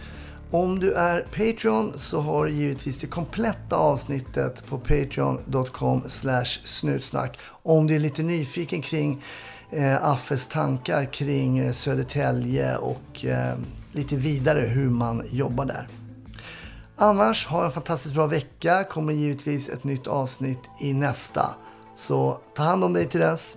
Om 0.50 0.80
du 0.80 0.92
är 0.92 1.20
Patreon 1.20 1.92
så 1.96 2.20
har 2.20 2.44
du 2.44 2.50
givetvis 2.50 2.98
det 2.98 3.06
kompletta 3.06 3.76
avsnittet 3.76 4.66
på 4.66 4.78
patreon.com 4.78 6.02
snutsnack. 6.64 7.38
Om 7.62 7.86
du 7.86 7.94
är 7.94 7.98
lite 7.98 8.22
nyfiken 8.22 8.82
kring 8.82 9.22
eh, 9.70 10.04
Affes 10.04 10.46
tankar 10.46 11.04
kring 11.04 11.58
eh, 11.58 11.72
Södertälje 11.72 12.76
och 12.76 13.24
eh, 13.24 13.54
lite 13.92 14.16
vidare 14.16 14.60
hur 14.60 14.90
man 14.90 15.22
jobbar 15.30 15.64
där. 15.64 15.88
Annars, 16.96 17.46
ha 17.46 17.64
en 17.64 17.72
fantastiskt 17.72 18.14
bra 18.14 18.26
vecka. 18.26 18.84
Kommer 18.84 19.12
givetvis 19.12 19.68
ett 19.68 19.84
nytt 19.84 20.06
avsnitt 20.06 20.62
i 20.80 20.92
nästa. 20.92 21.54
Så 21.96 22.40
ta 22.54 22.62
hand 22.62 22.84
om 22.84 22.92
dig 22.92 23.06
till 23.08 23.20
dess. 23.20 23.56